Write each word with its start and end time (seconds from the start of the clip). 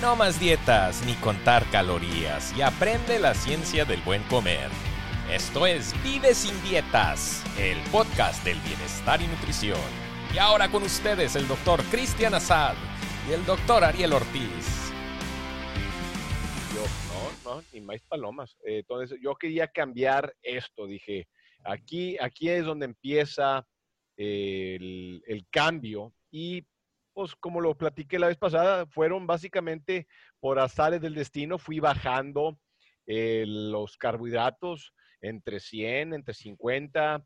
No 0.00 0.16
más 0.16 0.40
dietas 0.40 1.04
ni 1.04 1.12
contar 1.16 1.62
calorías 1.70 2.56
y 2.56 2.62
aprende 2.62 3.18
la 3.18 3.34
ciencia 3.34 3.84
del 3.84 4.00
buen 4.00 4.22
comer. 4.24 4.70
Esto 5.30 5.66
es 5.66 5.92
Vive 6.02 6.32
sin 6.32 6.58
dietas, 6.62 7.44
el 7.58 7.76
podcast 7.92 8.42
del 8.42 8.58
bienestar 8.60 9.20
y 9.20 9.26
nutrición. 9.26 9.78
Y 10.34 10.38
ahora 10.38 10.70
con 10.70 10.84
ustedes 10.84 11.36
el 11.36 11.46
doctor 11.46 11.82
Cristian 11.90 12.32
Azad 12.32 12.76
y 13.28 13.32
el 13.32 13.44
doctor 13.44 13.84
Ariel 13.84 14.14
Ortiz. 14.14 14.90
Yo, 16.74 16.82
no, 17.44 17.56
no, 17.56 17.62
ni 17.70 17.82
más 17.82 18.00
palomas. 18.08 18.56
Eh, 18.64 18.78
Entonces, 18.78 19.18
yo 19.22 19.34
quería 19.34 19.68
cambiar 19.68 20.34
esto. 20.40 20.86
Dije, 20.86 21.28
aquí, 21.62 22.16
aquí 22.18 22.48
es 22.48 22.64
donde 22.64 22.86
empieza 22.86 23.66
el, 24.16 25.22
el 25.26 25.46
cambio. 25.50 26.14
Y 26.30 26.64
pues 27.20 27.36
como 27.36 27.60
lo 27.60 27.76
platiqué 27.76 28.18
la 28.18 28.28
vez 28.28 28.38
pasada, 28.38 28.86
fueron 28.86 29.26
básicamente 29.26 30.06
por 30.40 30.58
azares 30.58 31.02
del 31.02 31.14
destino, 31.14 31.58
fui 31.58 31.78
bajando 31.78 32.58
eh, 33.06 33.44
los 33.46 33.98
carbohidratos 33.98 34.94
entre 35.20 35.60
100, 35.60 36.14
entre 36.14 36.32
50, 36.32 37.22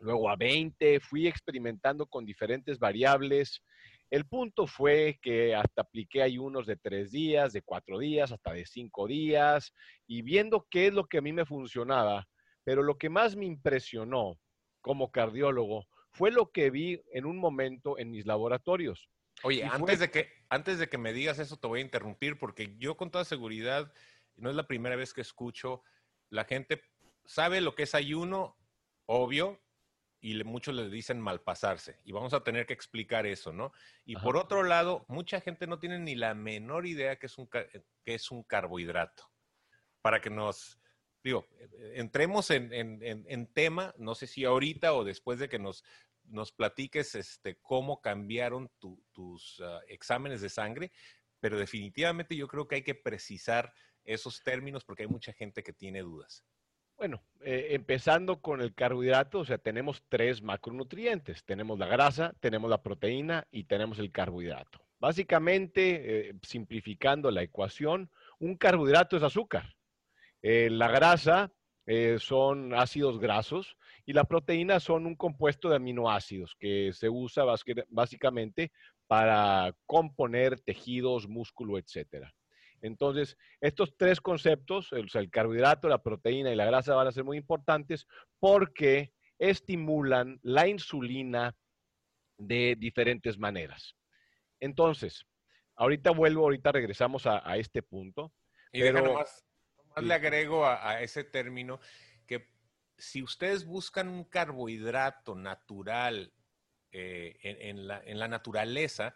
luego 0.00 0.28
a 0.28 0.36
20, 0.36 1.00
fui 1.00 1.26
experimentando 1.26 2.04
con 2.04 2.26
diferentes 2.26 2.78
variables. 2.78 3.62
El 4.10 4.26
punto 4.26 4.66
fue 4.66 5.18
que 5.22 5.54
hasta 5.54 5.80
apliqué 5.80 6.20
ayunos 6.20 6.66
de 6.66 6.76
tres 6.76 7.10
días, 7.10 7.54
de 7.54 7.62
cuatro 7.62 7.98
días, 7.98 8.32
hasta 8.32 8.52
de 8.52 8.66
cinco 8.66 9.06
días, 9.06 9.72
y 10.06 10.20
viendo 10.20 10.66
qué 10.68 10.88
es 10.88 10.92
lo 10.92 11.06
que 11.06 11.16
a 11.16 11.22
mí 11.22 11.32
me 11.32 11.46
funcionaba. 11.46 12.28
Pero 12.64 12.82
lo 12.82 12.98
que 12.98 13.08
más 13.08 13.34
me 13.34 13.46
impresionó 13.46 14.38
como 14.82 15.10
cardiólogo 15.10 15.86
fue 16.16 16.30
lo 16.30 16.50
que 16.50 16.70
vi 16.70 17.02
en 17.12 17.26
un 17.26 17.36
momento 17.36 17.98
en 17.98 18.10
mis 18.10 18.24
laboratorios. 18.24 19.10
Oye, 19.42 19.64
antes, 19.64 20.00
de 20.00 20.10
que, 20.10 20.32
antes 20.48 20.78
de 20.78 20.88
que 20.88 20.96
me 20.96 21.12
digas 21.12 21.38
eso, 21.38 21.58
te 21.58 21.66
voy 21.66 21.80
a 21.80 21.84
interrumpir 21.84 22.38
porque 22.38 22.74
yo 22.78 22.96
con 22.96 23.10
toda 23.10 23.24
seguridad, 23.24 23.92
no 24.36 24.48
es 24.48 24.56
la 24.56 24.66
primera 24.66 24.96
vez 24.96 25.12
que 25.12 25.20
escucho, 25.20 25.82
la 26.30 26.44
gente 26.44 26.80
sabe 27.26 27.60
lo 27.60 27.74
que 27.74 27.82
es 27.82 27.94
ayuno, 27.94 28.56
obvio, 29.04 29.60
y 30.20 30.34
le, 30.34 30.44
muchos 30.44 30.74
le 30.74 30.88
dicen 30.88 31.20
malpasarse. 31.20 32.00
Y 32.04 32.12
vamos 32.12 32.32
a 32.32 32.42
tener 32.42 32.64
que 32.64 32.72
explicar 32.72 33.26
eso, 33.26 33.52
¿no? 33.52 33.72
Y 34.06 34.16
Ajá. 34.16 34.24
por 34.24 34.38
otro 34.38 34.62
lado, 34.62 35.04
mucha 35.08 35.42
gente 35.42 35.66
no 35.66 35.78
tiene 35.78 35.98
ni 35.98 36.14
la 36.14 36.34
menor 36.34 36.86
idea 36.86 37.16
que 37.16 37.26
es 37.26 37.36
un, 37.36 37.46
que 37.46 37.84
es 38.06 38.30
un 38.30 38.42
carbohidrato. 38.42 39.30
Para 40.00 40.20
que 40.22 40.30
nos, 40.30 40.80
digo, 41.22 41.46
entremos 41.94 42.50
en, 42.50 42.72
en, 42.72 43.02
en, 43.02 43.26
en, 43.28 43.52
tema, 43.52 43.94
no 43.98 44.14
sé 44.14 44.26
si 44.26 44.44
ahorita 44.44 44.94
o 44.94 45.04
después 45.04 45.38
de 45.38 45.48
que 45.48 45.58
nos, 45.58 45.84
nos 46.28 46.52
platiques 46.52 47.14
este, 47.14 47.56
cómo 47.60 48.00
cambiaron 48.00 48.70
tu, 48.78 49.02
tus 49.12 49.60
uh, 49.60 49.80
exámenes 49.88 50.40
de 50.40 50.48
sangre, 50.48 50.92
pero 51.40 51.58
definitivamente 51.58 52.36
yo 52.36 52.48
creo 52.48 52.66
que 52.66 52.76
hay 52.76 52.82
que 52.82 52.94
precisar 52.94 53.72
esos 54.04 54.42
términos 54.42 54.84
porque 54.84 55.02
hay 55.02 55.08
mucha 55.08 55.32
gente 55.32 55.62
que 55.62 55.72
tiene 55.72 56.00
dudas. 56.00 56.44
Bueno, 56.96 57.22
eh, 57.42 57.68
empezando 57.70 58.40
con 58.40 58.62
el 58.62 58.74
carbohidrato, 58.74 59.40
o 59.40 59.44
sea, 59.44 59.58
tenemos 59.58 60.02
tres 60.08 60.42
macronutrientes. 60.42 61.44
Tenemos 61.44 61.78
la 61.78 61.86
grasa, 61.86 62.34
tenemos 62.40 62.70
la 62.70 62.82
proteína 62.82 63.46
y 63.50 63.64
tenemos 63.64 63.98
el 63.98 64.10
carbohidrato. 64.10 64.80
Básicamente, 64.98 66.30
eh, 66.30 66.34
simplificando 66.42 67.30
la 67.30 67.42
ecuación, 67.42 68.10
un 68.38 68.56
carbohidrato 68.56 69.18
es 69.18 69.22
azúcar. 69.22 69.76
Eh, 70.42 70.70
la 70.70 70.88
grasa 70.88 71.52
son 72.18 72.74
ácidos 72.74 73.20
grasos 73.20 73.76
y 74.06 74.12
la 74.12 74.24
proteína 74.24 74.78
son 74.78 75.04
un 75.04 75.16
compuesto 75.16 75.68
de 75.68 75.76
aminoácidos 75.76 76.54
que 76.58 76.92
se 76.92 77.08
usa 77.08 77.44
básicamente 77.88 78.70
para 79.08 79.74
componer 79.84 80.60
tejidos, 80.60 81.28
músculo, 81.28 81.76
etcétera. 81.76 82.32
Entonces, 82.82 83.36
estos 83.60 83.96
tres 83.96 84.20
conceptos, 84.20 84.90
el 84.92 85.30
carbohidrato, 85.30 85.88
la 85.88 86.02
proteína 86.02 86.52
y 86.52 86.56
la 86.56 86.66
grasa 86.66 86.94
van 86.94 87.08
a 87.08 87.12
ser 87.12 87.24
muy 87.24 87.36
importantes 87.36 88.06
porque 88.38 89.12
estimulan 89.38 90.38
la 90.42 90.68
insulina 90.68 91.56
de 92.38 92.76
diferentes 92.78 93.38
maneras. 93.38 93.96
Entonces, 94.60 95.26
ahorita 95.74 96.12
vuelvo, 96.12 96.42
ahorita 96.42 96.70
regresamos 96.70 97.26
a, 97.26 97.48
a 97.48 97.56
este 97.56 97.82
punto. 97.82 98.32
Y 98.72 98.82
pero, 98.82 99.02
nomás, 99.02 99.44
nomás 99.78 99.98
sí. 99.98 100.04
le 100.04 100.14
agrego 100.14 100.64
a, 100.64 100.90
a 100.90 101.02
ese 101.02 101.24
término 101.24 101.80
que 102.26 102.55
si 102.98 103.22
ustedes 103.22 103.64
buscan 103.64 104.08
un 104.08 104.24
carbohidrato 104.24 105.34
natural 105.34 106.32
eh, 106.92 107.38
en, 107.42 107.78
en, 107.78 107.86
la, 107.88 108.02
en 108.04 108.18
la 108.18 108.28
naturaleza, 108.28 109.14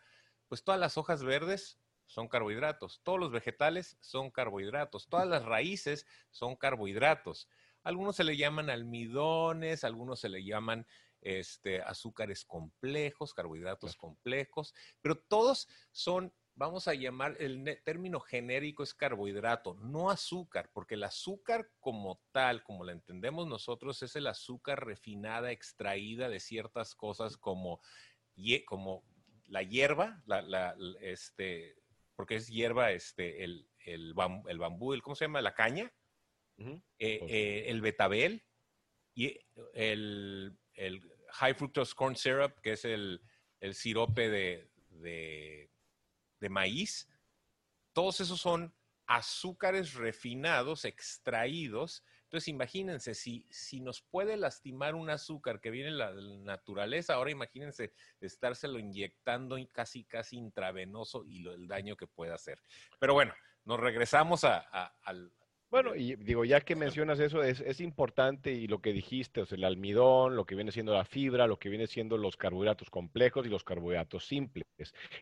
pues 0.49 0.63
todas 0.65 0.81
las 0.81 0.99
hojas 0.99 1.23
verdes 1.23 1.79
son 2.07 2.29
carbohidratos. 2.29 3.01
Todos 3.05 3.21
los 3.21 3.31
vegetales 3.31 3.97
son 4.01 4.31
carbohidratos. 4.31 5.09
Todas 5.09 5.29
las 5.29 5.45
raíces 5.45 6.07
son 6.31 6.57
carbohidratos. 6.57 7.49
Algunos 7.83 8.17
se 8.17 8.25
le 8.25 8.37
llaman 8.37 8.69
almidones, 8.69 9.85
algunos 9.85 10.21
se 10.21 10.29
le 10.29 10.45
llaman 10.45 10.87
este, 11.21 11.83
azúcares 11.83 12.45
complejos, 12.45 13.35
carbohidratos 13.35 13.97
complejos, 13.97 14.75
pero 15.01 15.19
todos 15.19 15.69
son, 15.93 16.33
vamos 16.61 16.89
a 16.89 16.95
llamar, 16.95 17.37
el 17.41 17.81
término 17.85 18.21
genérico 18.21 18.83
es 18.83 18.93
carbohidrato, 18.93 19.77
no 19.81 20.11
azúcar, 20.11 20.71
porque 20.75 20.95
el 20.95 21.05
azúcar 21.05 21.71
como 21.81 22.21
tal, 22.33 22.63
como 22.63 22.85
la 22.85 22.93
entendemos 22.93 23.49
nosotros, 23.49 24.03
es 24.03 24.15
el 24.15 24.27
azúcar 24.27 24.85
refinada, 24.85 25.53
extraída 25.53 26.29
de 26.29 26.39
ciertas 26.39 26.95
cosas 26.95 27.39
como, 27.39 27.81
como 28.67 29.03
la 29.47 29.63
hierba, 29.63 30.23
la, 30.27 30.43
la, 30.43 30.77
este, 31.01 31.79
porque 32.15 32.35
es 32.35 32.49
hierba, 32.49 32.93
este, 32.93 33.43
el, 33.43 33.67
el, 33.87 34.13
bambú, 34.13 34.47
el 34.51 34.59
bambú, 34.59 34.93
el, 34.93 35.01
¿cómo 35.01 35.17
se 35.17 35.25
llama? 35.25 35.41
La 35.41 35.55
caña, 35.55 35.91
uh 36.59 36.65
-huh. 36.65 36.83
eh, 36.99 37.21
eh, 37.27 37.65
el 37.69 37.81
betabel 37.81 38.45
y 39.15 39.41
el, 39.73 40.59
el, 40.75 41.11
high 41.31 41.55
fructose 41.55 41.95
corn 41.95 42.17
syrup, 42.17 42.61
que 42.61 42.73
es 42.73 42.85
el, 42.85 43.23
el 43.61 43.75
sirope 43.75 44.29
de, 44.29 44.71
de, 44.91 45.70
de, 46.41 46.49
maíz. 46.49 47.09
Todos 47.93 48.21
esos 48.21 48.41
son 48.41 48.75
azúcares 49.07 49.95
refinados, 49.95 50.85
extraídos. 50.85 52.05
Entonces, 52.25 52.49
imagínense, 52.49 53.15
si, 53.15 53.47
si 53.51 53.81
nos 53.81 54.03
puede 54.03 54.37
lastimar 54.37 54.95
un 54.95 55.11
azúcar 55.11 55.61
que 55.61 55.71
viene 55.71 55.91
de 55.91 55.97
la, 55.97 56.13
naturaleza, 56.13 57.15
ahora 57.15 57.33
imagínense 57.33 57.93
estárselo 58.21 58.79
inyectando 58.79 59.57
casi, 59.73 60.05
casi 60.05 60.37
intravenoso 60.37 61.25
y 61.25 61.41
lo, 61.41 61.53
el 61.53 61.67
daño 61.67 61.97
que 61.97 62.07
puede 62.07 62.33
hacer. 62.33 62.63
Pero 63.01 63.15
bueno, 63.15 63.35
nos 63.65 63.81
regresamos 63.81 64.45
a, 64.45 64.59
al, 65.03 65.33
bueno, 65.71 65.95
y 65.95 66.17
digo, 66.17 66.45
ya 66.45 66.61
que 66.61 66.75
mencionas 66.75 67.21
eso, 67.21 67.43
es, 67.45 67.61
es, 67.61 67.81
importante 67.81 68.53
y 68.53 68.67
lo 68.67 68.81
que 68.81 68.93
dijiste, 68.93 69.43
o 69.43 69.47
sea, 69.47 69.57
el 69.57 69.65
almidón, 69.65 70.35
lo 70.35 70.45
que 70.45 70.57
viene 70.57 70.73
siendo 70.73 70.93
la 70.93 71.05
fibra, 71.05 71.47
lo 71.47 71.59
que 71.59 71.69
viene 71.69 71.87
siendo 71.87 72.19
los 72.19 72.37
carbohidratos 72.37 72.91
complejos 72.91 73.47
y 73.47 73.51
los 73.51 73.63
carbohidratos 73.63 74.27
simples. 74.27 74.67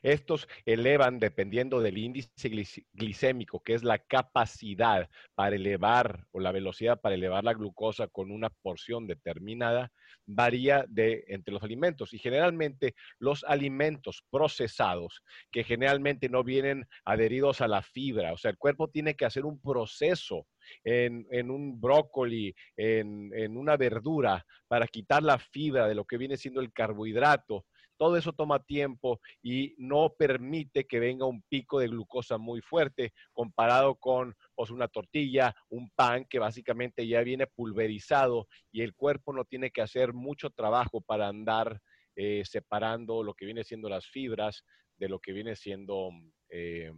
Estos 0.02 0.48
elevan, 0.64 1.18
dependiendo 1.18 1.80
del 1.80 1.98
índice 1.98 2.48
glicémico, 2.94 3.60
que 3.60 3.74
es 3.74 3.82
la 3.84 3.98
capacidad 3.98 5.10
para 5.34 5.56
elevar 5.56 6.24
o 6.32 6.40
la 6.40 6.52
velocidad 6.52 7.00
para 7.00 7.14
elevar 7.14 7.44
la 7.44 7.52
glucosa 7.52 8.08
con 8.08 8.30
una 8.30 8.48
porción 8.48 9.06
determinada, 9.06 9.92
varía 10.24 10.84
de 10.88 11.24
entre 11.28 11.52
los 11.52 11.62
alimentos. 11.62 12.14
Y 12.14 12.18
generalmente 12.18 12.94
los 13.18 13.44
alimentos 13.44 14.24
procesados, 14.30 15.22
que 15.50 15.64
generalmente 15.64 16.28
no 16.28 16.44
vienen 16.44 16.86
adheridos 17.04 17.60
a 17.60 17.68
la 17.68 17.82
fibra, 17.82 18.32
o 18.32 18.38
sea, 18.38 18.50
el 18.50 18.58
cuerpo 18.58 18.88
tiene 18.88 19.14
que 19.14 19.24
hacer 19.24 19.44
un 19.44 19.60
proceso 19.60 20.37
en, 20.84 21.50
un 21.50 21.80
brócoli, 21.80 22.54
en, 22.76 23.56
una 23.56 23.76
verdura, 23.76 24.44
para 24.66 24.86
quitar 24.86 25.22
la 25.22 25.38
fibra 25.38 25.88
de 25.88 25.94
lo 25.94 26.04
que 26.04 26.18
viene 26.18 26.36
siendo 26.36 26.60
el 26.60 26.72
carbohidrato. 26.72 27.64
Todo 27.96 28.16
eso 28.16 28.32
toma 28.32 28.62
tiempo 28.62 29.20
y 29.42 29.74
no 29.76 30.14
permite 30.16 30.86
que 30.86 31.00
venga 31.00 31.26
un 31.26 31.42
pico 31.48 31.80
de 31.80 31.88
glucosa 31.88 32.38
muy 32.38 32.60
fuerte 32.60 33.12
comparado 33.32 33.96
con 33.96 34.36
pues, 34.54 34.70
una 34.70 34.86
tortilla, 34.86 35.52
un 35.68 35.90
pan 35.90 36.24
que 36.24 36.38
básicamente 36.38 37.08
ya 37.08 37.22
viene 37.22 37.48
pulverizado 37.48 38.46
y 38.70 38.82
el 38.82 38.94
cuerpo 38.94 39.32
no 39.32 39.44
tiene 39.44 39.72
que 39.72 39.82
hacer 39.82 40.12
mucho 40.12 40.50
trabajo 40.50 41.00
para 41.00 41.26
andar 41.26 41.80
eh, 42.14 42.42
separando 42.44 43.24
lo 43.24 43.34
que 43.34 43.46
viene 43.46 43.64
siendo 43.64 43.88
las 43.88 44.06
fibras 44.06 44.64
de 44.96 45.08
lo 45.08 45.18
que 45.18 45.32
viene 45.32 45.56
siendo 45.56 46.10
eh, 46.50 46.92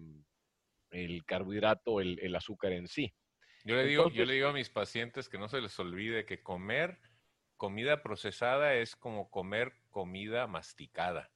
el 0.91 1.25
carbohidrato, 1.25 2.01
el 2.03 2.37
azúcar 2.37 2.73
en 2.73 2.89
sí. 2.89 3.11
Yo 3.65 3.77
le, 3.77 3.85
digo, 3.85 4.03
Entonces, 4.03 4.19
yo 4.19 4.25
le 4.25 4.35
digo 4.35 4.49
a 4.49 4.53
mis 4.53 4.71
pacientes 4.71 5.29
que 5.29 5.39
no 5.39 5.49
se 5.49 5.61
les 5.61 5.79
olvide 5.79 6.25
que 6.25 6.43
comer 6.43 6.99
comida 7.57 8.03
procesada 8.03 8.75
es 8.75 8.97
como 8.97 9.31
comer 9.31 9.75
comida 9.91 10.47
masticada. 10.47 11.31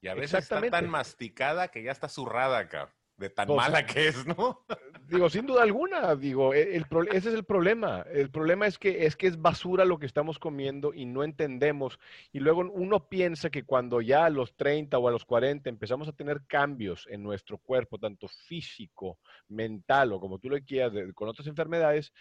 Y 0.00 0.08
a 0.08 0.14
veces 0.14 0.44
está 0.44 0.60
tan 0.70 0.88
masticada 0.88 1.68
que 1.68 1.82
ya 1.82 1.90
está 1.90 2.08
zurrada 2.08 2.58
acá, 2.58 2.94
de 3.18 3.30
tan 3.30 3.48
pues, 3.48 3.56
mala 3.56 3.84
que 3.84 4.08
es, 4.08 4.26
¿no? 4.26 4.64
digo, 5.08 5.28
sin 5.28 5.46
duda 5.46 5.62
alguna, 5.62 6.14
digo, 6.14 6.54
e, 6.54 6.76
el, 6.76 6.86
ese 7.10 7.30
es 7.30 7.34
el 7.34 7.44
problema. 7.44 8.04
El 8.12 8.30
problema 8.30 8.66
es 8.66 8.78
que, 8.78 9.06
es 9.06 9.16
que 9.16 9.26
es 9.26 9.40
basura 9.40 9.84
lo 9.84 9.98
que 9.98 10.06
estamos 10.06 10.38
comiendo 10.38 10.94
y 10.94 11.04
no 11.04 11.24
entendemos. 11.24 11.98
Y 12.32 12.38
luego 12.38 12.60
uno 12.60 13.08
piensa 13.08 13.50
que 13.50 13.64
cuando 13.64 14.00
ya 14.00 14.24
a 14.24 14.30
los 14.30 14.56
30 14.56 14.96
o 14.98 15.08
a 15.08 15.10
los 15.10 15.24
40 15.24 15.68
empezamos 15.68 16.08
a 16.08 16.12
tener 16.12 16.42
cambios 16.46 17.06
en 17.10 17.22
nuestro 17.22 17.58
cuerpo, 17.58 17.98
tanto 17.98 18.28
físico, 18.28 19.18
mental 19.48 20.12
o 20.12 20.20
como 20.20 20.38
tú 20.38 20.48
lo 20.48 20.58
quieras, 20.60 20.92
con 21.14 21.28
otras 21.28 21.48
enfermedades, 21.48 22.12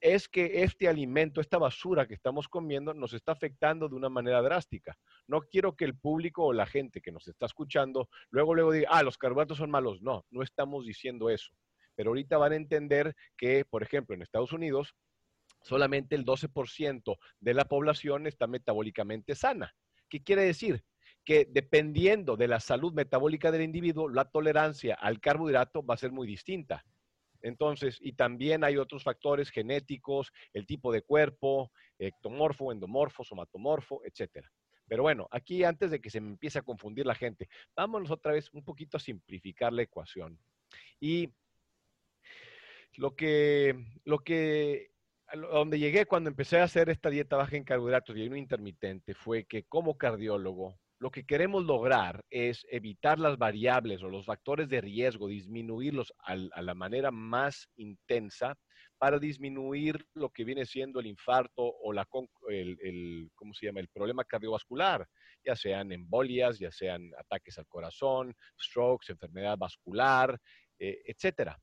es 0.00 0.28
que 0.28 0.62
este 0.62 0.88
alimento, 0.88 1.40
esta 1.40 1.58
basura 1.58 2.06
que 2.06 2.14
estamos 2.14 2.48
comiendo, 2.48 2.92
nos 2.94 3.14
está 3.14 3.32
afectando 3.32 3.88
de 3.88 3.94
una 3.94 4.08
manera 4.08 4.42
drástica. 4.42 4.96
No 5.26 5.40
quiero 5.40 5.76
que 5.76 5.84
el 5.84 5.96
público 5.96 6.44
o 6.44 6.52
la 6.52 6.66
gente 6.66 7.00
que 7.00 7.12
nos 7.12 7.26
está 7.26 7.46
escuchando 7.46 8.08
luego, 8.30 8.54
luego 8.54 8.72
diga, 8.72 8.88
ah, 8.90 9.02
los 9.02 9.16
carbohidratos 9.16 9.58
son 9.58 9.70
malos. 9.70 10.02
No, 10.02 10.24
no 10.30 10.42
estamos 10.42 10.84
diciendo 10.84 11.30
eso. 11.30 11.52
Pero 11.94 12.10
ahorita 12.10 12.36
van 12.38 12.52
a 12.52 12.56
entender 12.56 13.14
que, 13.36 13.64
por 13.64 13.82
ejemplo, 13.82 14.14
en 14.14 14.22
Estados 14.22 14.52
Unidos, 14.52 14.94
solamente 15.62 16.14
el 16.14 16.24
12% 16.24 17.16
de 17.40 17.54
la 17.54 17.64
población 17.64 18.26
está 18.26 18.46
metabólicamente 18.46 19.34
sana. 19.34 19.74
¿Qué 20.08 20.22
quiere 20.22 20.42
decir? 20.42 20.84
Que 21.24 21.46
dependiendo 21.50 22.36
de 22.36 22.48
la 22.48 22.60
salud 22.60 22.92
metabólica 22.92 23.50
del 23.50 23.62
individuo, 23.62 24.08
la 24.08 24.26
tolerancia 24.26 24.94
al 24.94 25.20
carbohidrato 25.20 25.84
va 25.84 25.94
a 25.94 25.98
ser 25.98 26.12
muy 26.12 26.26
distinta. 26.26 26.84
Entonces, 27.44 27.98
y 28.00 28.14
también 28.14 28.64
hay 28.64 28.78
otros 28.78 29.04
factores 29.04 29.50
genéticos, 29.50 30.32
el 30.54 30.66
tipo 30.66 30.90
de 30.90 31.02
cuerpo, 31.02 31.70
ectomorfo, 31.98 32.72
endomorfo, 32.72 33.22
somatomorfo, 33.22 34.00
etcétera. 34.02 34.50
Pero 34.88 35.02
bueno, 35.02 35.28
aquí 35.30 35.62
antes 35.62 35.90
de 35.90 36.00
que 36.00 36.08
se 36.08 36.22
me 36.22 36.30
empiece 36.30 36.58
a 36.58 36.62
confundir 36.62 37.04
la 37.04 37.14
gente, 37.14 37.50
vámonos 37.76 38.10
otra 38.10 38.32
vez 38.32 38.50
un 38.54 38.64
poquito 38.64 38.96
a 38.96 39.00
simplificar 39.00 39.74
la 39.74 39.82
ecuación. 39.82 40.38
Y 40.98 41.34
lo 42.96 43.14
que, 43.14 43.76
lo 44.04 44.20
que, 44.20 44.92
donde 45.34 45.78
llegué 45.78 46.06
cuando 46.06 46.30
empecé 46.30 46.60
a 46.60 46.64
hacer 46.64 46.88
esta 46.88 47.10
dieta 47.10 47.36
baja 47.36 47.56
en 47.56 47.64
carbohidratos 47.64 48.16
y 48.16 48.22
ayuno 48.22 48.36
intermitente 48.36 49.12
fue 49.12 49.44
que 49.44 49.64
como 49.64 49.98
cardiólogo 49.98 50.78
lo 51.04 51.10
que 51.10 51.26
queremos 51.26 51.64
lograr 51.64 52.24
es 52.30 52.66
evitar 52.70 53.18
las 53.18 53.36
variables 53.36 54.02
o 54.02 54.08
los 54.08 54.24
factores 54.24 54.70
de 54.70 54.80
riesgo, 54.80 55.28
disminuirlos 55.28 56.14
a 56.20 56.62
la 56.62 56.74
manera 56.74 57.10
más 57.10 57.68
intensa 57.76 58.56
para 58.96 59.18
disminuir 59.18 60.06
lo 60.14 60.30
que 60.30 60.44
viene 60.44 60.64
siendo 60.64 61.00
el 61.00 61.06
infarto 61.06 61.62
o 61.62 61.92
la, 61.92 62.08
el, 62.48 63.30
¿cómo 63.34 63.52
se 63.52 63.66
llama? 63.66 63.80
el 63.80 63.88
problema 63.88 64.24
cardiovascular, 64.24 65.06
ya 65.44 65.54
sean 65.54 65.92
embolias, 65.92 66.58
ya 66.58 66.70
sean 66.72 67.10
ataques 67.18 67.58
al 67.58 67.66
corazón, 67.66 68.34
strokes, 68.58 69.12
enfermedad 69.12 69.58
vascular, 69.58 70.40
eh, 70.78 71.02
etcétera. 71.04 71.60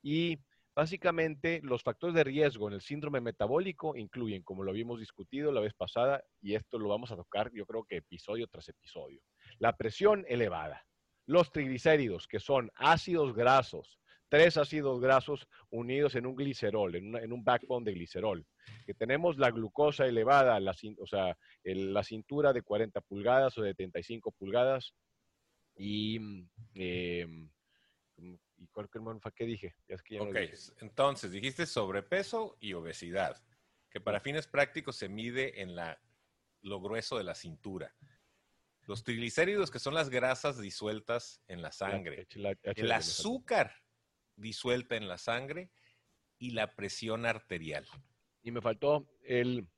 Y 0.00 0.38
Básicamente, 0.76 1.60
los 1.62 1.82
factores 1.82 2.14
de 2.14 2.22
riesgo 2.22 2.68
en 2.68 2.74
el 2.74 2.82
síndrome 2.82 3.22
metabólico 3.22 3.96
incluyen, 3.96 4.42
como 4.42 4.62
lo 4.62 4.72
habíamos 4.72 5.00
discutido 5.00 5.50
la 5.50 5.62
vez 5.62 5.72
pasada, 5.72 6.22
y 6.42 6.54
esto 6.54 6.78
lo 6.78 6.90
vamos 6.90 7.10
a 7.10 7.16
tocar 7.16 7.50
yo 7.54 7.64
creo 7.64 7.84
que 7.84 7.96
episodio 7.96 8.46
tras 8.46 8.68
episodio, 8.68 9.22
la 9.58 9.74
presión 9.74 10.26
elevada, 10.28 10.84
los 11.24 11.50
triglicéridos, 11.50 12.28
que 12.28 12.40
son 12.40 12.70
ácidos 12.74 13.34
grasos, 13.34 13.98
tres 14.28 14.58
ácidos 14.58 15.00
grasos 15.00 15.48
unidos 15.70 16.14
en 16.14 16.26
un 16.26 16.36
glicerol, 16.36 16.94
en, 16.94 17.32
un 17.32 17.42
backbone 17.42 17.86
de 17.86 17.94
glicerol, 17.94 18.46
que 18.84 18.92
tenemos 18.92 19.38
la 19.38 19.50
glucosa 19.50 20.04
elevada, 20.04 20.60
la, 20.60 20.74
o 20.98 21.06
sea, 21.06 21.38
la 21.64 22.04
cintura 22.04 22.52
de 22.52 22.60
40 22.60 23.00
pulgadas 23.00 23.56
o 23.56 23.62
de 23.62 23.74
35 23.74 24.30
pulgadas, 24.32 24.92
y 25.74 26.18
eh, 26.74 27.26
¿Y 28.58 28.66
cuál 28.68 28.88
qué 29.34 29.44
dije? 29.44 29.76
es 29.86 30.02
que 30.02 30.20
ok, 30.20 30.36
entonces 30.80 31.30
dijiste 31.30 31.66
sobrepeso 31.66 32.56
y 32.60 32.72
obesidad, 32.72 33.42
que 33.90 34.00
para 34.00 34.20
fines 34.20 34.46
prácticos 34.46 34.96
se 34.96 35.08
mide 35.08 35.60
en 35.60 35.76
la, 35.76 36.00
lo 36.62 36.80
grueso 36.80 37.18
de 37.18 37.24
la 37.24 37.34
cintura. 37.34 37.94
Los 38.86 39.02
triglicéridos, 39.02 39.70
que 39.70 39.78
son 39.78 39.94
las 39.94 40.10
grasas 40.10 40.60
disueltas 40.60 41.42
en 41.48 41.60
la 41.60 41.72
sangre. 41.72 42.26
el 42.62 42.92
azúcar 42.92 43.74
disuelta 44.36 44.96
en 44.96 45.08
la 45.08 45.18
sangre 45.18 45.70
y 46.38 46.50
la 46.50 46.74
presión 46.74 47.26
arterial. 47.26 47.86
Y 48.42 48.52
me 48.52 48.60
faltó 48.60 49.08
el 49.22 49.68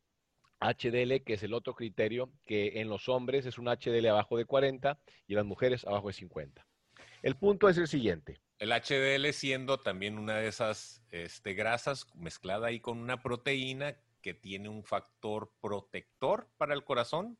HDL, 0.61 1.23
que 1.25 1.35
es 1.35 1.43
el 1.43 1.55
otro 1.55 1.75
criterio, 1.75 2.33
que 2.45 2.81
en 2.81 2.89
los 2.89 3.09
hombres 3.09 3.47
es 3.47 3.59
un 3.59 3.67
HDL 3.67 4.07
abajo 4.09 4.37
de 4.37 4.45
40 4.45 5.01
y 5.27 5.33
en 5.33 5.37
las 5.37 5.47
mujeres 5.47 5.85
abajo 5.87 6.09
de 6.09 6.15
50. 6.15 6.67
El 7.23 7.37
punto 7.37 7.69
es 7.69 7.79
el 7.79 7.89
siguiente. 7.89 8.41
El 8.59 8.73
HDL 8.73 9.33
siendo 9.33 9.79
también 9.79 10.19
una 10.19 10.37
de 10.37 10.49
esas 10.49 11.05
este, 11.11 11.55
grasas 11.55 12.07
mezclada 12.15 12.69
ahí 12.69 12.81
con 12.81 12.99
una 12.99 13.23
proteína 13.23 13.97
que 14.21 14.35
tiene 14.35 14.69
un 14.69 14.83
factor 14.83 15.53
protector 15.61 16.49
para 16.57 16.75
el 16.75 16.85
corazón. 16.85 17.39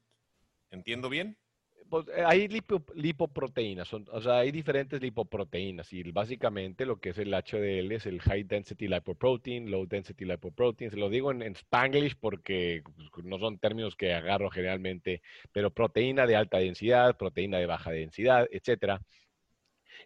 ¿Entiendo 0.71 1.09
bien? 1.09 1.37
Pues, 1.89 2.07
eh, 2.09 2.23
hay 2.25 2.49
lipoproteínas, 2.49 3.93
o 3.95 4.21
sea, 4.21 4.39
hay 4.39 4.53
diferentes 4.53 5.01
lipoproteínas 5.01 5.91
y 5.93 6.03
básicamente 6.13 6.85
lo 6.85 7.01
que 7.01 7.11
es 7.11 7.19
el 7.19 7.33
HDL 7.33 7.93
es 7.93 8.05
el 8.05 8.21
High 8.21 8.45
Density 8.45 8.89
Lipoprotein, 8.89 9.71
Low 9.71 9.87
Density 9.87 10.27
Lipoprotein. 10.27 10.91
Se 10.91 10.99
lo 10.99 11.09
digo 11.09 11.33
en, 11.33 11.43
Spanglish 11.43 12.17
porque 12.21 12.83
pues, 13.13 13.25
no 13.25 13.39
son 13.39 13.59
términos 13.59 13.97
que 13.97 14.13
agarro 14.13 14.51
generalmente, 14.51 15.23
pero 15.51 15.71
proteína 15.71 16.27
de 16.27 16.37
alta 16.37 16.59
densidad, 16.59 17.17
proteína 17.17 17.59
de 17.59 17.67
baja 17.67 17.91
densidad, 17.91 18.47
etcétera. 18.51 19.01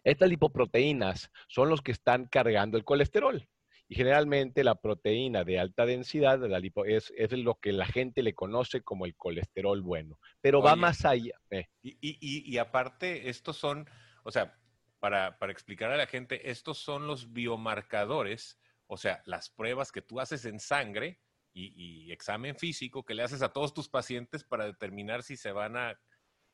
Estas 0.03 0.29
lipoproteínas 0.29 1.31
son 1.47 1.69
los 1.69 1.81
que 1.81 1.91
están 1.91 2.27
cargando 2.27 2.77
el 2.77 2.83
colesterol. 2.83 3.47
Y 3.87 3.95
generalmente 3.95 4.63
la 4.63 4.75
proteína 4.75 5.43
de 5.43 5.59
alta 5.59 5.85
densidad 5.85 6.39
la 6.39 6.61
es, 6.85 7.13
es, 7.15 7.31
lo 7.33 7.55
que 7.55 7.73
la 7.73 7.85
gente 7.85 8.23
le 8.23 8.33
conoce 8.33 8.81
como 8.81 9.05
el 9.05 9.15
colesterol 9.15 9.81
bueno, 9.81 10.19
pero 10.41 10.61
va 10.61 10.75
más 10.75 11.05
allá. 11.05 11.37
Eh. 11.51 11.67
Y, 11.81 12.57
aparte, 12.57 13.29
estos 13.29 13.57
son, 13.57 13.87
o 14.23 14.31
sea, 14.31 14.57
para, 14.99 15.37
para 15.37 15.51
explicar 15.51 15.91
a 15.91 15.97
la 15.97 16.07
gente, 16.07 16.49
estos 16.49 16.77
son 16.77 17.07
los 17.07 17.33
biomarcadores, 17.33 18.57
o 18.87 18.97
sea, 18.97 19.21
las 19.25 19.49
pruebas 19.49 19.91
que 19.91 20.01
tú 20.01 20.19
haces 20.19 20.45
en 20.45 20.59
sangre 20.59 21.19
y, 21.53 22.11
examen 22.11 22.55
físico 22.55 23.03
que 23.03 23.13
le 23.13 23.23
haces 23.23 23.41
a 23.41 23.53
todos 23.53 23.73
tus 23.73 23.89
pacientes 23.89 24.43
para 24.43 24.65
determinar 24.65 25.23
si 25.23 25.37
se 25.37 25.51
van 25.51 25.77
a, 25.77 25.99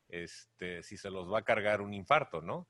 este, 0.10 0.84
si 0.84 0.98
se 0.98 1.10
los 1.10 1.32
va 1.32 1.40
a 1.40 1.46
cargar 1.46 1.82
un 1.82 1.94
infarto, 1.94 2.42
¿no? 2.42 2.68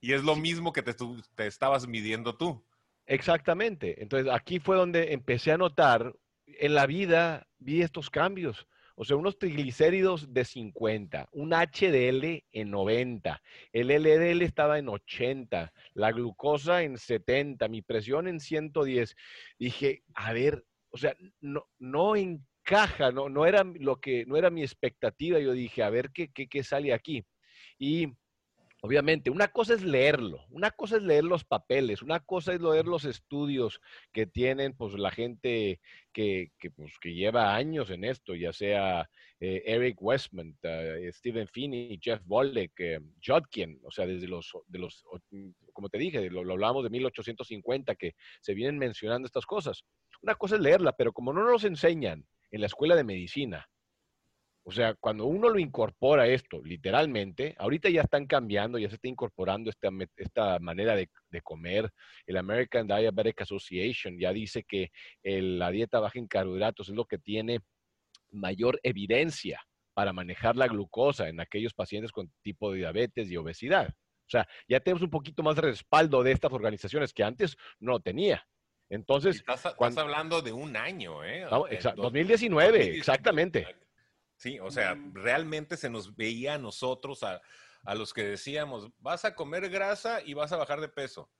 Y 0.00 0.12
es 0.12 0.24
lo 0.24 0.36
mismo 0.36 0.72
que 0.72 0.82
te, 0.82 0.94
te 1.34 1.46
estabas 1.46 1.86
midiendo 1.86 2.36
tú. 2.36 2.64
Exactamente. 3.06 4.02
Entonces 4.02 4.32
aquí 4.32 4.58
fue 4.58 4.76
donde 4.76 5.12
empecé 5.12 5.52
a 5.52 5.58
notar, 5.58 6.14
en 6.46 6.74
la 6.74 6.86
vida 6.86 7.46
vi 7.58 7.82
estos 7.82 8.10
cambios. 8.10 8.66
O 8.94 9.04
sea, 9.04 9.16
unos 9.16 9.38
triglicéridos 9.38 10.32
de 10.34 10.44
50, 10.44 11.28
un 11.32 11.52
HDL 11.52 12.44
en 12.52 12.70
90, 12.70 13.42
el 13.72 13.88
LDL 13.88 14.42
estaba 14.42 14.78
en 14.78 14.88
80, 14.88 15.72
la 15.94 16.12
glucosa 16.12 16.82
en 16.82 16.98
70, 16.98 17.68
mi 17.68 17.80
presión 17.80 18.28
en 18.28 18.38
110. 18.38 19.16
Dije, 19.58 20.02
a 20.14 20.32
ver, 20.34 20.64
o 20.90 20.98
sea, 20.98 21.16
no, 21.40 21.66
no 21.78 22.16
encaja, 22.16 23.10
no, 23.12 23.30
no, 23.30 23.46
era 23.46 23.64
lo 23.64 23.98
que, 23.98 24.26
no 24.26 24.36
era 24.36 24.50
mi 24.50 24.62
expectativa. 24.62 25.38
Yo 25.38 25.52
dije, 25.52 25.82
a 25.82 25.90
ver 25.90 26.10
qué, 26.12 26.30
qué, 26.30 26.46
qué 26.46 26.62
sale 26.62 26.92
aquí. 26.92 27.24
Y 27.78 28.08
Obviamente, 28.84 29.30
una 29.30 29.46
cosa 29.46 29.74
es 29.74 29.84
leerlo, 29.84 30.44
una 30.50 30.72
cosa 30.72 30.96
es 30.96 31.04
leer 31.04 31.22
los 31.22 31.44
papeles, 31.44 32.02
una 32.02 32.18
cosa 32.18 32.52
es 32.52 32.60
leer 32.60 32.84
los 32.86 33.04
estudios 33.04 33.80
que 34.12 34.26
tienen 34.26 34.74
pues 34.74 34.94
la 34.94 35.12
gente 35.12 35.80
que, 36.12 36.50
pues, 36.74 36.98
que 37.00 37.14
lleva 37.14 37.54
años 37.54 37.90
en 37.90 38.02
esto, 38.02 38.34
ya 38.34 38.52
sea 38.52 39.08
eh, 39.38 39.62
Eric 39.66 40.02
Westman, 40.02 40.58
uh, 40.64 41.12
Stephen 41.12 41.46
Finney, 41.46 41.96
Jeff 42.02 42.22
Bolek, 42.24 42.72
eh, 42.80 42.98
Jodkin, 43.24 43.78
o 43.84 43.92
sea, 43.92 44.04
desde 44.04 44.26
los, 44.26 44.50
de 44.66 44.80
los, 44.80 45.04
como 45.72 45.88
te 45.88 45.98
dije, 45.98 46.28
lo, 46.28 46.42
lo 46.42 46.54
hablamos 46.54 46.82
de 46.82 46.90
1850, 46.90 47.94
que 47.94 48.16
se 48.40 48.52
vienen 48.52 48.78
mencionando 48.78 49.26
estas 49.26 49.46
cosas. 49.46 49.84
Una 50.22 50.34
cosa 50.34 50.56
es 50.56 50.60
leerla, 50.60 50.90
pero 50.96 51.12
como 51.12 51.32
no 51.32 51.48
nos 51.48 51.62
enseñan 51.62 52.26
en 52.50 52.60
la 52.60 52.66
escuela 52.66 52.96
de 52.96 53.04
medicina, 53.04 53.64
o 54.64 54.70
sea, 54.70 54.94
cuando 54.94 55.26
uno 55.26 55.48
lo 55.48 55.58
incorpora 55.58 56.28
esto, 56.28 56.60
literalmente, 56.62 57.56
ahorita 57.58 57.88
ya 57.88 58.02
están 58.02 58.26
cambiando, 58.26 58.78
ya 58.78 58.88
se 58.88 58.94
está 58.94 59.08
incorporando 59.08 59.70
esta, 59.70 59.88
esta 60.16 60.58
manera 60.60 60.94
de, 60.94 61.10
comer. 61.42 61.90
El 62.26 62.36
American 62.36 62.86
Diabetic 62.86 63.40
Association 63.40 64.18
ya 64.18 64.32
dice 64.32 64.62
que 64.62 64.90
la 65.24 65.70
dieta 65.70 65.98
baja 65.98 66.18
en 66.18 66.28
carbohidratos 66.28 66.88
es 66.88 66.94
lo 66.94 67.06
que 67.06 67.18
tiene 67.18 67.58
mayor 68.30 68.78
evidencia 68.84 69.60
para 69.94 70.12
manejar 70.12 70.56
la 70.56 70.68
glucosa 70.68 71.28
en 71.28 71.40
aquellos 71.40 71.74
pacientes 71.74 72.12
con 72.12 72.32
tipo 72.42 72.70
de 72.70 72.78
diabetes 72.78 73.30
y 73.30 73.36
obesidad. 73.36 73.88
O 73.88 74.30
sea, 74.30 74.46
ya 74.68 74.78
tenemos 74.78 75.02
un 75.02 75.10
poquito 75.10 75.42
más 75.42 75.56
de 75.56 75.62
respaldo 75.62 76.22
de 76.22 76.32
estas 76.32 76.52
organizaciones 76.52 77.12
que 77.12 77.24
antes 77.24 77.56
no 77.80 77.98
tenía. 78.00 78.46
Entonces, 78.88 79.36
estás, 79.36 79.74
cuando, 79.74 80.02
hablando 80.02 80.40
de 80.40 80.52
un 80.52 80.76
año, 80.76 81.24
¿eh? 81.24 81.46
2019, 81.96 82.96
exactamente. 82.96 83.66
Sí, 84.42 84.58
o 84.58 84.72
sea, 84.72 84.98
realmente 85.12 85.76
se 85.76 85.88
nos 85.88 86.16
veía 86.16 86.54
a 86.54 86.58
nosotros, 86.58 87.22
a, 87.22 87.40
los 87.94 88.12
que 88.12 88.24
decíamos, 88.24 88.90
vas 88.98 89.24
a 89.24 89.36
comer 89.36 89.70
grasa 89.70 90.20
y 90.20 90.34
vas 90.34 90.50
a 90.50 90.56
bajar 90.56 90.80
de 90.80 90.88
peso. 90.88 91.30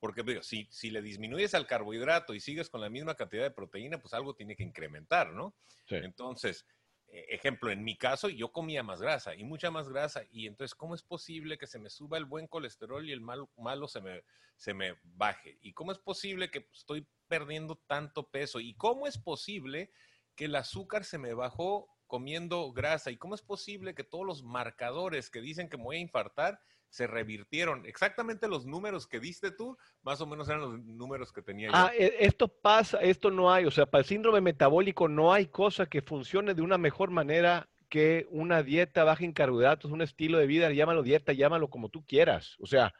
Porque 0.00 0.40
si, 0.42 0.66
si 0.70 0.88
le 0.88 1.02
disminuyes 1.02 1.54
al 1.54 1.66
carbohidrato 1.66 2.32
y 2.32 2.40
sigues 2.40 2.70
con 2.70 2.80
la 2.80 2.88
misma 2.88 3.14
cantidad 3.14 3.42
de 3.42 3.50
proteína, 3.50 4.00
pues 4.00 4.14
algo 4.14 4.34
tiene 4.34 4.56
que 4.56 4.62
incrementar, 4.62 5.34
¿no? 5.34 5.54
Entonces, 5.90 6.64
e, 7.08 7.26
ejemplo, 7.34 7.70
en 7.70 7.84
mi 7.84 7.98
caso, 7.98 8.30
yo 8.30 8.50
comía 8.52 8.82
más 8.82 9.02
grasa 9.02 9.34
y 9.34 9.44
mucha 9.44 9.70
más 9.70 9.90
grasa. 9.90 10.22
Y 10.30 10.46
entonces, 10.46 10.74
¿cómo 10.74 10.94
es 10.94 11.02
posible 11.02 11.58
que 11.58 11.66
se 11.66 11.78
me 11.78 11.90
suba 11.90 12.16
el 12.16 12.24
buen 12.24 12.46
colesterol 12.46 13.06
y 13.06 13.12
el 13.12 13.20
malo, 13.20 13.50
malo 13.58 13.86
se, 13.86 14.00
me, 14.00 14.24
se 14.56 14.72
me 14.72 14.94
baje? 15.02 15.58
¿Y 15.60 15.74
cómo 15.74 15.92
es 15.92 15.98
posible 15.98 16.50
que 16.50 16.66
estoy 16.72 17.06
perdiendo 17.28 17.76
tanto 17.86 18.30
peso? 18.30 18.60
¿Y 18.60 18.74
cómo 18.76 19.06
es 19.06 19.18
posible 19.18 19.90
que 20.34 20.46
el 20.46 20.56
azúcar 20.56 21.04
se 21.04 21.18
me 21.18 21.34
bajó 21.34 21.95
comiendo 22.06 22.72
grasa? 22.72 23.10
¿Y 23.10 23.16
cómo 23.16 23.34
es 23.34 23.42
posible 23.42 23.94
que 23.94 24.04
todos 24.04 24.26
los 24.26 24.42
marcadores 24.42 25.30
que 25.30 25.40
dicen 25.40 25.68
que 25.68 25.76
me 25.76 25.84
voy 25.84 25.96
a 25.96 26.00
infartar 26.00 26.60
se 26.88 27.06
revirtieron. 27.06 27.84
Exactamente 27.86 28.48
los 28.48 28.66
números 28.66 29.06
que 29.06 29.20
diste 29.20 29.50
tú, 29.50 29.76
más 30.02 30.20
o 30.20 30.26
menos 30.26 30.48
eran 30.48 30.62
los 30.62 30.84
números 30.84 31.32
que 31.32 31.42
tenía. 31.42 31.70
Ah, 31.72 31.90
e, 31.94 32.16
esto 32.20 32.48
pasa, 32.48 32.98
esto 33.00 33.30
no 33.30 33.52
hay, 33.52 33.66
o 33.66 33.70
sea, 33.70 33.86
para 33.86 34.00
el 34.00 34.06
síndrome 34.06 34.40
metabólico 34.40 35.08
no 35.08 35.32
hay 35.32 35.46
cosa 35.46 35.86
que 35.86 36.02
funcione 36.02 36.54
de 36.54 36.62
una 36.62 36.78
mejor 36.78 37.10
manera 37.10 37.68
que 37.88 38.26
una 38.30 38.62
dieta 38.62 39.04
baja 39.04 39.24
en 39.24 39.32
carbohidratos, 39.32 39.92
un 39.92 40.02
estilo 40.02 40.38
de 40.38 40.46
vida, 40.46 40.72
llámalo 40.72 41.02
dieta, 41.02 41.32
llámalo 41.32 41.68
como 41.68 41.88
tú 41.88 42.04
quieras. 42.04 42.56
O 42.58 42.66
sea, 42.66 42.94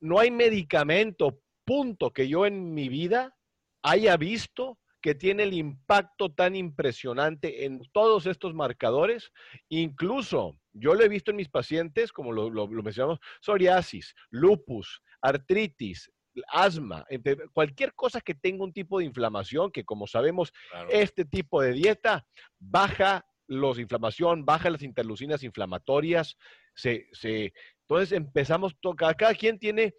no 0.00 0.18
hay 0.18 0.30
medicamento, 0.30 1.40
punto, 1.64 2.12
que 2.12 2.28
yo 2.28 2.46
en 2.46 2.74
mi 2.74 2.88
vida 2.88 3.36
haya 3.82 4.16
visto 4.16 4.78
que 5.02 5.14
tiene 5.16 5.42
el 5.42 5.52
impacto 5.52 6.32
tan 6.32 6.54
impresionante 6.54 7.64
en 7.64 7.82
todos 7.92 8.26
estos 8.26 8.54
marcadores. 8.54 9.32
Incluso 9.68 10.56
yo 10.72 10.94
lo 10.94 11.02
he 11.02 11.08
visto 11.08 11.32
en 11.32 11.38
mis 11.38 11.48
pacientes, 11.48 12.12
como 12.12 12.32
lo, 12.32 12.68
mencionamos, 12.68 13.18
psoriasis, 13.40 14.14
lupus, 14.30 15.02
artritis, 15.20 16.10
asma, 16.48 17.04
cualquier 17.52 17.92
cosa 17.94 18.20
que 18.20 18.34
tenga 18.34 18.64
un 18.64 18.72
tipo 18.72 18.98
de 18.98 19.04
inflamación, 19.04 19.70
que 19.70 19.84
como 19.84 20.06
sabemos, 20.06 20.52
este 20.88 21.24
tipo 21.24 21.60
de 21.60 21.72
dieta 21.72 22.24
baja 22.58 23.26
los 23.48 23.78
inflamación, 23.78 24.46
baja 24.46 24.70
las 24.70 24.82
interleucinas 24.82 25.42
inflamatorias, 25.42 26.38
se, 26.74 27.08
se, 27.12 27.52
entonces 27.82 28.12
empezamos, 28.12 28.74
cada, 28.96 29.12
cada 29.14 29.34
quien 29.34 29.58
tiene 29.58 29.94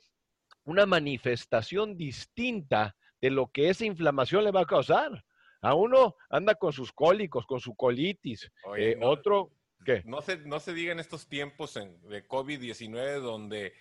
una 0.64 0.86
manifestación 0.86 1.98
distinta 1.98 2.96
de 3.24 3.30
lo 3.30 3.50
que 3.54 3.70
esa 3.70 3.86
inflamación 3.86 4.44
le 4.44 4.52
va 4.52 4.62
a 4.62 4.66
causar. 4.66 5.24
A 5.62 5.76
uno 5.76 6.18
anda 6.30 6.56
con 6.56 6.74
sus 6.74 6.92
cólicos, 6.92 7.46
con 7.46 7.62
su 7.62 7.74
colitis, 7.74 8.52
eh, 8.76 9.00
otro, 9.02 9.54
¿qué? 9.86 10.04
No 10.04 10.22
se, 10.22 10.40
no 10.40 10.60
se 10.60 10.74
diga 10.74 10.92
en 10.92 11.00
estos 11.00 11.30
tiempos 11.30 11.74
de 11.76 12.28
COVID-19 12.28 13.22
donde 13.22 13.74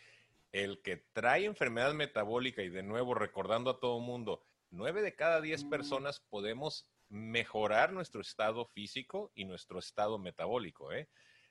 el 0.52 0.80
que 0.80 0.98
trae 1.12 1.44
enfermedad 1.44 1.92
metabólica 1.92 2.62
y 2.62 2.68
de 2.68 2.84
nuevo 2.84 3.14
recordando 3.14 3.68
a 3.68 3.80
todo 3.80 3.98
mundo, 3.98 4.44
nueve 4.70 5.02
de 5.02 5.16
cada 5.16 5.40
diez 5.40 5.64
personas 5.64 6.20
podemos 6.20 6.88
mejorar 7.08 7.92
nuestro 7.92 8.20
estado 8.20 8.64
físico 8.64 9.32
y 9.34 9.44
nuestro 9.44 9.80
estado 9.80 10.20
metabólico, 10.20 10.92
¿eh? 10.92 11.08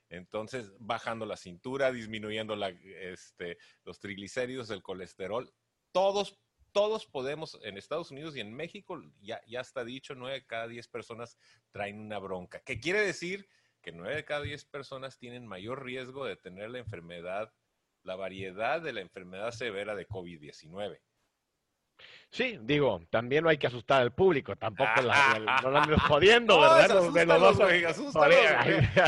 Entonces, 0.08 0.72
bajando 0.80 1.26
la 1.26 1.36
cintura, 1.36 1.92
disminuyendo 1.92 2.56
la, 2.56 2.70
este, 2.70 3.58
los 3.84 4.00
triglicéridos, 4.00 4.70
el 4.70 4.82
colesterol, 4.82 5.54
todos 5.92 6.40
todos 6.72 7.06
podemos, 7.06 7.60
en 7.64 7.78
Estados 7.78 8.12
Unidos 8.12 8.36
y 8.36 8.40
en 8.40 8.54
México, 8.54 9.02
ya, 9.22 9.42
ya 9.48 9.62
está 9.62 9.84
dicho, 9.84 10.16
nueve 10.16 10.40
de 10.40 10.46
cada 10.46 10.68
diez 10.68 10.88
personas 10.88 11.38
traen 11.72 12.00
una 12.00 12.20
bronca. 12.20 12.62
¿Qué 12.66 12.80
quiere 12.80 13.02
decir? 13.02 13.48
Que 13.82 13.92
nueve 13.92 14.16
de 14.16 14.26
cada 14.26 14.42
diez 14.42 14.66
personas 14.66 15.18
tienen 15.18 15.48
mayor 15.48 15.84
riesgo 15.84 16.26
de 16.26 16.36
tener 16.36 16.70
la 16.70 16.80
enfermedad, 16.80 17.54
la 18.04 18.16
variedad 18.16 18.82
de 18.82 18.94
la 18.94 19.02
enfermedad 19.02 19.52
severa 19.52 19.96
de 19.96 20.08
COVID-19. 20.08 21.00
Sí, 22.30 22.58
digo, 22.62 23.02
también 23.10 23.44
no 23.44 23.50
hay 23.50 23.58
que 23.58 23.68
asustar 23.68 24.02
al 24.02 24.14
público, 24.14 24.56
tampoco 24.56 25.02
la, 25.02 25.38
no 25.64 25.78
andemos 25.78 26.02
jodiendo, 26.04 26.62
¿verdad? 26.62 26.98
Asústalos, 26.98 27.58
güey, 27.58 27.84
asústalos, 27.84 28.38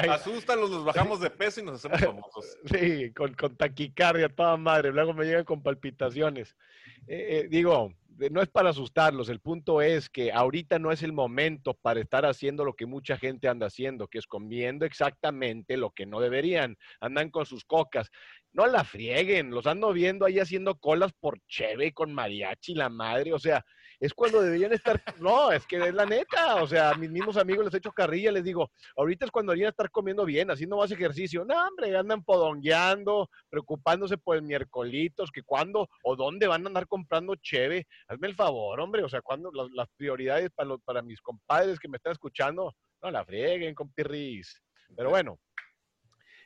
asústalos, 0.09 0.69
nos 0.69 0.83
bajamos 0.83 1.21
de 1.21 1.29
peso 1.29 1.61
y 1.61 1.63
nos 1.63 1.75
hacemos 1.75 2.01
famosos. 2.05 2.57
Sí, 2.65 3.13
con, 3.13 3.33
con 3.33 3.55
taquicardia, 3.55 4.27
toda 4.27 4.57
madre, 4.57 4.91
luego 4.91 5.13
me 5.13 5.23
llegan 5.23 5.45
con 5.45 5.63
palpitaciones. 5.63 6.57
Eh, 7.07 7.27
eh, 7.29 7.47
digo, 7.49 7.93
no 8.31 8.41
es 8.41 8.49
para 8.49 8.69
asustarlos, 8.69 9.29
el 9.29 9.39
punto 9.39 9.81
es 9.81 10.09
que 10.09 10.31
ahorita 10.31 10.79
no 10.79 10.91
es 10.91 11.03
el 11.03 11.13
momento 11.13 11.73
para 11.73 11.99
estar 11.99 12.25
haciendo 12.25 12.63
lo 12.63 12.73
que 12.73 12.85
mucha 12.85 13.17
gente 13.17 13.47
anda 13.47 13.67
haciendo, 13.67 14.07
que 14.07 14.19
es 14.19 14.27
comiendo 14.27 14.85
exactamente 14.85 15.77
lo 15.77 15.91
que 15.91 16.05
no 16.05 16.19
deberían. 16.19 16.77
Andan 16.99 17.29
con 17.29 17.45
sus 17.45 17.65
cocas. 17.65 18.09
No 18.51 18.67
la 18.67 18.83
frieguen, 18.83 19.49
los 19.49 19.65
ando 19.65 19.91
viendo 19.93 20.25
ahí 20.25 20.39
haciendo 20.39 20.75
colas 20.75 21.11
por 21.13 21.39
cheve 21.47 21.91
con 21.93 22.13
mariachi, 22.13 22.75
la 22.75 22.89
madre, 22.89 23.33
o 23.33 23.39
sea, 23.39 23.65
es 24.03 24.13
cuando 24.13 24.41
deberían 24.41 24.73
estar, 24.73 25.01
no, 25.21 25.49
es 25.49 25.65
que 25.65 25.77
es 25.77 25.93
la 25.93 26.05
neta, 26.05 26.61
o 26.61 26.67
sea, 26.67 26.89
a 26.89 26.95
mis 26.95 27.09
mismos 27.09 27.37
amigos 27.37 27.63
les 27.63 27.73
he 27.73 27.77
hecho 27.77 27.93
carrilla, 27.93 28.33
les 28.33 28.43
digo, 28.43 28.69
ahorita 28.97 29.23
es 29.23 29.31
cuando 29.31 29.51
deberían 29.53 29.69
estar 29.69 29.89
comiendo 29.89 30.25
bien, 30.25 30.51
haciendo 30.51 30.75
más 30.75 30.91
ejercicio, 30.91 31.45
no, 31.45 31.55
hombre, 31.55 31.95
andan 31.95 32.21
podongueando, 32.21 33.29
preocupándose 33.49 34.17
por 34.17 34.35
el 34.35 34.41
miércolitos, 34.41 35.31
que 35.31 35.41
cuándo 35.41 35.87
o 36.03 36.17
dónde 36.17 36.47
van 36.47 36.65
a 36.65 36.67
andar 36.67 36.85
comprando 36.85 37.33
cheve, 37.37 37.87
hazme 38.09 38.27
el 38.27 38.35
favor, 38.35 38.77
hombre, 38.81 39.05
o 39.05 39.07
sea, 39.07 39.21
cuando 39.21 39.49
las, 39.73 39.87
prioridades 39.95 40.49
para, 40.51 40.67
los, 40.67 40.81
para 40.81 41.01
mis 41.01 41.21
compadres 41.21 41.79
que 41.79 41.87
me 41.87 41.95
están 41.95 42.11
escuchando, 42.11 42.75
no 43.01 43.09
la 43.09 43.23
frieguen, 43.23 43.73
compirris, 43.73 44.61
pero 44.97 45.11
bueno. 45.11 45.39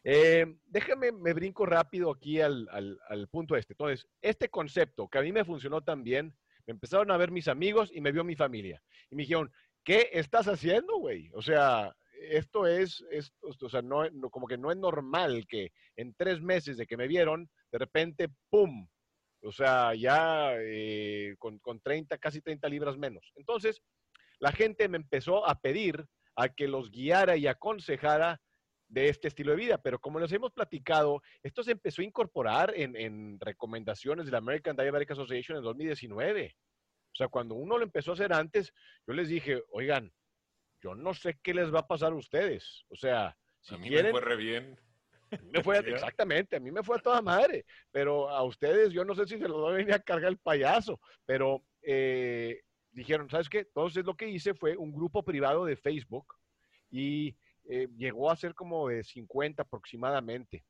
Eh, 0.03 0.45
déjame, 0.67 1.11
me 1.11 1.33
brinco 1.33 1.65
rápido 1.65 2.11
aquí 2.11 2.39
al, 2.39 2.69
al, 2.71 2.99
al 3.09 3.27
punto 3.29 3.55
este. 3.55 3.73
Entonces, 3.73 4.07
este 4.21 4.47
concepto 4.47 5.07
que 5.09 5.17
a 5.17 5.21
mí 5.21 5.31
me 5.31 5.43
funcionó 5.43 5.81
también, 5.81 6.33
me 6.67 6.73
empezaron 6.73 7.09
a 7.11 7.17
ver 7.17 7.31
mis 7.31 7.47
amigos 7.47 7.89
y 7.93 8.01
me 8.01 8.11
vio 8.11 8.23
mi 8.23 8.35
familia. 8.35 8.81
Y 9.09 9.15
me 9.15 9.23
dijeron, 9.23 9.51
¿qué 9.83 10.09
estás 10.11 10.47
haciendo, 10.47 10.97
güey? 10.97 11.31
O 11.33 11.41
sea, 11.41 11.95
esto 12.29 12.67
es, 12.67 13.03
o 13.41 13.69
sea, 13.69 13.81
no, 13.81 14.03
como 14.29 14.47
que 14.47 14.57
no 14.57 14.71
es 14.71 14.77
normal 14.77 15.45
que 15.47 15.71
en 15.95 16.13
tres 16.15 16.41
meses 16.41 16.77
de 16.77 16.85
que 16.85 16.97
me 16.97 17.07
vieron, 17.07 17.49
de 17.71 17.77
repente, 17.77 18.29
¡pum! 18.49 18.87
O 19.43 19.51
sea, 19.51 19.95
ya 19.95 20.55
eh, 20.59 21.35
con, 21.39 21.59
con 21.59 21.79
30, 21.79 22.17
casi 22.17 22.41
30 22.41 22.67
libras 22.67 22.97
menos. 22.97 23.31
Entonces, 23.35 23.81
la 24.39 24.51
gente 24.51 24.89
me 24.89 24.97
empezó 24.97 25.47
a 25.47 25.59
pedir 25.59 26.05
a 26.35 26.49
que 26.49 26.67
los 26.67 26.91
guiara 26.91 27.37
y 27.37 27.47
aconsejara 27.47 28.41
de 28.87 29.09
este 29.09 29.27
estilo 29.27 29.51
de 29.51 29.57
vida. 29.57 29.77
Pero 29.77 29.99
como 29.99 30.19
les 30.19 30.31
hemos 30.31 30.51
platicado, 30.51 31.21
esto 31.43 31.63
se 31.63 31.71
empezó 31.71 32.01
a 32.01 32.05
incorporar 32.05 32.73
en, 32.75 33.39
recomendaciones 33.39 34.25
de 34.25 34.31
la 34.31 34.39
American 34.39 34.75
Diabetic 34.75 35.11
Association 35.11 35.57
en 35.57 35.63
2019. 35.63 36.55
O 37.11 37.15
sea, 37.15 37.27
cuando 37.27 37.55
uno 37.55 37.77
lo 37.77 37.83
empezó 37.83 38.11
a 38.11 38.13
hacer 38.13 38.33
antes, 38.33 38.73
yo 39.07 39.13
les 39.13 39.29
dije, 39.29 39.63
oigan, 39.69 40.11
yo 40.81 40.93
no 40.95 41.13
sé 41.13 41.39
qué 41.41 41.53
les 41.53 41.73
va 41.73 41.79
a 41.79 41.87
pasar 41.87 42.11
a 42.11 42.15
ustedes. 42.15 42.85
O 42.89 42.95
sea, 42.95 43.35
si 43.61 43.75
a 43.75 43.77
mí 43.77 43.89
me 43.89 44.11
fue 44.11 44.21
re 44.21 44.35
bien. 44.35 44.79
Me 45.51 45.61
fue, 45.61 45.77
exactamente, 46.11 46.55
a 46.55 46.59
mí 46.59 46.71
me 46.71 46.83
fue 46.83 46.97
a 46.97 47.01
toda 47.01 47.21
madre, 47.21 47.65
pero 47.91 48.29
a 48.29 48.43
ustedes 48.43 48.93
yo 48.93 49.03
no 49.03 49.13
sé 49.15 49.25
si 49.25 49.37
se 49.37 49.47
los 49.47 49.61
va 49.61 49.69
a 49.69 49.73
venir 49.73 49.93
a 49.93 49.99
cargar 49.99 50.31
el 50.31 50.37
payaso, 50.37 51.01
pero 51.25 51.65
eh, 51.81 52.61
dijeron, 52.91 53.29
¿sabes 53.29 53.49
qué? 53.49 53.59
Entonces 53.59 54.05
lo 54.05 54.15
que 54.15 54.29
hice 54.29 54.53
fue 54.53 54.77
un 54.77 54.93
grupo 54.93 55.23
privado 55.23 55.65
de 55.65 55.75
Facebook 55.75 56.35
y 56.89 57.35
eh, 57.69 57.87
llegó 57.97 58.31
a 58.31 58.35
ser 58.35 58.53
como 58.53 58.87
de 58.87 59.03
50 59.03 59.63
aproximadamente. 59.63 60.63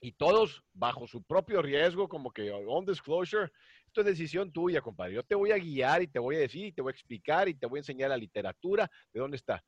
Y 0.00 0.12
todos 0.12 0.62
bajo 0.72 1.06
su 1.08 1.22
propio 1.22 1.60
riesgo, 1.60 2.08
como 2.08 2.30
que 2.30 2.52
on 2.52 2.84
disclosure, 2.84 3.50
esto 3.86 4.02
es 4.02 4.06
decisión 4.06 4.52
tuya, 4.52 4.80
compadre. 4.80 5.14
Yo 5.14 5.24
te 5.24 5.34
voy 5.34 5.50
a 5.50 5.58
guiar 5.58 6.02
y 6.02 6.06
te 6.06 6.18
voy 6.18 6.36
a 6.36 6.40
decir 6.40 6.66
y 6.66 6.72
te 6.72 6.82
voy 6.82 6.90
a 6.90 6.94
explicar 6.94 7.48
y 7.48 7.54
te 7.54 7.66
voy 7.66 7.78
a 7.78 7.80
enseñar 7.80 8.10
la 8.10 8.16
literatura, 8.16 8.88
de 9.12 9.20
dónde 9.20 9.36
está. 9.36 9.64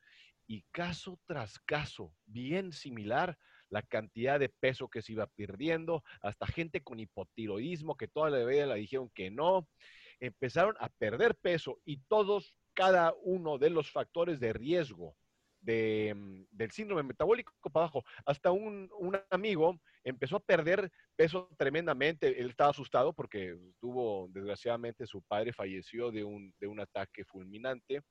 Y 0.46 0.62
caso 0.70 1.18
tras 1.26 1.58
caso, 1.60 2.12
bien 2.26 2.72
similar, 2.72 3.36
la 3.70 3.82
cantidad 3.82 4.38
de 4.38 4.48
peso 4.48 4.88
que 4.88 5.00
se 5.00 5.12
iba 5.12 5.26
perdiendo, 5.26 6.04
hasta 6.20 6.46
gente 6.46 6.82
con 6.82 7.00
hipotiroidismo 7.00 7.96
que 7.96 8.08
toda 8.08 8.30
la 8.30 8.44
vida 8.44 8.66
le 8.66 8.74
dijeron 8.74 9.10
que 9.14 9.30
no, 9.30 9.66
empezaron 10.18 10.76
a 10.80 10.88
perder 10.88 11.34
peso 11.36 11.80
y 11.84 11.98
todos, 12.08 12.54
cada 12.74 13.14
uno 13.22 13.58
de 13.58 13.70
los 13.70 13.90
factores 13.90 14.38
de 14.38 14.52
riesgo 14.52 15.16
Mm, 15.62 16.44
del 16.50 16.70
síndrome 16.70 17.02
metabólico 17.02 17.52
para 17.70 17.84
abajo. 17.84 18.04
Hasta 18.24 18.50
un, 18.50 18.90
amigo 19.30 19.78
empezó 20.04 20.36
a 20.36 20.40
perder 20.40 20.90
peso 21.16 21.50
tremendamente. 21.58 22.40
Él 22.40 22.50
estaba 22.50 22.70
asustado 22.70 23.12
porque 23.12 23.56
tuvo, 23.78 24.28
desgraciadamente, 24.30 25.06
su 25.06 25.22
padre 25.22 25.52
falleció 25.52 26.10
de 26.10 26.24
un, 26.24 26.54
de 26.58 26.66
un 26.66 26.80
ataque 26.80 27.24
fulminante. 27.24 28.02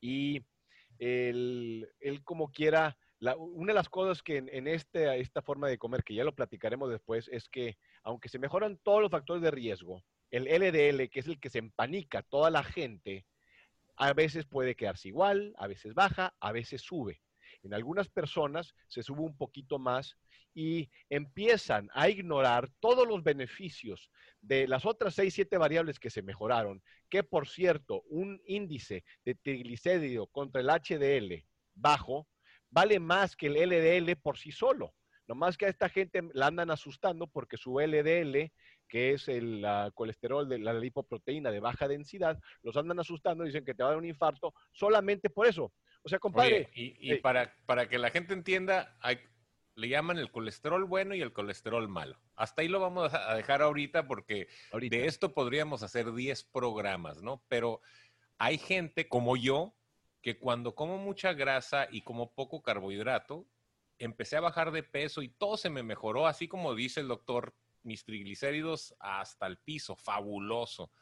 Y 0.00 0.42
él, 0.98 1.88
él 2.00 2.24
como 2.24 2.50
quiera, 2.50 2.96
una 3.36 3.72
de 3.72 3.76
las 3.76 3.88
cosas 3.88 4.22
que 4.22 4.38
en, 4.38 4.48
en 4.48 4.68
este, 4.68 5.20
esta 5.20 5.42
forma 5.42 5.68
de 5.68 5.78
comer, 5.78 6.02
que 6.02 6.14
ya 6.14 6.24
lo 6.24 6.34
platicaremos 6.34 6.90
después, 6.90 7.28
es 7.28 7.48
que 7.48 7.76
aunque 8.04 8.28
se 8.28 8.38
mejoran 8.38 8.78
todos 8.82 9.02
los 9.02 9.10
factores 9.10 9.42
de 9.42 9.50
riesgo, 9.50 10.02
el 10.30 10.44
LDL, 10.44 11.08
que 11.10 11.20
es 11.20 11.26
el 11.26 11.40
que 11.40 11.50
se 11.50 11.58
empanica 11.58 12.22
toda 12.22 12.50
la 12.50 12.62
gente, 12.62 13.26
a 13.98 14.12
veces 14.12 14.46
puede 14.46 14.76
quedarse 14.76 15.08
igual, 15.08 15.54
a 15.58 15.66
veces 15.66 15.92
baja, 15.92 16.34
a 16.40 16.52
veces 16.52 16.82
sube. 16.82 17.20
En 17.62 17.74
algunas 17.74 18.08
personas 18.08 18.74
se 18.86 19.02
sube 19.02 19.22
un 19.22 19.36
poquito 19.36 19.78
más 19.78 20.16
y 20.54 20.88
empiezan 21.10 21.90
a 21.92 22.08
ignorar 22.08 22.70
todos 22.80 23.06
los 23.06 23.22
beneficios 23.22 24.10
de 24.40 24.68
las 24.68 24.86
otras 24.86 25.14
6, 25.14 25.34
7 25.34 25.58
variables 25.58 25.98
que 25.98 26.10
se 26.10 26.22
mejoraron, 26.22 26.80
que 27.10 27.24
por 27.24 27.48
cierto, 27.48 28.02
un 28.08 28.40
índice 28.46 29.04
de 29.24 29.34
triglicérido 29.34 30.28
contra 30.28 30.60
el 30.60 30.68
HDL 30.68 31.44
bajo 31.74 32.28
vale 32.70 33.00
más 33.00 33.34
que 33.34 33.48
el 33.48 33.56
LDL 33.56 34.16
por 34.16 34.38
sí 34.38 34.52
solo. 34.52 34.94
Nomás 35.26 35.58
que 35.58 35.66
a 35.66 35.68
esta 35.68 35.88
gente 35.88 36.22
la 36.32 36.46
andan 36.46 36.70
asustando 36.70 37.26
porque 37.26 37.56
su 37.56 37.80
LDL, 37.80 38.50
que 38.88 39.12
es 39.12 39.28
el 39.28 39.64
colesterol 39.94 40.48
de 40.48 40.58
la 40.58 40.72
lipoproteína 40.72 41.50
de 41.50 41.60
baja 41.60 41.86
densidad, 41.86 42.38
los 42.62 42.76
andan 42.76 42.98
asustando 42.98 43.44
y 43.44 43.48
dicen 43.48 43.64
que 43.64 43.74
te 43.74 43.82
va 43.82 43.90
a 43.90 43.92
dar 43.92 43.98
un 43.98 44.06
infarto 44.06 44.54
solamente 44.72 45.30
por 45.30 45.46
eso. 45.46 45.72
O 46.02 46.08
sea, 46.08 46.18
compadre. 46.18 46.70
y, 46.74 47.14
para, 47.16 47.54
para 47.66 47.88
que 47.88 47.98
la 47.98 48.10
gente 48.10 48.32
entienda, 48.32 48.96
hay, 49.00 49.18
le 49.78 49.88
llaman 49.88 50.18
el 50.18 50.32
colesterol 50.32 50.84
bueno 50.84 51.14
y 51.14 51.22
el 51.22 51.32
colesterol 51.32 51.88
malo. 51.88 52.18
Hasta 52.34 52.62
ahí 52.62 52.68
lo 52.68 52.80
vamos 52.80 53.14
a 53.14 53.34
dejar 53.34 53.62
ahorita 53.62 54.08
porque 54.08 54.48
de 54.72 55.06
esto 55.06 55.34
podríamos 55.34 55.84
hacer 55.84 56.12
10 56.12 56.44
programas, 56.44 57.22
¿no? 57.22 57.44
Pero 57.48 57.80
hay 58.38 58.58
gente 58.58 59.08
como 59.08 59.36
yo 59.36 59.74
que 60.20 60.36
cuando 60.36 60.74
como 60.74 60.98
mucha 60.98 61.32
grasa 61.32 61.86
y 61.92 62.02
como 62.02 62.34
poco 62.34 62.60
carbohidrato, 62.60 63.46
empecé 63.98 64.36
a 64.36 64.40
bajar 64.40 64.72
de 64.72 64.82
peso 64.82 65.22
y 65.22 65.28
todo 65.28 65.56
se 65.56 65.70
me 65.70 65.84
mejoró, 65.84 66.26
así 66.26 66.48
como 66.48 66.74
dice 66.74 67.00
el 67.00 67.08
doctor, 67.08 67.54
mis 67.88 68.04
triglicéridos 68.04 68.94
hasta 69.00 69.46
el 69.46 69.56
piso, 69.56 69.96
fabuloso. 69.96 70.92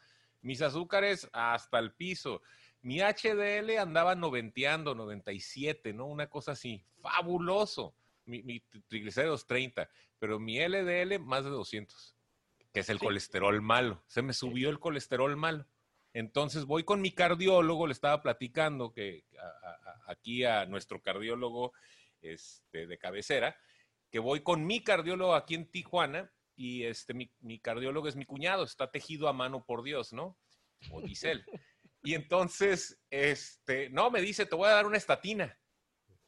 Mis 0.41 0.63
azúcares 0.63 1.29
hasta 1.33 1.81
el 1.81 1.93
piso. 1.93 2.41
Mi 2.81 3.01
HDL 3.01 3.79
andaba 3.79 4.15
noventeando, 4.15 4.95
97, 4.95 5.93
¿no? 5.93 6.07
Una 6.07 6.31
cosa 6.31 6.53
así, 6.53 6.85
fabuloso. 7.01 7.97
Mi, 8.25 8.61
triglicéridos 8.89 9.47
30, 9.47 9.89
pero 10.19 10.39
mi 10.39 10.59
LDL 10.59 11.19
más 11.21 11.45
de 11.45 11.51
200, 11.51 12.17
que 12.73 12.81
es 12.81 12.89
el 12.89 12.99
colesterol 12.99 13.61
malo. 13.61 14.03
Se 14.07 14.23
me 14.23 14.33
subió 14.33 14.71
el 14.71 14.81
colesterol 14.81 15.37
malo. 15.37 15.67
Entonces 16.13 16.65
voy 16.65 16.85
con 16.85 17.01
mi 17.01 17.13
cardiólogo, 17.13 17.87
le 17.87 17.93
estaba 17.93 18.23
platicando 18.23 18.93
que 18.93 19.25
aquí 20.07 20.45
a 20.45 20.67
nuestro 20.67 21.03
cardiólogo 21.03 21.73
este, 22.21 22.87
de 22.87 22.99
cabecera, 22.99 23.57
que 24.11 24.19
voy 24.19 24.43
con 24.43 24.67
mi 24.67 24.83
cardiólogo 24.83 25.35
aquí 25.35 25.55
en 25.55 25.71
Tijuana 25.71 26.33
y 26.57 26.85
este, 26.85 27.15
mi, 27.15 27.61
cardiólogo 27.61 28.09
es 28.09 28.17
mi 28.17 28.25
cuñado, 28.25 28.65
está 28.65 28.91
tejido 28.91 29.29
a 29.29 29.33
mano 29.33 29.65
por 29.65 29.83
Dios, 29.83 30.13
¿no? 30.13 30.39
O 30.91 31.03
dice 31.03 31.33
él. 31.33 31.45
Y 32.03 32.15
entonces, 32.15 32.99
este, 33.11 33.91
no, 33.91 34.11
me 34.11 34.21
dice, 34.21 34.47
te 34.47 34.57
voy 34.57 34.69
a 34.69 34.75
dar 34.75 34.87
una 34.87 34.97
estatina. 34.97 35.59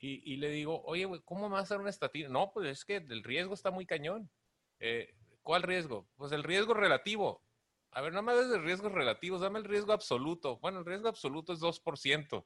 Y, 0.00 0.36
le 0.36 0.50
digo, 0.50 0.82
oye, 0.84 1.06
güey, 1.06 1.20
¿cómo 1.24 1.48
me 1.48 1.54
vas 1.54 1.70
a 1.70 1.74
dar 1.74 1.80
una 1.80 1.90
estatina? 1.90 2.28
No, 2.28 2.52
pues 2.52 2.68
es 2.68 2.84
que 2.84 2.96
el 2.96 3.24
riesgo 3.24 3.54
está 3.54 3.72
muy 3.72 3.84
cañón. 3.84 4.30
Eh, 4.78 5.12
¿Cuál 5.42 5.64
riesgo? 5.64 6.08
Pues 6.16 6.30
el 6.30 6.44
riesgo 6.44 6.74
relativo. 6.74 7.42
A 7.90 8.00
ver, 8.00 8.12
no 8.12 8.22
me 8.22 8.34
des 8.34 8.48
de 8.48 8.58
riesgos 8.58 8.92
relativos, 8.92 9.40
dame 9.40 9.58
el 9.58 9.64
riesgo 9.64 9.92
absoluto. 9.92 10.58
Bueno, 10.58 10.80
el 10.80 10.84
riesgo 10.84 11.08
absoluto 11.08 11.52
es 11.52 11.60
2%. 11.60 12.44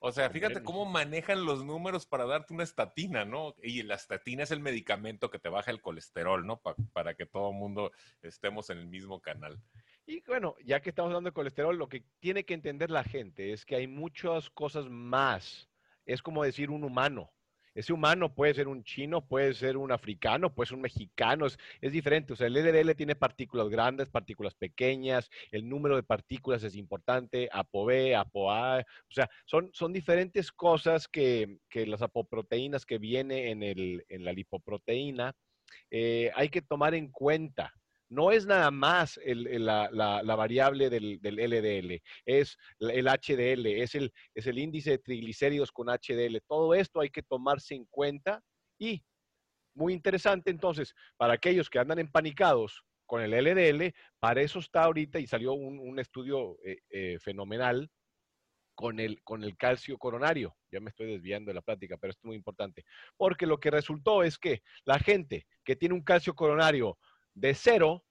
O 0.00 0.12
sea, 0.12 0.30
fíjate 0.30 0.62
cómo 0.62 0.84
manejan 0.84 1.44
los 1.44 1.64
números 1.64 2.06
para 2.06 2.24
darte 2.24 2.54
una 2.54 2.62
estatina, 2.62 3.24
¿no? 3.24 3.54
Y 3.62 3.82
la 3.82 3.96
estatina 3.96 4.44
es 4.44 4.52
el 4.52 4.60
medicamento 4.60 5.28
que 5.28 5.40
te 5.40 5.48
baja 5.48 5.72
el 5.72 5.80
colesterol, 5.80 6.46
¿no? 6.46 6.60
para 6.92 7.14
que 7.14 7.26
todo 7.26 7.50
el 7.50 7.56
mundo 7.56 7.90
estemos 8.22 8.70
en 8.70 8.78
el 8.78 8.86
mismo 8.86 9.20
canal. 9.20 9.60
Y 10.06 10.20
bueno, 10.20 10.54
ya 10.64 10.80
que 10.80 10.90
estamos 10.90 11.10
hablando 11.10 11.30
de 11.30 11.34
colesterol, 11.34 11.76
lo 11.76 11.88
que 11.88 12.04
tiene 12.20 12.44
que 12.44 12.54
entender 12.54 12.90
la 12.90 13.04
gente 13.04 13.52
es 13.52 13.66
que 13.66 13.76
hay 13.76 13.86
muchas 13.88 14.50
cosas 14.50 14.88
más. 14.88 15.68
Es 16.06 16.22
como 16.22 16.44
decir 16.44 16.70
un 16.70 16.84
humano. 16.84 17.30
Ese 17.78 17.92
humano 17.92 18.34
puede 18.34 18.54
ser 18.54 18.66
un 18.66 18.82
chino, 18.82 19.24
puede 19.24 19.54
ser 19.54 19.76
un 19.76 19.92
africano, 19.92 20.52
puede 20.52 20.66
ser 20.66 20.74
un 20.74 20.82
mexicano, 20.82 21.46
es, 21.46 21.92
diferente. 21.92 22.32
O 22.32 22.36
sea, 22.36 22.48
el 22.48 22.54
LDL 22.54 22.96
tiene 22.96 23.14
partículas 23.14 23.68
grandes, 23.68 24.10
partículas 24.10 24.56
pequeñas, 24.56 25.30
el 25.52 25.68
número 25.68 25.94
de 25.94 26.02
partículas 26.02 26.64
es 26.64 26.74
importante, 26.74 27.48
ApoB, 27.52 28.16
ApoA, 28.16 28.80
o 28.80 29.12
sea, 29.12 29.30
son, 29.44 29.70
son 29.72 29.92
diferentes 29.92 30.50
cosas 30.50 31.06
que, 31.06 31.60
las 31.72 32.02
apoproteínas 32.02 32.84
que 32.84 32.98
viene 32.98 33.52
en, 33.52 33.62
el, 33.62 34.04
en 34.08 34.24
la 34.24 34.32
lipoproteína 34.32 35.36
eh, 35.92 36.32
hay 36.34 36.48
que 36.48 36.62
tomar 36.62 36.94
en 36.94 37.12
cuenta 37.12 37.72
no 38.08 38.30
es 38.30 38.46
nada 38.46 38.70
más 38.70 39.18
la, 39.24 40.22
variable 40.36 40.90
del, 40.90 41.20
LDL, 41.22 42.02
es 42.24 42.56
el 42.78 43.06
HDL, 43.06 43.66
es 43.66 43.94
el, 43.94 44.12
es 44.34 44.46
el 44.46 44.58
índice 44.58 44.90
de 44.90 44.98
triglicéridos 44.98 45.72
con 45.72 45.88
HDL. 45.88 46.38
Todo 46.46 46.74
esto 46.74 47.00
hay 47.00 47.10
que 47.10 47.22
tomarse 47.22 47.74
en 47.74 47.84
cuenta 47.86 48.42
y, 48.78 49.02
muy 49.74 49.92
interesante 49.92 50.50
entonces, 50.50 50.94
para 51.16 51.34
aquellos 51.34 51.70
que 51.70 51.78
andan 51.78 51.98
empanicados 51.98 52.82
con 53.06 53.22
el 53.22 53.30
LDL, 53.30 53.94
para 54.18 54.42
eso 54.42 54.58
está 54.58 54.84
ahorita 54.84 55.18
y 55.18 55.26
salió 55.26 55.54
un, 55.54 55.98
estudio 55.98 56.58
eh, 56.64 56.78
eh, 56.90 57.18
fenomenal 57.20 57.90
con 58.74 59.00
el, 59.00 59.22
con 59.22 59.42
el 59.42 59.56
calcio 59.56 59.98
coronario. 59.98 60.56
Ya 60.70 60.78
me 60.80 60.90
estoy 60.90 61.06
desviando 61.06 61.50
de 61.50 61.54
la 61.54 61.62
plática, 61.62 61.96
pero 61.96 62.10
esto 62.10 62.20
es 62.20 62.26
muy 62.26 62.36
importante. 62.36 62.84
Porque 63.16 63.46
lo 63.46 63.58
que 63.58 63.70
resultó 63.70 64.22
es 64.22 64.38
que 64.38 64.62
la 64.84 64.98
gente 64.98 65.46
que 65.64 65.74
tiene 65.74 65.94
un 65.94 66.04
calcio 66.04 66.34
coronario 66.34 66.98
de 67.34 67.54
cero, 67.54 68.04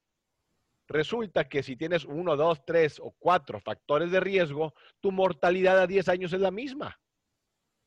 resulta 0.87 1.47
que 1.47 1.63
si 1.63 1.75
tienes 1.75 2.05
uno, 2.05 2.35
dos, 2.35 2.63
tres 2.65 2.99
o 2.99 3.11
cuatro 3.17 3.59
factores 3.59 4.11
de 4.11 4.19
riesgo, 4.19 4.73
tu 4.99 5.11
mortalidad 5.11 5.79
a 5.79 5.87
10 5.87 6.09
años 6.09 6.33
es 6.33 6.39
la 6.39 6.51
misma. 6.51 6.99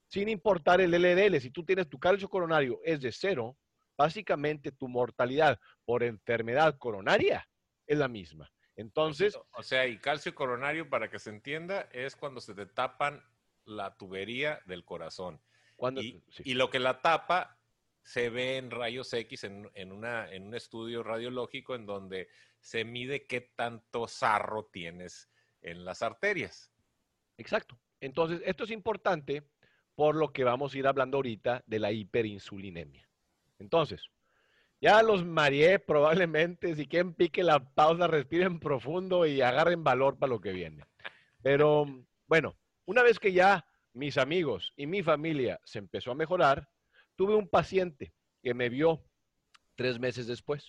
Sin 0.09 0.29
importar 0.29 0.81
el 0.81 0.91
LDL, 0.91 1.41
si 1.41 1.51
tú 1.51 1.65
tienes 1.65 1.89
tu 1.89 1.99
calcio 1.99 2.29
coronario 2.29 2.81
es 2.85 3.01
de 3.01 3.13
cero, 3.13 3.57
básicamente 3.97 4.73
tu 4.73 4.89
mortalidad 4.89 5.59
por 5.85 6.03
enfermedad 6.03 6.77
coronaria 6.79 7.49
es 7.87 7.99
la 7.99 8.09
misma. 8.09 8.51
Entonces. 8.77 9.39
O 9.53 9.63
sea, 9.63 9.87
y 9.87 9.99
calcio 9.99 10.35
coronario, 10.35 10.89
para 10.89 11.11
que 11.11 11.19
se 11.19 11.31
entienda, 11.31 11.83
es 11.93 12.17
cuando 12.17 12.41
se 12.41 12.55
te 12.55 12.67
tapan 12.67 13.23
la 13.65 13.97
tubería 13.97 14.61
del 14.67 14.85
corazón. 14.85 15.41
y, 15.97 16.23
y, 16.45 16.55
lo 16.55 16.71
que 16.71 16.79
la 16.79 17.01
tapa 17.01 17.60
se 18.03 18.31
ve 18.31 18.57
en 18.57 18.71
rayos 18.71 19.13
X 19.13 19.45
en, 19.45 19.71
en, 19.75 19.93
una, 19.93 20.31
en 20.33 20.47
un 20.47 20.55
estudio 20.55 21.03
radiológico 21.03 21.75
en 21.75 21.87
donde 21.87 22.29
se 22.61 22.85
mide 22.85 23.27
qué 23.27 23.41
tanto 23.41 24.09
sarro 24.09 24.67
tienes 24.73 25.31
en 25.63 25.85
las 25.85 26.03
arterias. 26.03 26.73
Exacto. 27.37 27.79
Entonces, 28.01 28.43
esto 28.45 28.65
es 28.65 28.71
importante 28.71 29.45
por 29.95 30.17
lo 30.17 30.33
que 30.33 30.45
vamos 30.45 30.75
a 30.75 30.79
ir 30.79 30.87
hablando 30.87 31.19
ahorita 31.19 31.63
de 31.67 31.79
la 31.79 31.93
hiperinsulinemia. 31.93 33.09
Entonces, 33.59 34.09
ya 34.81 35.03
los 35.03 35.25
mareé 35.25 35.79
probablemente, 35.79 36.75
si 36.75 36.87
quieren 36.87 37.13
pique 37.13 37.43
la 37.43 37.61
pausa, 37.61 38.07
respiren 38.07 38.59
profundo 38.59 39.27
y 39.27 39.43
agarren 39.43 39.85
valor 39.85 40.19
para 40.19 40.31
lo 40.31 40.41
que 40.41 40.53
viene. 40.53 40.87
Pero 41.43 41.85
bueno, 42.27 42.57
una 42.87 43.03
vez 43.03 43.19
que 43.19 43.33
ya 43.33 43.67
mis 43.93 44.17
amigos 44.17 44.73
y 44.77 44.87
mi 44.87 45.03
familia 45.03 45.61
se 45.65 45.79
empezó 45.79 46.13
a 46.13 46.15
mejorar, 46.15 46.69
Tuve 47.21 47.35
un 47.35 47.49
paciente 47.49 48.15
que 48.43 48.55
me 48.55 48.71
vio 48.71 49.05
tres 49.75 50.01
meses 50.01 50.27
después. 50.27 50.65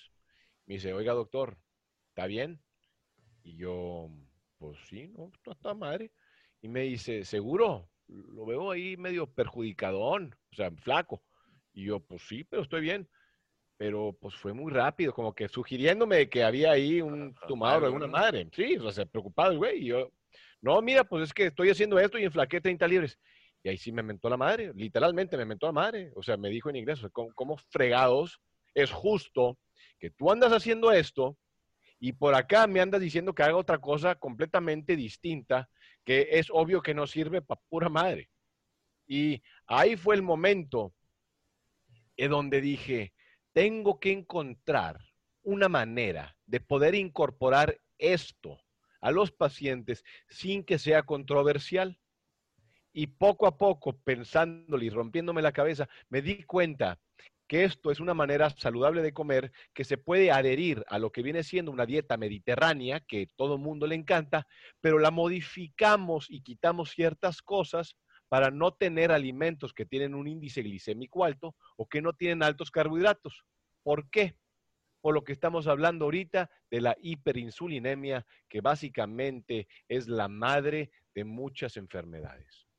Me 0.66 0.74
dice, 0.74 0.92
oiga 0.92 1.14
doctor, 1.14 1.58
¿está 2.10 2.28
bien? 2.28 2.62
Y 3.42 3.56
yo, 3.56 4.10
pues 4.58 4.78
sí, 4.90 5.08
no, 5.08 5.32
está 5.50 5.74
madre. 5.74 6.12
Y 6.62 6.68
me 6.68 6.82
dice, 6.82 7.24
¿seguro? 7.24 7.90
Lo 8.10 8.46
veo 8.46 8.70
ahí 8.70 8.98
medio 8.98 9.28
perjudicadón, 9.28 10.36
o 10.52 10.56
sea, 10.58 10.70
flaco. 10.72 11.24
Y 11.72 11.86
yo, 11.86 12.02
pues 12.02 12.22
sí, 12.28 12.44
pero 12.44 12.64
estoy 12.64 12.82
bien. 12.82 13.08
Pero 13.78 14.18
pues 14.20 14.36
fue 14.36 14.52
muy 14.52 14.74
rápido, 14.74 15.14
como 15.14 15.34
que 15.34 15.48
sugiriéndome 15.48 16.28
que 16.28 16.44
había 16.44 16.72
ahí 16.72 17.00
un 17.00 17.34
tumador 17.48 17.80
de 17.80 17.86
alguna 17.86 18.08
madre. 18.08 18.50
Sí, 18.52 18.76
o 18.76 18.92
sea, 18.92 19.06
preocupado 19.06 19.54
el 19.54 19.58
güey. 19.58 19.84
Y 19.84 19.86
yo, 19.86 20.12
no, 20.60 20.82
mira, 20.82 21.06
pues 21.06 21.24
es 21.24 21.34
que 21.34 21.46
estoy 21.46 21.70
haciendo 21.70 21.98
esto 21.98 22.20
y 22.20 22.26
enflaqué 22.26 22.60
30 22.60 22.86
libres. 22.90 23.18
Y 23.64 23.70
ahí 23.70 23.78
sí 23.78 23.92
me 23.92 24.04
mentó 24.04 24.30
la 24.30 24.38
madre, 24.38 24.72
literalmente 24.74 25.38
me 25.38 25.46
mentó 25.46 25.68
la 25.68 25.72
madre. 25.72 26.12
O 26.16 26.24
sea, 26.24 26.38
me 26.38 26.50
dijo 26.50 26.70
en 26.70 26.78
inglés, 26.78 27.00
¿cómo, 27.12 27.58
fregados 27.70 28.42
es 28.74 28.92
justo 28.92 29.58
que 30.00 30.10
tú 30.10 30.32
andas 30.32 30.52
haciendo 30.52 30.92
esto 30.92 31.38
y 32.00 32.14
por 32.14 32.34
acá 32.34 32.66
me 32.66 32.82
andas 32.82 33.02
diciendo 33.02 33.36
que 33.36 33.44
haga 33.44 33.56
otra 33.56 33.78
cosa 33.78 34.16
completamente 34.16 34.96
distinta, 34.96 35.70
que 36.04 36.30
es 36.32 36.48
obvio 36.50 36.82
que 36.82 36.96
no 36.96 37.06
sirve 37.06 37.42
para 37.42 37.62
pura 37.70 37.90
madre? 37.90 38.30
Y 39.08 39.44
ahí 39.68 39.96
fue 39.96 40.16
el 40.16 40.24
momento 40.24 40.94
en 42.18 42.32
donde 42.32 42.62
dije, 42.62 43.14
tengo 43.54 44.00
que 44.00 44.12
encontrar 44.12 45.00
una 45.44 45.70
manera 45.70 46.36
de 46.46 46.60
poder 46.60 46.96
incorporar 46.96 47.80
esto 47.98 48.60
a 49.02 49.12
los 49.12 49.32
pacientes 49.32 50.04
sin 50.30 50.64
que 50.64 50.80
sea 50.80 51.04
controversial. 51.04 52.00
Y 52.94 53.08
poco 53.08 53.48
a 53.48 53.58
poco, 53.58 53.94
pensándole 53.94 54.86
y 54.86 54.90
rompiéndome 54.90 55.42
la 55.42 55.54
cabeza, 55.54 55.88
me 56.10 56.22
di 56.22 56.44
cuenta 56.44 57.00
que 57.52 57.66
esto 57.66 57.92
es 57.92 58.00
una 58.00 58.14
manera 58.14 58.50
saludable 58.50 59.02
de 59.02 59.12
comer 59.12 59.52
que 59.74 59.84
se 59.84 59.98
puede 59.98 60.32
adherir 60.32 60.86
a 60.88 61.00
lo 61.00 61.12
que 61.12 61.22
viene 61.22 61.44
siendo 61.44 61.70
una 61.70 61.86
dieta 61.86 62.16
mediterránea, 62.16 63.02
que 63.02 63.28
todo 63.36 63.56
el 63.56 63.62
mundo 63.62 63.88
le 63.88 63.96
encanta, 63.96 64.48
pero 64.80 65.00
la 65.00 65.12
modificamos 65.12 66.28
y 66.30 66.44
quitamos 66.44 66.92
ciertas 66.92 67.42
cosas 67.42 67.98
para 68.30 68.52
no 68.52 68.72
tener 68.72 69.12
alimentos 69.12 69.74
que 69.74 69.86
tienen 69.86 70.16
un 70.16 70.30
índice 70.30 70.62
glicémico 70.62 71.26
alto 71.26 71.54
o 71.76 71.90
que 71.90 72.02
no 72.02 72.14
tienen 72.14 72.42
altos 72.42 72.72
carbohidratos. 72.72 73.44
¿Por 73.84 74.10
qué? 74.10 74.38
Por 75.02 75.14
lo 75.14 75.26
que 75.26 75.34
estamos 75.34 75.68
hablando 75.68 76.06
ahorita 76.06 76.50
de 76.70 76.80
la 76.80 76.96
hiperinsulinemia, 77.02 78.26
que 78.48 78.62
básicamente 78.62 79.68
es 79.90 80.08
la 80.08 80.30
madre 80.30 80.92
de 81.14 81.26
muchas 81.26 81.76
enfermedades. 81.76 82.71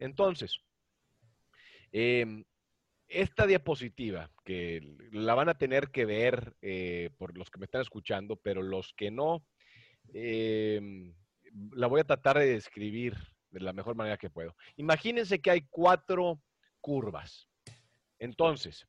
Entonces, 0.00 0.58
em, 1.92 2.44
esta 3.06 3.46
diapositiva, 3.46 4.30
que 4.44 4.96
la 5.12 5.34
van 5.34 5.48
a 5.48 5.58
tener 5.58 5.90
que 5.90 6.04
ver 6.04 6.56
eh, 6.62 7.10
por 7.18 7.36
los 7.36 7.50
que 7.50 7.58
me 7.58 7.66
están 7.66 7.82
escuchando, 7.82 8.36
pero 8.36 8.62
los 8.62 8.92
que 8.94 9.10
no, 9.10 9.44
em, 10.12 11.14
la 11.72 11.86
voy 11.86 12.00
a 12.00 12.04
tratar 12.04 12.38
de 12.38 12.46
describir 12.46 13.16
de 13.50 13.60
la 13.60 13.72
mejor 13.72 13.94
manera 13.94 14.16
que 14.16 14.30
puedo. 14.30 14.56
Imagínense 14.76 15.40
que 15.40 15.50
hay 15.50 15.62
cuatro 15.68 16.40
curvas. 16.80 17.48
Entonces, 18.18 18.86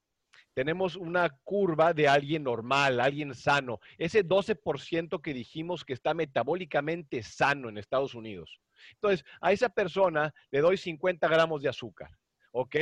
tenemos 0.54 0.96
una 0.96 1.30
curva 1.44 1.94
de 1.94 2.08
alguien 2.08 2.44
normal, 2.44 3.00
alguien 3.00 3.34
sano. 3.34 3.80
Ese 3.98 4.24
12% 4.24 5.22
que 5.22 5.34
dijimos 5.34 5.84
que 5.84 5.94
está 5.94 6.14
metabólicamente 6.14 7.24
sano 7.24 7.70
en 7.70 7.78
Estados 7.78 8.14
Unidos. 8.14 8.60
Entonces, 8.94 9.26
a 9.42 9.52
esa 9.52 9.70
persona 9.70 10.34
le 10.50 10.62
doy 10.62 10.78
50 10.78 11.28
gramos 11.28 11.62
de 11.62 11.70
azúcar, 11.70 12.10
¿ok? 12.52 12.76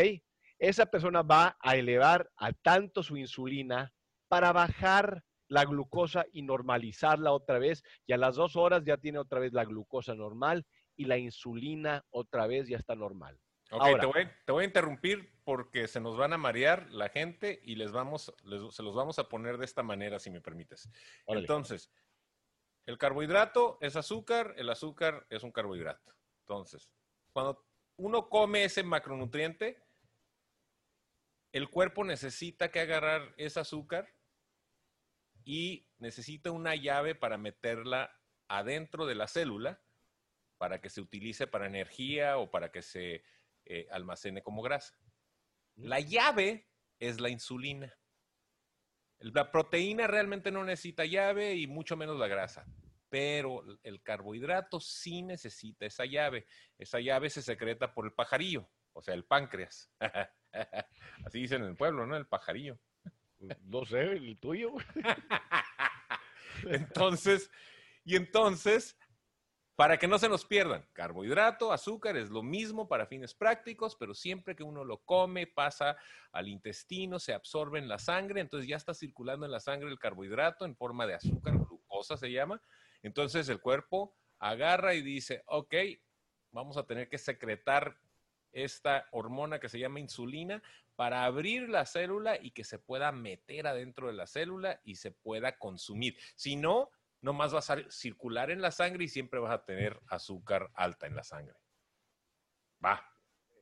Esa 0.58 0.86
persona 0.86 1.22
va 1.22 1.58
a 1.62 1.76
elevar 1.76 2.30
a 2.36 2.52
tanto 2.52 3.02
su 3.04 3.18
insulina 3.18 3.94
para 4.28 4.52
bajar 4.52 5.24
la 5.48 5.66
glucosa 5.66 6.26
y 6.32 6.44
normalizarla 6.44 7.32
otra 7.32 7.60
vez. 7.60 7.84
Y 8.06 8.14
a 8.14 8.18
las 8.18 8.36
dos 8.36 8.56
horas 8.56 8.84
ya 8.86 8.98
tiene 8.98 9.20
otra 9.20 9.40
vez 9.40 9.54
la 9.54 9.66
glucosa 9.66 10.16
normal 10.16 10.66
y 10.96 11.06
la 11.06 11.18
insulina 11.18 12.06
otra 12.12 12.46
vez 12.48 12.68
ya 12.68 12.78
está 12.78 12.96
normal. 12.96 13.40
Ok, 13.72 14.00
te, 14.46 14.52
voy, 14.52 14.64
a 14.64 14.66
interrumpir 14.66 15.32
porque 15.44 15.88
se 15.88 16.00
nos 16.00 16.18
van 16.18 16.34
a 16.34 16.38
marear 16.38 16.90
la 16.90 17.10
gente 17.10 17.62
y 17.64 17.76
les 17.76 17.92
vamos, 17.92 18.34
se 18.72 18.84
los 18.84 18.96
vamos 18.96 19.20
a 19.20 19.30
poner 19.30 19.60
de 19.60 19.66
esta 19.66 19.84
manera, 19.84 20.18
si 20.18 20.32
me 20.32 20.42
permites. 20.42 20.90
Entonces, 21.28 21.92
el 22.90 22.98
carbohidrato 22.98 23.78
es 23.82 23.96
azúcar, 23.96 24.56
el 24.58 24.68
azúcar 24.68 25.28
es 25.30 25.44
un 25.44 25.52
carbohidrato. 25.52 26.12
Entonces, 26.40 26.90
cuando 27.32 27.64
uno 27.98 28.30
come 28.30 28.64
ese 28.64 28.82
macronutriente, 28.82 29.84
el 31.52 31.70
cuerpo 31.70 32.04
necesita 32.04 32.72
que 32.72 32.80
agarrar 32.80 33.36
ese 33.38 33.60
azúcar 33.60 34.12
y 35.46 35.88
necesita 36.00 36.50
una 36.50 36.74
llave 36.74 37.14
para 37.14 37.38
meterla 37.38 38.20
adentro 38.48 39.06
de 39.06 39.14
la 39.14 39.28
célula 39.28 39.80
para 40.58 40.82
que 40.82 40.90
se 40.90 41.02
utilice 41.02 41.46
para 41.46 41.68
energía 41.68 42.40
o 42.40 42.50
para 42.50 42.72
que 42.72 42.82
se 42.82 43.24
eh, 43.66 43.88
almacene 43.92 44.42
como 44.42 44.64
grasa. 44.64 44.98
La 45.76 46.00
llave 46.00 46.68
es 46.98 47.22
la 47.22 47.30
insulina. 47.30 47.96
La 49.20 49.52
proteína 49.52 50.08
realmente 50.08 50.52
no 50.52 50.64
necesita 50.64 51.06
llave 51.06 51.56
y 51.56 51.68
mucho 51.68 51.98
menos 51.98 52.18
la 52.18 52.28
grasa, 52.28 52.66
pero 53.10 53.64
el 53.84 54.02
carbohidrato 54.02 54.80
sí 54.80 55.22
necesita 55.22 55.86
esa 55.86 56.06
llave. 56.06 56.46
Esa 56.78 57.00
llave 57.00 57.30
se 57.30 57.42
secreta 57.42 57.94
por 57.94 58.06
el 58.06 58.14
pajarillo, 58.14 58.70
o 58.94 59.02
sea, 59.02 59.14
el 59.14 59.26
páncreas. 59.26 59.92
Así 61.26 61.42
dicen 61.42 61.64
en 61.64 61.70
el 61.70 61.76
pueblo, 61.76 62.06
¿no? 62.06 62.16
El 62.16 62.28
pajarillo. 62.28 62.80
No 63.64 63.86
sé, 63.86 64.04
el 64.04 64.38
tuyo. 64.40 64.74
entonces, 66.64 67.50
y 68.04 68.16
entonces 68.16 68.98
para 69.80 69.98
que 69.98 70.10
no 70.10 70.20
se 70.20 70.28
nos 70.28 70.44
pierdan, 70.44 70.86
carbohidrato, 70.92 71.72
azúcar 71.72 72.18
es 72.18 72.30
lo 72.30 72.44
mismo 72.44 72.90
para 72.90 73.06
fines 73.06 73.34
prácticos, 73.34 73.96
pero 73.96 74.14
siempre 74.14 74.54
que 74.54 74.64
uno 74.64 74.84
lo 74.84 74.98
come 74.98 75.48
pasa 75.48 75.96
al 76.34 76.50
intestino, 76.50 77.18
se 77.18 77.34
absorbe 77.34 77.80
en 77.80 77.88
la 77.88 77.98
sangre, 77.98 78.42
entonces 78.42 78.68
ya 78.68 78.76
está 78.76 78.94
circulando 78.94 79.46
en 79.46 79.54
la 79.54 79.62
sangre 79.62 79.90
el 79.90 79.98
carbohidrato 79.98 80.66
en 80.66 80.76
forma 80.76 81.08
de 81.08 81.14
azúcar, 81.14 81.54
glucosa 81.54 82.18
se 82.18 82.30
llama. 82.30 82.62
Entonces 83.04 83.48
el 83.48 83.62
cuerpo 83.62 84.14
agarra 84.38 84.96
y 84.96 85.02
dice, 85.02 85.44
ok, 85.46 85.74
vamos 86.52 86.76
a 86.76 86.84
tener 86.84 87.08
que 87.08 87.18
secretar 87.18 87.96
esta 88.52 89.08
hormona 89.12 89.62
que 89.62 89.70
se 89.70 89.80
llama 89.80 90.02
insulina 90.02 90.62
para 90.98 91.24
abrir 91.24 91.70
la 91.70 91.86
célula 91.86 92.38
y 92.42 92.52
que 92.52 92.66
se 92.66 92.80
pueda 92.80 93.14
meter 93.14 93.66
adentro 93.66 94.08
de 94.08 94.14
la 94.14 94.28
célula 94.28 94.82
y 94.84 94.96
se 94.96 95.12
pueda 95.12 95.58
consumir. 95.58 96.18
Si 96.36 96.58
no, 96.58 96.92
más 97.22 97.54
vas 97.54 97.70
a 97.70 97.90
circular 97.90 98.52
en 98.52 98.62
la 98.62 98.72
sangre 98.72 99.04
y 99.04 99.08
siempre 99.08 99.40
vas 99.40 99.52
a 99.52 99.66
tener 99.66 100.00
azúcar 100.08 100.70
alta 100.74 101.08
en 101.08 101.16
la 101.16 101.24
sangre. 101.24 101.56
Va. 102.84 103.06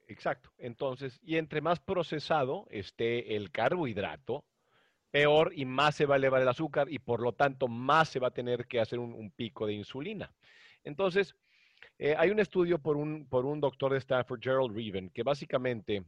Exacto. 0.08 0.52
Entonces, 0.58 1.20
y 1.22 1.38
entre 1.38 1.62
más 1.62 1.80
procesado 1.80 2.66
esté 2.70 3.36
el 3.36 3.52
carbohidrato, 3.52 4.46
peor 5.12 5.52
y 5.56 5.66
más 5.66 5.96
se 5.96 6.06
va 6.06 6.16
a 6.16 6.18
elevar 6.18 6.42
el 6.42 6.48
azúcar 6.48 6.88
y 6.90 7.00
por 7.00 7.22
lo 7.22 7.34
tanto 7.34 7.68
más 7.68 8.10
se 8.10 8.20
va 8.20 8.28
a 8.28 8.34
tener 8.34 8.68
que 8.68 8.80
hacer 8.80 9.00
un, 9.00 9.32
pico 9.32 9.66
de 9.66 9.74
insulina. 9.74 10.34
Entonces, 10.84 11.36
eh, 11.98 12.16
hay 12.18 12.30
un 12.30 12.40
estudio 12.40 12.80
por 12.80 12.96
un, 12.96 13.28
por 13.28 13.46
un 13.46 13.60
doctor 13.60 13.92
de 13.92 13.98
Stanford, 13.98 14.42
Gerald 14.42 14.76
Reven, 14.76 15.10
que 15.10 15.24
básicamente, 15.24 16.06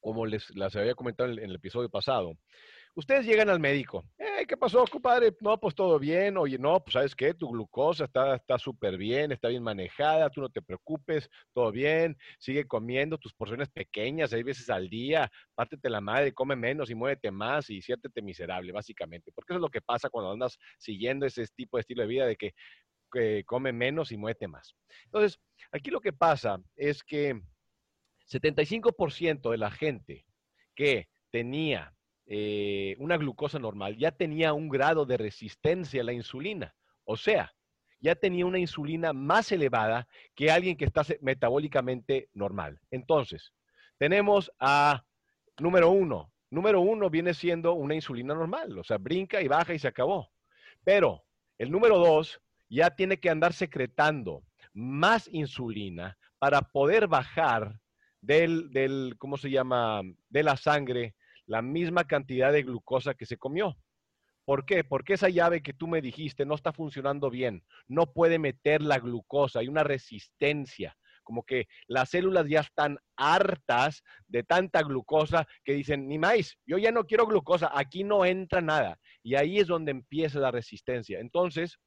como 0.00 0.26
les 0.26 0.50
había 0.74 0.94
comentado 0.94 1.30
en 1.30 1.38
el 1.38 1.54
episodio 1.54 1.88
pasado, 1.88 2.36
Ustedes 2.94 3.24
llegan 3.24 3.48
al 3.48 3.58
médico. 3.58 4.04
¿Qué 4.46 4.56
pasó, 4.56 4.84
compadre? 4.84 5.34
No, 5.40 5.58
pues 5.58 5.74
todo 5.74 5.98
bien. 5.98 6.36
Oye, 6.36 6.58
no, 6.58 6.78
pues 6.84 6.92
sabes 6.92 7.14
qué, 7.14 7.32
tu 7.32 7.48
glucosa 7.48 8.04
está 8.04 8.58
súper 8.58 8.98
bien, 8.98 9.32
está 9.32 9.48
bien 9.48 9.62
manejada, 9.62 10.28
tú 10.28 10.42
no 10.42 10.50
te 10.50 10.60
preocupes, 10.60 11.30
todo 11.54 11.72
bien. 11.72 12.18
Sigue 12.38 12.66
comiendo 12.66 13.16
tus 13.16 13.32
porciones 13.32 13.70
pequeñas, 13.70 14.32
hay 14.34 14.42
veces 14.42 14.68
al 14.68 14.90
día. 14.90 15.30
Pártete 15.54 15.88
la 15.88 16.02
madre, 16.02 16.34
come 16.34 16.54
menos 16.54 16.90
y 16.90 16.94
muévete 16.94 17.30
más 17.30 17.70
y 17.70 17.80
siéntete 17.80 18.20
miserable, 18.20 18.72
básicamente. 18.72 19.32
Porque 19.32 19.54
eso 19.54 19.58
es 19.58 19.62
lo 19.62 19.70
que 19.70 19.80
pasa 19.80 20.10
cuando 20.10 20.32
andas 20.32 20.58
siguiendo 20.78 21.24
ese 21.24 21.46
tipo 21.56 21.78
de 21.78 21.82
estilo 21.82 22.02
de 22.02 22.08
vida 22.08 22.26
de 22.26 22.36
que, 22.36 22.52
que 23.10 23.44
come 23.46 23.72
menos 23.72 24.12
y 24.12 24.18
muévete 24.18 24.48
más. 24.48 24.74
Entonces, 25.06 25.40
aquí 25.70 25.90
lo 25.90 26.00
que 26.00 26.12
pasa 26.12 26.60
es 26.76 27.02
que 27.02 27.40
75% 28.28 29.50
de 29.50 29.58
la 29.58 29.70
gente 29.70 30.26
que 30.74 31.08
tenía 31.30 31.94
eh, 32.26 32.96
una 32.98 33.16
glucosa 33.16 33.58
normal, 33.58 33.96
ya 33.96 34.12
tenía 34.12 34.52
un 34.52 34.68
grado 34.68 35.04
de 35.04 35.16
resistencia 35.16 36.00
a 36.00 36.04
la 36.04 36.12
insulina. 36.12 36.74
O 37.04 37.16
sea, 37.16 37.52
ya 38.00 38.14
tenía 38.14 38.46
una 38.46 38.58
insulina 38.58 39.12
más 39.12 39.52
elevada 39.52 40.08
que 40.34 40.50
alguien 40.50 40.76
que 40.76 40.84
está 40.84 41.02
metabólicamente 41.20 42.28
normal. 42.34 42.80
Entonces, 42.90 43.52
tenemos 43.98 44.50
a 44.58 45.04
número 45.58 45.90
uno. 45.90 46.32
Número 46.50 46.80
uno 46.80 47.08
viene 47.08 47.32
siendo 47.32 47.72
una 47.72 47.94
insulina 47.94 48.34
normal, 48.34 48.78
o 48.78 48.84
sea, 48.84 48.98
brinca 48.98 49.40
y 49.40 49.48
baja 49.48 49.72
y 49.72 49.78
se 49.78 49.88
acabó. 49.88 50.30
Pero 50.84 51.24
el 51.58 51.70
número 51.70 51.98
dos 51.98 52.40
ya 52.68 52.90
tiene 52.90 53.18
que 53.18 53.30
andar 53.30 53.52
secretando 53.52 54.42
más 54.74 55.28
insulina 55.32 56.18
para 56.38 56.60
poder 56.60 57.06
bajar 57.06 57.80
del, 58.20 58.70
del 58.70 59.14
¿cómo 59.18 59.36
se 59.36 59.50
llama?, 59.50 60.02
de 60.28 60.42
la 60.42 60.56
sangre 60.56 61.14
la 61.46 61.62
misma 61.62 62.04
cantidad 62.04 62.52
de 62.52 62.62
glucosa 62.62 63.14
que 63.14 63.26
se 63.26 63.36
comió. 63.36 63.76
¿Por 64.44 64.64
qué? 64.66 64.82
Porque 64.82 65.14
esa 65.14 65.28
llave 65.28 65.62
que 65.62 65.72
tú 65.72 65.86
me 65.86 66.00
dijiste 66.00 66.44
no 66.44 66.54
está 66.54 66.72
funcionando 66.72 67.30
bien, 67.30 67.64
no 67.86 68.12
puede 68.12 68.38
meter 68.38 68.82
la 68.82 68.98
glucosa, 68.98 69.60
hay 69.60 69.68
una 69.68 69.84
resistencia, 69.84 70.96
como 71.22 71.44
que 71.44 71.66
las 71.86 72.10
células 72.10 72.48
ya 72.48 72.60
están 72.60 72.98
hartas 73.16 74.02
de 74.26 74.42
tanta 74.42 74.82
glucosa 74.82 75.46
que 75.64 75.74
dicen, 75.74 76.08
ni 76.08 76.18
más, 76.18 76.56
yo 76.66 76.78
ya 76.78 76.90
no 76.90 77.04
quiero 77.04 77.26
glucosa, 77.26 77.70
aquí 77.72 78.02
no 78.02 78.24
entra 78.24 78.60
nada. 78.60 78.98
Y 79.22 79.36
ahí 79.36 79.58
es 79.58 79.68
donde 79.68 79.92
empieza 79.92 80.40
la 80.40 80.50
resistencia. 80.50 81.20
Entonces, 81.20 81.78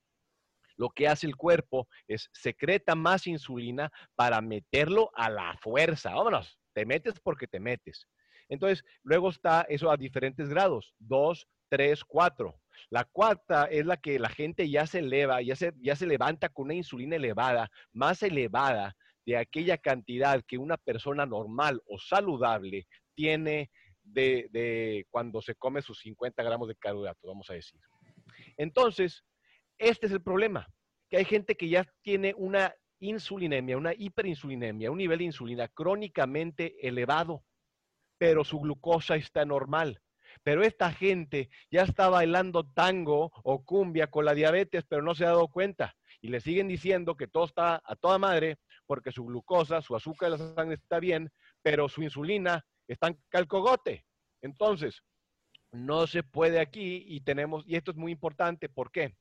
lo 0.77 0.89
que 0.89 1.07
hace 1.07 1.27
el 1.27 1.35
cuerpo 1.35 1.87
es 2.07 2.29
secreta 2.33 2.95
más 2.95 3.27
insulina 3.27 3.91
para 4.15 4.41
meterlo 4.41 5.11
a 5.15 5.29
la 5.29 5.57
fuerza. 5.61 6.13
Vámonos, 6.13 6.59
te 6.73 6.85
metes 6.85 7.19
porque 7.21 7.47
te 7.47 7.59
metes. 7.59 8.07
Entonces, 8.49 8.83
luego 9.03 9.29
está 9.29 9.61
eso 9.69 9.89
a 9.89 9.97
diferentes 9.97 10.49
grados, 10.49 10.93
dos, 10.99 11.47
tres, 11.69 12.03
cuatro. 12.03 12.59
La 12.89 13.05
cuarta 13.05 13.65
es 13.65 13.85
la 13.85 13.97
que 13.97 14.19
la 14.19 14.29
gente 14.29 14.69
ya 14.69 14.85
se 14.85 14.99
eleva, 14.99 15.41
ya 15.41 15.55
se, 15.55 15.73
ya 15.77 15.95
se 15.95 16.05
levanta 16.05 16.49
con 16.49 16.65
una 16.65 16.75
insulina 16.75 17.15
elevada, 17.15 17.69
más 17.93 18.21
elevada 18.23 18.95
de 19.25 19.37
aquella 19.37 19.77
cantidad 19.77 20.43
que 20.47 20.57
una 20.57 20.77
persona 20.77 21.25
normal 21.25 21.81
o 21.87 21.97
saludable 21.97 22.87
tiene 23.15 23.71
de, 24.03 24.47
de 24.51 25.07
cuando 25.09 25.41
se 25.41 25.55
come 25.55 25.81
sus 25.81 25.99
50 25.99 26.43
gramos 26.43 26.67
de 26.67 26.75
carbohidratos, 26.75 27.27
vamos 27.27 27.49
a 27.49 27.53
decir. 27.53 27.79
Entonces, 28.57 29.23
este 29.77 30.05
es 30.05 30.11
el 30.11 30.21
problema, 30.21 30.67
que 31.09 31.17
hay 31.17 31.25
gente 31.25 31.55
que 31.55 31.69
ya 31.69 31.91
tiene 32.03 32.33
una 32.37 32.73
insulinemia, 32.99 33.77
una 33.77 33.93
hiperinsulinemia, 33.93 34.91
un 34.91 34.97
nivel 34.97 35.19
de 35.19 35.25
insulina 35.25 35.67
crónicamente 35.67 36.75
elevado 36.87 37.43
pero 38.25 38.43
su 38.43 38.59
glucosa 38.59 39.17
está 39.17 39.45
normal. 39.45 40.01
Pero 40.41 40.63
esta 40.63 40.91
gente 40.91 41.51
ya 41.69 41.83
está 41.83 42.09
bailando 42.09 42.63
tango 42.63 43.31
o 43.43 43.63
cumbia 43.63 44.07
con 44.07 44.25
la 44.25 44.33
diabetes, 44.33 44.83
pero 44.89 45.03
no 45.03 45.13
se 45.13 45.25
ha 45.25 45.27
dado 45.27 45.47
cuenta. 45.47 45.95
Y 46.21 46.29
le 46.29 46.41
siguen 46.41 46.67
diciendo 46.67 47.15
que 47.15 47.27
todo 47.27 47.45
está 47.45 47.83
a 47.85 47.95
toda 47.95 48.17
madre 48.17 48.57
porque 48.87 49.11
su 49.11 49.25
glucosa, 49.25 49.83
su 49.83 49.95
azúcar 49.95 50.31
de 50.31 50.39
la 50.39 50.55
sangre 50.55 50.73
está 50.73 50.99
bien, 50.99 51.31
pero 51.61 51.87
su 51.87 52.01
insulina 52.01 52.65
está 52.87 53.09
en 53.09 53.19
calcogote. 53.29 54.07
Entonces, 54.41 55.03
no 55.71 56.07
se 56.07 56.23
puede 56.23 56.59
aquí 56.59 57.05
y 57.07 57.21
tenemos, 57.21 57.63
y 57.67 57.75
esto 57.75 57.91
es 57.91 57.97
muy 57.97 58.11
importante, 58.11 58.69
¿por 58.69 58.91
qué? 58.91 59.15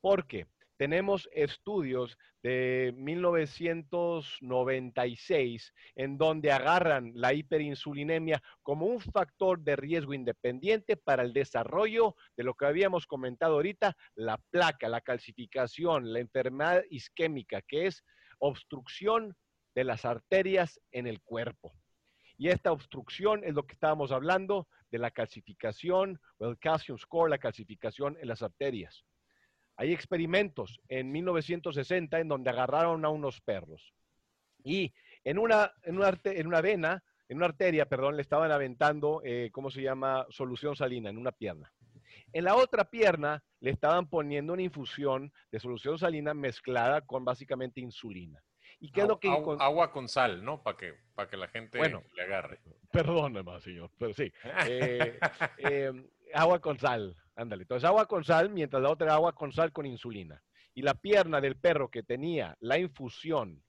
Porque 0.00 0.48
tenemos 0.78 1.28
estudios 1.32 2.16
de 2.42 2.94
1996 2.96 5.74
en 5.96 6.16
donde 6.16 6.52
agarran 6.52 7.10
la 7.14 7.34
hiperinsulinemia 7.34 8.40
como 8.62 8.86
un 8.86 9.00
factor 9.00 9.58
de 9.60 9.74
riesgo 9.74 10.14
independiente 10.14 10.96
para 10.96 11.24
el 11.24 11.32
desarrollo 11.32 12.14
de 12.36 12.44
lo 12.44 12.54
que 12.54 12.66
habíamos 12.66 13.06
comentado 13.06 13.54
ahorita, 13.54 13.96
la 14.14 14.38
placa, 14.50 14.88
la 14.88 15.00
calcificación, 15.00 16.12
la 16.12 16.20
enfermedad 16.20 16.84
isquémica, 16.90 17.60
que 17.62 17.86
es 17.86 18.04
obstrucción 18.38 19.36
de 19.74 19.82
las 19.82 20.04
arterias 20.04 20.80
en 20.92 21.08
el 21.08 21.20
cuerpo. 21.22 21.74
Y 22.36 22.50
esta 22.50 22.70
obstrucción 22.70 23.42
es 23.42 23.54
lo 23.54 23.66
que 23.66 23.72
estábamos 23.72 24.12
hablando 24.12 24.68
de 24.92 24.98
la 24.98 25.10
calcificación 25.10 26.20
o 26.38 26.46
el 26.46 26.56
calcium 26.58 26.98
score, 26.98 27.28
la 27.28 27.38
calcificación 27.38 28.16
en 28.20 28.28
las 28.28 28.42
arterias. 28.42 29.07
Hay 29.78 29.92
experimentos 29.92 30.80
en 30.88 31.12
1960 31.12 32.18
en 32.18 32.26
donde 32.26 32.50
agarraron 32.50 33.04
a 33.04 33.10
unos 33.10 33.40
perros 33.40 33.94
y 34.64 34.92
en 35.22 35.38
una, 35.38 35.72
en 35.84 35.96
una, 35.96 36.18
en 36.24 36.46
una 36.48 36.60
vena, 36.60 37.04
en 37.28 37.36
una 37.36 37.46
arteria, 37.46 37.88
perdón, 37.88 38.16
le 38.16 38.22
estaban 38.22 38.50
aventando, 38.50 39.22
eh, 39.24 39.50
¿cómo 39.52 39.70
se 39.70 39.80
llama? 39.80 40.26
Solución 40.30 40.74
salina 40.74 41.10
en 41.10 41.16
una 41.16 41.30
pierna. 41.30 41.72
En 42.32 42.44
la 42.44 42.56
otra 42.56 42.90
pierna 42.90 43.44
le 43.60 43.70
estaban 43.70 44.08
poniendo 44.08 44.52
una 44.52 44.62
infusión 44.62 45.32
de 45.52 45.60
solución 45.60 45.96
salina 45.96 46.34
mezclada 46.34 47.02
con 47.02 47.24
básicamente 47.24 47.80
insulina. 47.80 48.42
¿Y 48.80 48.90
qué 48.90 49.02
es 49.02 49.08
lo 49.08 49.20
que 49.20 49.28
agua 49.28 49.92
con 49.92 50.08
sal, 50.08 50.44
¿no? 50.44 50.60
Para 50.62 50.76
que, 50.76 50.94
para 51.14 51.28
que 51.28 51.36
la 51.36 51.48
gente 51.48 51.78
le 51.78 52.22
agarre. 52.22 52.60
Perdóneme, 52.90 53.60
señor, 53.60 53.90
pero 53.96 54.12
sí. 54.12 54.32
Eh, 54.68 55.18
eh, 55.58 55.92
agua 56.34 56.60
con 56.60 56.78
sal, 56.78 57.16
ándale. 57.38 57.62
Entonces, 57.62 57.88
agua 57.88 58.06
con 58.06 58.24
sal, 58.24 58.50
mientras 58.50 58.82
la 58.82 58.90
otra 58.90 59.14
agua 59.14 59.32
con 59.32 59.52
sal 59.52 59.72
con 59.72 59.86
insulina. 59.86 60.42
Y 60.74 60.82
la 60.82 60.94
pierna 60.94 61.40
del 61.40 61.56
perro 61.56 61.90
que 61.90 62.02
tenía 62.02 62.56
la 62.60 62.78
infusión 62.78 63.62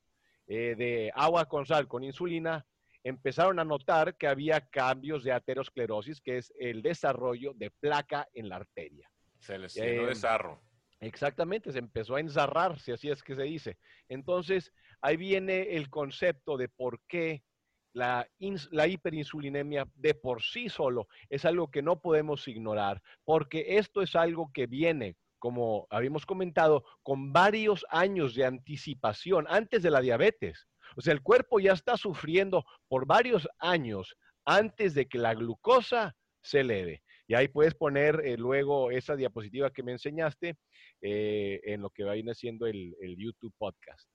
eh, 0.47 0.75
de 0.77 1.11
agua 1.15 1.45
con 1.45 1.65
sal 1.65 1.87
con 1.87 2.03
insulina, 2.03 2.65
empezaron 3.03 3.59
a 3.59 3.63
notar 3.63 4.17
que 4.17 4.27
había 4.27 4.61
cambios 4.61 5.23
de 5.23 5.31
aterosclerosis, 5.31 6.19
que 6.19 6.37
es 6.37 6.53
el 6.59 6.81
desarrollo 6.81 7.53
de 7.55 7.71
placa 7.71 8.27
en 8.33 8.49
la 8.49 8.57
arteria. 8.57 9.09
Se 9.39 9.57
les 9.57 9.75
llenó 9.75 10.07
de 10.07 10.15
sarro. 10.15 10.61
Exactamente, 10.99 11.71
se 11.71 11.79
empezó 11.79 12.15
a 12.15 12.19
enzarrar, 12.19 12.77
si 12.79 12.91
así 12.91 13.09
es 13.09 13.23
que 13.23 13.35
se 13.35 13.43
dice. 13.43 13.77
Entonces, 14.09 14.73
ahí 15.01 15.15
viene 15.15 15.75
el 15.75 15.89
concepto 15.89 16.57
de 16.57 16.67
por 16.67 16.99
qué 17.07 17.43
la, 17.93 18.27
la, 18.71 18.87
hiperinsulinemia 18.87 19.87
de 19.95 20.13
por 20.13 20.41
sí 20.41 20.69
solo 20.69 21.07
es 21.29 21.45
algo 21.45 21.69
que 21.69 21.81
no 21.81 22.01
podemos 22.01 22.47
ignorar, 22.47 23.01
porque 23.23 23.77
esto 23.77 24.01
es 24.01 24.15
algo 24.15 24.51
que 24.53 24.67
viene, 24.67 25.15
como 25.39 25.87
habíamos 25.89 26.25
comentado, 26.25 26.85
con 27.03 27.33
varios 27.33 27.85
años 27.89 28.35
de 28.35 28.45
anticipación 28.45 29.45
antes 29.49 29.81
de 29.81 29.91
la 29.91 30.01
diabetes. 30.01 30.67
O 30.95 31.01
sea, 31.01 31.13
el 31.13 31.21
cuerpo 31.21 31.59
ya 31.59 31.73
está 31.73 31.97
sufriendo 31.97 32.65
por 32.87 33.05
varios 33.05 33.47
años 33.59 34.15
antes 34.45 34.93
de 34.93 35.07
que 35.07 35.17
la 35.17 35.33
glucosa 35.33 36.15
se 36.41 36.61
eleve. 36.61 37.03
Y 37.27 37.35
ahí 37.35 37.47
puedes 37.47 37.75
poner 37.75 38.21
eh, 38.25 38.37
luego 38.37 38.89
esa 38.89 39.15
diapositiva 39.15 39.71
que 39.71 39.83
me 39.83 39.91
enseñaste 39.91 40.57
eh, 41.01 41.61
en 41.63 41.81
lo 41.81 41.91
que 41.91 42.03
va 42.03 42.13
a 42.13 42.17
ir 42.17 42.27
haciendo 42.27 42.65
el, 42.65 42.95
el 43.01 43.15
YouTube 43.17 43.53
podcast. 43.57 44.09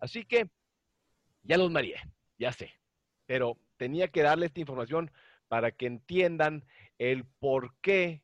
Así 0.00 0.24
que 0.24 0.50
ya 1.42 1.56
los 1.56 1.70
mareé, 1.70 2.00
ya 2.38 2.52
sé 2.52 2.72
pero 3.26 3.58
tenía 3.76 4.08
que 4.08 4.22
darle 4.22 4.46
esta 4.46 4.60
información 4.60 5.10
para 5.48 5.70
que 5.70 5.86
entiendan 5.86 6.64
el 6.98 7.24
por 7.38 7.74
qué 7.80 8.22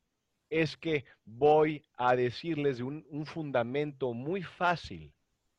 es 0.51 0.77
que 0.77 1.05
voy 1.25 1.85
a 1.97 2.15
decirles 2.17 2.81
un, 2.81 3.07
un 3.09 3.27
fundamento 3.27 4.13
muy 4.13 4.43
fácil 4.43 5.15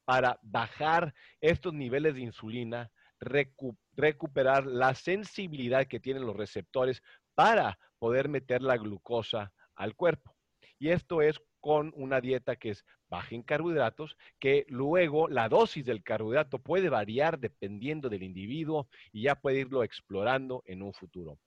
para 0.06 0.40
bajar 0.42 1.14
estos 1.42 1.74
niveles 1.74 2.16
de 2.16 2.22
insulina, 2.22 2.92
recuperar 3.20 4.66
la 4.66 4.94
sensibilidad 4.96 5.88
que 5.88 6.00
tienen 6.00 6.26
los 6.26 6.36
receptores 6.36 7.02
para 7.36 7.80
poder 8.00 8.28
meter 8.28 8.62
la 8.62 8.78
glucosa 8.78 9.54
al 9.76 9.96
cuerpo. 9.96 10.36
Y 10.78 10.90
esto 10.90 11.22
es 11.22 11.40
con 11.64 11.94
una 11.96 12.20
dieta 12.20 12.58
que 12.58 12.72
es 12.72 12.86
baja 13.08 13.34
en 13.34 13.42
carbohidratos, 13.42 14.18
que 14.38 14.66
luego 14.68 15.30
la 15.30 15.48
dosis 15.48 15.86
del 15.86 16.04
carbohidrato 16.04 16.60
puede 16.60 16.90
variar 16.90 17.40
dependiendo 17.40 18.10
del 18.10 18.22
individuo 18.22 18.90
y 19.14 19.24
ya 19.24 19.36
puede 19.36 19.60
irlo 19.62 19.82
explorando 19.82 20.62
en 20.66 20.82
un 20.82 20.94
futuro. 20.94 21.40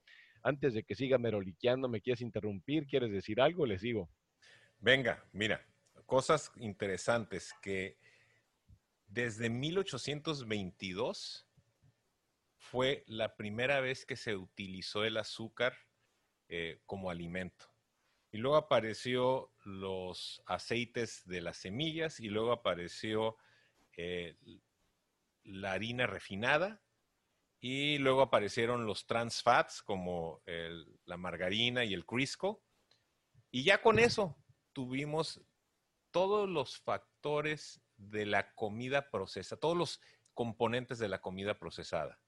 Antes 0.43 0.73
de 0.73 0.85
que 0.85 0.95
siga 0.95 1.19
meroliqueando, 1.19 1.87
¿me 1.87 2.01
quieres 2.01 2.23
interrumpir? 2.23 2.87
¿Quieres 2.87 3.13
decir 3.13 3.43
algo? 3.43 3.67
Les 3.67 3.83
digo. 3.83 4.09
Venga, 4.79 5.23
mira, 5.33 5.61
cosas 6.07 6.51
interesantes 6.57 7.53
que 7.61 7.99
desde 9.09 9.51
1822 9.51 11.47
fue 12.57 13.05
la 13.07 13.37
primera 13.37 13.81
vez 13.81 14.07
que 14.07 14.17
se 14.17 14.35
utilizó 14.35 15.05
el 15.05 15.19
azúcar 15.19 15.75
eh, 16.49 16.81
como 16.87 17.11
alimento. 17.11 17.67
Y 18.33 18.39
luego 18.39 18.57
apareció 18.57 19.53
los 19.67 20.43
aceites 20.47 21.27
de 21.27 21.41
las 21.41 21.57
semillas 21.57 22.21
y 22.21 22.29
luego 22.29 22.53
apareció 22.53 23.37
eh, 23.97 24.37
la 25.43 25.73
harina 25.73 26.07
refinada 26.07 26.83
y 27.61 27.99
luego 27.99 28.23
aparecieron 28.23 28.87
los 28.87 29.07
trans 29.07 29.43
fats 29.43 29.83
como 29.83 30.43
la 31.05 31.17
margarina 31.17 31.85
y 31.85 31.95
el 31.95 32.07
Crisco. 32.07 32.63
Y 33.51 33.65
ya 33.65 33.83
con 33.83 33.99
eso 33.99 34.37
tuvimos 34.73 35.41
todos 36.11 36.49
los 36.49 36.79
factores 36.79 37.81
de 37.97 38.27
la 38.27 38.55
comida 38.55 39.11
procesada, 39.11 39.59
todos 39.59 39.77
los 39.77 40.01
componentes 40.35 40.99
de 40.99 41.09
la 41.09 41.21
comida 41.21 41.59
procesada. 41.59 42.21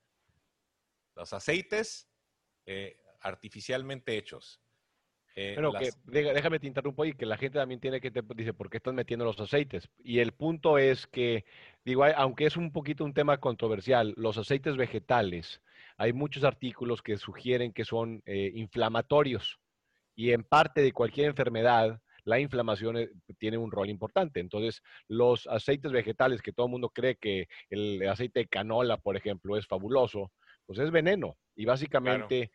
Los 1.14 1.32
aceites 1.32 2.10
eh, 2.66 3.00
artificialmente 3.20 4.16
hechos, 4.16 4.60
eh, 5.40 5.52
Pero 5.54 5.72
que, 5.72 5.92
déjame 6.04 6.58
te 6.58 6.66
interrumpo 6.66 7.04
y 7.04 7.12
que 7.12 7.24
la 7.24 7.36
gente 7.36 7.60
también 7.60 7.78
tiene 7.78 8.00
que 8.00 8.10
te 8.10 8.22
dice, 8.34 8.52
¿por 8.52 8.68
qué 8.68 8.78
estás 8.78 8.92
metiendo 8.92 9.24
los 9.24 9.38
aceites? 9.38 9.88
Y 10.02 10.18
el 10.18 10.32
punto 10.32 10.78
es 10.78 11.06
que, 11.06 11.44
digo, 11.84 12.04
aunque 12.16 12.46
es 12.46 12.56
un 12.56 12.72
poquito 12.72 13.04
un 13.04 13.14
tema 13.14 13.38
controversial, 13.38 14.14
los 14.16 14.36
aceites 14.36 14.76
vegetales, 14.76 15.62
hay 15.96 16.12
muchos 16.12 16.42
artículos 16.42 17.02
que 17.02 17.18
sugieren 17.18 17.72
que 17.72 17.84
son 17.84 18.20
eh, 18.26 18.50
inflamatorios 18.52 19.60
y 20.16 20.32
en 20.32 20.42
parte 20.42 20.80
de 20.80 20.90
cualquier 20.90 21.28
enfermedad, 21.28 22.00
la 22.24 22.40
inflamación 22.40 22.96
eh, 22.96 23.08
tiene 23.38 23.58
un 23.58 23.70
rol 23.70 23.90
importante. 23.90 24.40
Entonces, 24.40 24.82
los 25.06 25.46
aceites 25.46 25.92
vegetales 25.92 26.42
que 26.42 26.52
todo 26.52 26.66
el 26.66 26.72
mundo 26.72 26.88
cree 26.88 27.14
que 27.14 27.46
el 27.70 28.08
aceite 28.08 28.40
de 28.40 28.48
canola, 28.48 28.96
por 28.96 29.16
ejemplo, 29.16 29.56
es 29.56 29.68
fabuloso, 29.68 30.32
pues 30.66 30.80
es 30.80 30.90
veneno. 30.90 31.36
Y 31.54 31.64
básicamente 31.64 32.50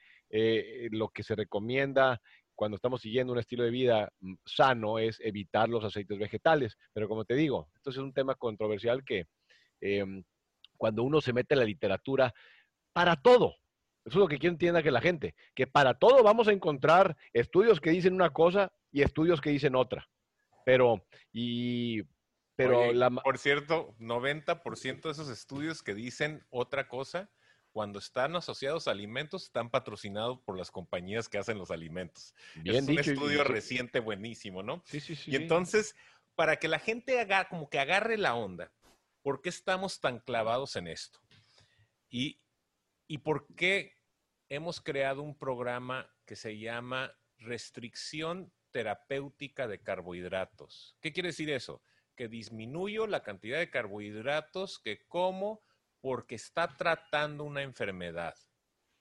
lo 0.89 1.09
que 1.09 1.21
se 1.21 1.35
recomienda 1.35 2.19
cuando 2.63 2.77
estamos 2.77 3.01
siguiendo 3.01 3.33
un 3.33 3.39
estilo 3.39 3.65
de 3.65 3.71
vida 3.71 4.09
mm, 4.21 4.35
sano 4.45 4.97
es 4.97 5.19
evitar 5.19 5.67
los 5.67 5.83
aceites 5.83 6.17
vegetales. 6.17 6.77
Pero 6.93 7.09
como 7.09 7.25
te 7.25 7.35
digo, 7.35 7.67
esto 7.75 7.89
es 7.89 7.97
un 7.97 8.13
tema 8.13 8.35
controversial 8.35 9.03
que 9.03 9.25
em, 9.81 10.23
cuando 10.77 11.03
uno 11.03 11.19
se 11.19 11.33
mete 11.33 11.55
en 11.55 11.59
la 11.59 11.65
literatura, 11.65 12.33
para 12.93 13.17
todo, 13.17 13.57
eso 14.05 14.15
es 14.17 14.21
lo 14.21 14.29
que 14.29 14.37
quiero 14.37 14.53
entienda 14.53 14.81
que 14.81 14.91
la 14.91 15.01
gente, 15.01 15.35
que 15.53 15.67
para 15.67 15.95
todo 15.95 16.23
vamos 16.23 16.47
a 16.47 16.53
encontrar 16.53 17.17
estudios 17.33 17.81
que 17.81 17.89
dicen 17.89 18.13
una 18.13 18.29
cosa 18.29 18.71
y 18.93 19.01
estudios 19.01 19.41
que 19.41 19.49
dicen 19.49 19.75
otra. 19.75 20.07
Pero, 20.65 21.05
y, 21.33 22.03
pero 22.55 22.93
la... 22.93 23.09
Por 23.09 23.39
cierto, 23.39 23.93
90% 23.99 25.01
de 25.01 25.11
esos 25.11 25.27
estudios 25.27 25.83
que 25.83 25.93
dicen 25.93 26.45
otra 26.49 26.87
cosa 26.87 27.29
cuando 27.73 27.97
están 27.97 28.35
asociados 28.35 28.87
a 28.87 28.91
alimentos, 28.91 29.45
están 29.45 29.71
patrocinados 29.71 30.39
por 30.45 30.57
las 30.57 30.69
compañías 30.69 31.27
que 31.27 31.39
hacen 31.39 31.57
los 31.57 31.71
alimentos. 31.71 32.35
es 32.63 32.87
un 32.87 32.99
estudio 32.99 33.43
reciente 33.43 33.99
buenísimo, 33.99 34.61
¿no? 34.61 34.83
Sí, 34.85 34.99
sí, 34.99 35.15
sí. 35.15 35.31
Y 35.31 35.35
entonces, 35.35 35.95
para 36.35 36.57
que 36.57 36.67
la 36.67 36.77
gente 36.77 37.19
haga, 37.19 37.49
como 37.49 37.69
que 37.69 37.79
agarre 37.79 38.17
la 38.17 38.35
onda, 38.35 38.71
¿por 39.23 39.41
qué 39.41 39.49
estamos 39.49 39.99
tan 39.99 40.19
clavados 40.19 40.75
en 40.75 40.87
esto? 40.87 41.19
Y, 42.09 42.39
y 43.07 43.17
por 43.17 43.47
qué 43.55 43.97
hemos 44.49 44.79
creado 44.79 45.23
un 45.23 45.35
programa 45.35 46.07
que 46.25 46.35
se 46.35 46.59
llama 46.59 47.11
restricción 47.39 48.53
terapéutica 48.69 49.67
de 49.67 49.81
carbohidratos. 49.81 50.95
¿Qué 51.01 51.11
quiere 51.11 51.29
decir 51.29 51.49
eso? 51.49 51.81
Que 52.15 52.27
disminuyo 52.27 53.07
la 53.07 53.23
cantidad 53.23 53.57
de 53.57 53.71
carbohidratos 53.71 54.77
que 54.77 55.07
como 55.07 55.63
porque 56.03 56.35
está 56.35 56.67
tratando 56.67 57.45
una 57.45 57.61
enfermedad. 57.61 58.35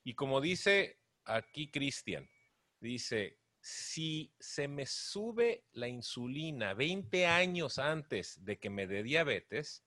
Y 0.04 0.14
como 0.14 0.40
dice 0.40 1.00
aquí 1.24 1.68
Cristian, 1.68 2.30
dice, 2.78 3.40
si 3.60 4.32
se 4.38 4.68
me 4.68 4.86
sube 4.86 5.64
la 5.72 5.88
insulina 5.88 6.74
20 6.74 7.26
años 7.26 7.80
antes 7.80 8.44
de 8.44 8.60
que 8.60 8.70
me 8.70 8.86
dé 8.86 9.02
diabetes, 9.02 9.84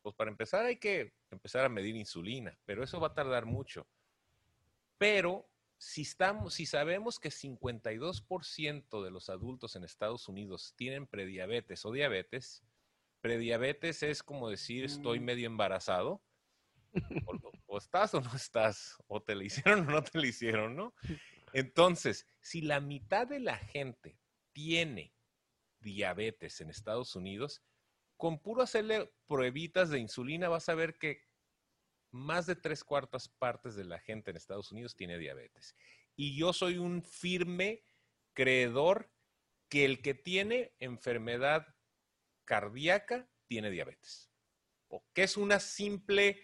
Pues 0.00 0.14
para 0.14 0.30
empezar 0.30 0.64
hay 0.64 0.76
que 0.76 1.12
empezar 1.30 1.66
a 1.66 1.68
medir 1.68 1.94
insulina, 1.94 2.58
pero 2.64 2.82
eso 2.82 3.00
va 3.00 3.08
a 3.08 3.14
tardar 3.14 3.44
mucho. 3.44 3.86
Pero 4.96 5.50
si, 5.76 6.02
estamos, 6.02 6.54
si 6.54 6.64
sabemos 6.64 7.18
que 7.18 7.28
52% 7.28 9.04
de 9.04 9.10
los 9.10 9.28
adultos 9.28 9.76
en 9.76 9.84
Estados 9.84 10.26
Unidos 10.26 10.72
tienen 10.76 11.06
prediabetes 11.06 11.84
o 11.84 11.92
diabetes, 11.92 12.62
prediabetes 13.20 14.02
es 14.02 14.22
como 14.22 14.48
decir 14.48 14.84
estoy 14.84 15.20
mm. 15.20 15.24
medio 15.24 15.46
embarazado, 15.48 16.22
o, 17.26 17.52
o, 17.66 17.78
estás 17.78 18.14
o 18.14 18.20
no 18.20 18.34
estás, 18.34 18.96
o 19.06 19.22
te 19.22 19.34
le 19.34 19.44
hicieron 19.46 19.88
o 19.88 19.90
no 19.90 20.02
te 20.02 20.18
le 20.18 20.28
hicieron, 20.28 20.76
¿no? 20.76 20.94
Entonces, 21.52 22.26
si 22.40 22.60
la 22.60 22.80
mitad 22.80 23.26
de 23.26 23.40
la 23.40 23.56
gente 23.56 24.18
tiene 24.52 25.14
diabetes 25.80 26.60
en 26.60 26.70
Estados 26.70 27.14
Unidos, 27.14 27.62
con 28.16 28.40
puro 28.40 28.62
hacerle 28.62 29.12
pruebitas 29.26 29.90
de 29.90 29.98
insulina 29.98 30.48
vas 30.48 30.68
a 30.68 30.74
ver 30.74 30.98
que 30.98 31.26
más 32.10 32.46
de 32.46 32.56
tres 32.56 32.82
cuartas 32.82 33.28
partes 33.28 33.76
de 33.76 33.84
la 33.84 33.98
gente 33.98 34.30
en 34.30 34.36
Estados 34.36 34.72
Unidos 34.72 34.96
tiene 34.96 35.18
diabetes. 35.18 35.76
Y 36.16 36.36
yo 36.36 36.52
soy 36.52 36.78
un 36.78 37.02
firme 37.02 37.84
creedor 38.32 39.10
que 39.68 39.84
el 39.84 40.00
que 40.00 40.14
tiene 40.14 40.74
enfermedad 40.78 41.66
cardíaca 42.44 43.28
tiene 43.46 43.70
diabetes. 43.70 44.30
O 44.88 45.04
que 45.12 45.24
es 45.24 45.36
una 45.36 45.60
simple 45.60 46.42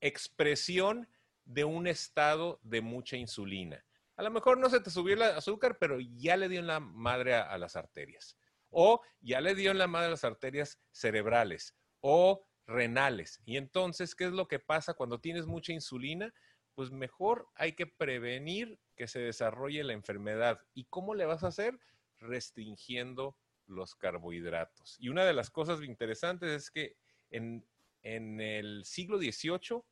expresión 0.00 1.08
de 1.44 1.64
un 1.64 1.86
estado 1.86 2.60
de 2.62 2.80
mucha 2.80 3.16
insulina. 3.16 3.84
A 4.16 4.22
lo 4.22 4.30
mejor 4.30 4.58
no 4.58 4.68
se 4.68 4.80
te 4.80 4.90
subió 4.90 5.14
el 5.14 5.22
azúcar, 5.22 5.78
pero 5.78 5.98
ya 5.98 6.36
le 6.36 6.48
dio 6.48 6.60
en 6.60 6.66
la 6.66 6.78
madre 6.78 7.34
a, 7.34 7.56
las 7.58 7.74
arterias. 7.74 8.36
O 8.70 9.00
ya 9.20 9.40
le 9.40 9.54
dio 9.54 9.70
en 9.70 9.78
la 9.78 9.86
madre 9.86 10.08
a 10.08 10.10
las 10.10 10.24
arterias 10.24 10.78
cerebrales. 10.92 11.74
O 12.00 12.46
renales. 12.66 13.40
Y 13.44 13.56
entonces, 13.56 14.14
¿qué 14.14 14.26
es 14.26 14.32
lo 14.32 14.46
que 14.46 14.58
pasa 14.58 14.94
cuando 14.94 15.20
tienes 15.20 15.46
mucha 15.46 15.72
insulina? 15.72 16.32
Pues 16.74 16.90
mejor 16.90 17.48
hay 17.54 17.72
que 17.72 17.86
prevenir 17.86 18.78
que 18.94 19.08
se 19.08 19.20
desarrolle 19.20 19.82
la 19.84 19.94
enfermedad. 19.94 20.60
¿Y 20.74 20.84
cómo 20.84 21.14
le 21.14 21.24
vas 21.24 21.42
a 21.42 21.48
hacer? 21.48 21.78
Restringiendo 22.18 23.36
los 23.66 23.94
carbohidratos. 23.94 24.96
Y 25.00 25.08
una 25.08 25.24
de 25.24 25.32
las 25.32 25.50
cosas 25.50 25.82
interesantes 25.82 26.50
es 26.50 26.70
que 26.70 26.96
en, 27.30 27.66
en 28.02 28.40
el 28.40 28.84
siglo 28.84 29.18
XVIII 29.18 29.82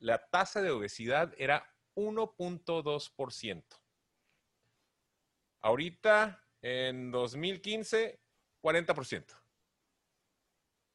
la 0.00 0.28
tasa 0.30 0.60
de 0.62 0.70
obesidad 0.70 1.32
era 1.38 1.72
1.2%. 1.94 3.64
Ahorita, 5.60 6.42
en 6.62 7.10
2015, 7.10 8.20
40%. 8.62 9.24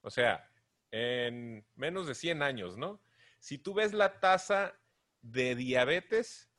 O 0.02 0.10
sea, 0.10 0.52
en 0.92 1.66
menos 1.76 2.08
de 2.08 2.16
100 2.16 2.42
años, 2.42 2.78
¿no? 2.78 3.02
Si 3.40 3.58
tú 3.58 3.74
ves 3.74 3.94
la 3.94 4.20
tasa 4.20 4.80
de 5.22 5.56
diabetes 5.56 6.50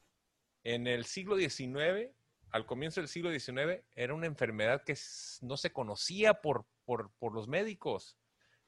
en 0.62 0.86
el 0.86 1.04
siglo 1.04 1.36
XIX, 1.36 2.12
al 2.50 2.66
comienzo 2.66 3.00
del 3.00 3.08
siglo 3.08 3.30
XIX, 3.30 3.84
era 3.94 4.14
una 4.14 4.26
enfermedad 4.26 4.84
que 4.84 4.96
no 5.42 5.56
se 5.56 5.72
conocía 5.72 6.34
por, 6.34 6.66
por, 6.84 7.12
por 7.18 7.34
los 7.34 7.48
médicos. 7.48 8.16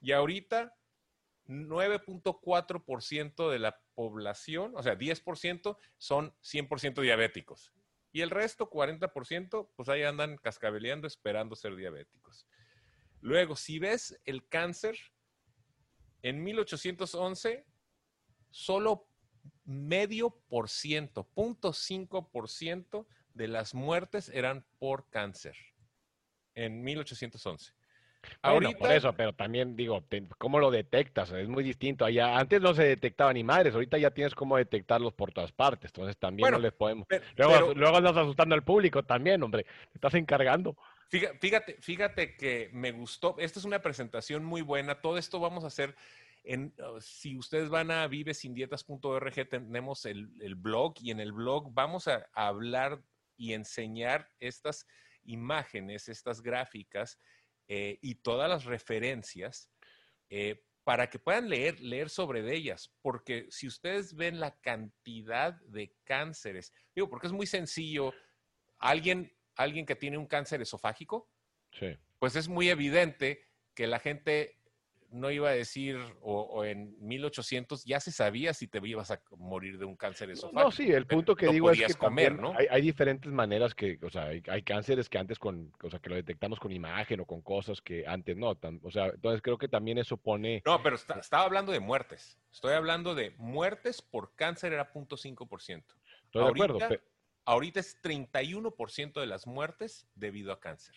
Y 0.00 0.12
ahorita, 0.12 0.76
9.4% 1.48 3.50
de 3.50 3.58
la 3.58 3.80
población, 3.94 4.72
o 4.76 4.82
sea, 4.82 4.96
10% 4.96 5.76
son 5.96 6.34
100% 6.42 7.00
diabéticos. 7.00 7.72
Y 8.12 8.20
el 8.20 8.30
resto, 8.30 8.70
40%, 8.70 9.70
pues 9.74 9.88
ahí 9.88 10.02
andan 10.02 10.36
cascabeleando 10.36 11.06
esperando 11.06 11.56
ser 11.56 11.76
diabéticos. 11.76 12.46
Luego, 13.20 13.56
si 13.56 13.78
ves 13.78 14.20
el 14.24 14.48
cáncer, 14.48 14.98
en 16.22 16.42
1811, 16.42 17.66
solo 18.50 19.08
medio 19.64 20.30
por 20.48 20.68
ciento, 20.68 21.28
punto 21.28 21.72
cinco 21.72 22.30
por 22.30 22.48
ciento 22.48 23.06
de 23.34 23.48
las 23.48 23.74
muertes 23.74 24.28
eran 24.30 24.66
por 24.78 25.08
cáncer. 25.10 25.56
En 26.54 26.82
1811. 26.82 27.77
Bueno, 28.42 28.72
por 28.72 28.92
eso, 28.92 29.12
pero 29.14 29.32
también 29.32 29.76
digo, 29.76 30.04
¿cómo 30.38 30.58
lo 30.58 30.70
detectas? 30.70 31.30
Es 31.32 31.48
muy 31.48 31.62
distinto. 31.62 32.04
Allá, 32.04 32.38
antes 32.38 32.60
no 32.60 32.74
se 32.74 32.84
detectaba 32.84 33.32
ni 33.32 33.44
madres, 33.44 33.74
ahorita 33.74 33.98
ya 33.98 34.10
tienes 34.10 34.34
cómo 34.34 34.56
detectarlos 34.56 35.12
por 35.12 35.32
todas 35.32 35.52
partes. 35.52 35.90
Entonces 35.90 36.16
también 36.16 36.50
no 36.50 36.58
les 36.58 36.72
podemos. 36.72 37.06
luego, 37.36 37.74
luego 37.74 37.96
andas 37.96 38.16
asustando 38.16 38.54
al 38.54 38.64
público 38.64 39.04
también, 39.04 39.42
hombre. 39.42 39.64
Te 39.64 39.94
estás 39.94 40.14
encargando. 40.14 40.76
Fíjate, 41.08 41.76
fíjate 41.80 42.36
que 42.36 42.68
me 42.72 42.92
gustó. 42.92 43.36
Esta 43.38 43.58
es 43.58 43.64
una 43.64 43.80
presentación 43.80 44.44
muy 44.44 44.60
buena. 44.60 45.00
Todo 45.00 45.16
esto 45.16 45.40
vamos 45.40 45.64
a 45.64 45.68
hacer. 45.68 45.96
En, 46.44 46.74
uh, 46.78 47.00
si 47.00 47.36
ustedes 47.36 47.70
van 47.70 47.90
a 47.90 48.06
vivesindietas.org, 48.06 49.48
tenemos 49.48 50.04
el, 50.04 50.30
el, 50.40 50.54
blog 50.54 50.94
y 51.00 51.10
en 51.10 51.20
el 51.20 51.32
blog 51.32 51.72
vamos 51.72 52.08
a, 52.08 52.26
hablar 52.34 53.02
y 53.36 53.54
enseñar 53.54 54.30
estas 54.38 54.86
imágenes, 55.24 56.08
estas 56.08 56.42
gráficas 56.42 57.18
eh, 57.68 57.98
y 58.02 58.16
todas 58.16 58.48
las 58.48 58.64
referencias 58.64 59.70
eh, 60.30 60.64
para 60.84 61.10
que 61.10 61.18
puedan 61.18 61.48
leer, 61.48 61.80
leer 61.80 62.08
sobre 62.08 62.54
ellas. 62.54 62.90
Porque 63.02 63.46
si 63.50 63.66
ustedes 63.66 64.14
ven 64.14 64.40
la 64.40 64.58
cantidad 64.60 65.52
de 65.62 65.94
cánceres, 66.04 66.72
digo, 66.94 67.08
porque 67.08 67.26
es 67.26 67.32
muy 67.32 67.46
sencillo, 67.46 68.14
alguien 68.78 69.32
alguien 69.58 69.84
que 69.84 69.96
tiene 69.96 70.16
un 70.16 70.26
cáncer 70.26 70.62
esofágico, 70.62 71.28
pues 72.18 72.36
es 72.36 72.48
muy 72.48 72.70
evidente 72.70 73.44
que 73.74 73.86
la 73.86 73.98
gente 73.98 74.57
no 75.10 75.30
iba 75.30 75.48
a 75.48 75.52
decir, 75.52 75.98
o, 76.20 76.64
en 76.64 76.96
1800 77.00 77.84
ya 77.84 78.00
se 78.00 78.12
sabía 78.12 78.52
si 78.52 78.68
te 78.68 78.78
ibas 78.86 79.10
a 79.10 79.20
morir 79.36 79.78
de 79.78 79.84
un 79.84 79.96
cáncer 79.96 80.30
esofágico. 80.30 80.62
No, 80.62 80.70
sí, 80.70 80.90
el 80.90 81.06
punto 81.06 81.34
que 81.34 81.48
digo 81.48 81.70
es 81.70 81.86
que 81.86 81.94
comer, 81.94 82.38
¿no? 82.38 82.54
hay, 82.70 82.82
diferentes 82.82 83.32
maneras 83.32 83.74
que, 83.74 83.98
o 84.02 84.10
sea, 84.10 84.24
hay, 84.26 84.62
cánceres 84.62 85.08
que 85.08 85.18
antes 85.18 85.38
con, 85.38 85.72
o 85.82 85.90
sea, 85.90 85.98
que 85.98 86.10
lo 86.10 86.16
detectamos 86.16 86.60
con 86.60 86.72
imagen 86.72 87.20
o 87.20 87.26
con 87.26 87.40
cosas 87.42 87.80
que 87.80 88.06
antes 88.06 88.36
no. 88.36 88.58
o 88.82 88.90
sea, 88.90 89.06
entonces 89.06 89.40
creo 89.42 89.58
que 89.58 89.68
también 89.68 89.98
eso 89.98 90.16
pone... 90.16 90.62
No, 90.64 90.82
pero 90.82 90.96
estaba 90.96 91.44
hablando 91.44 91.72
de 91.72 91.80
muertes. 91.80 92.38
Estoy 92.52 92.74
hablando 92.74 93.14
de 93.14 93.30
muertes 93.38 94.02
por 94.02 94.34
cáncer 94.34 94.72
era 94.72 94.92
0.5%. 94.92 95.84
Estoy 96.24 96.44
de 96.44 96.48
acuerdo. 96.48 96.78
Pero 96.78 97.02
ahorita 97.44 97.80
es 97.80 98.00
31% 98.02 99.20
de 99.20 99.26
las 99.26 99.46
muertes 99.46 100.06
debido 100.14 100.52
a 100.52 100.60
cáncer. 100.60 100.94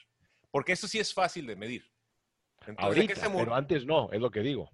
Porque 0.52 0.74
eso 0.74 0.88
sí 0.88 1.00
es 1.00 1.14
fácil 1.14 1.48
de 1.48 1.56
medir. 1.56 1.91
Ahorita, 2.78 3.32
pero 3.36 3.56
antes 3.56 3.86
no, 3.86 4.12
es 4.12 4.22
lo 4.22 4.32
que 4.32 4.42
digo. 4.42 4.70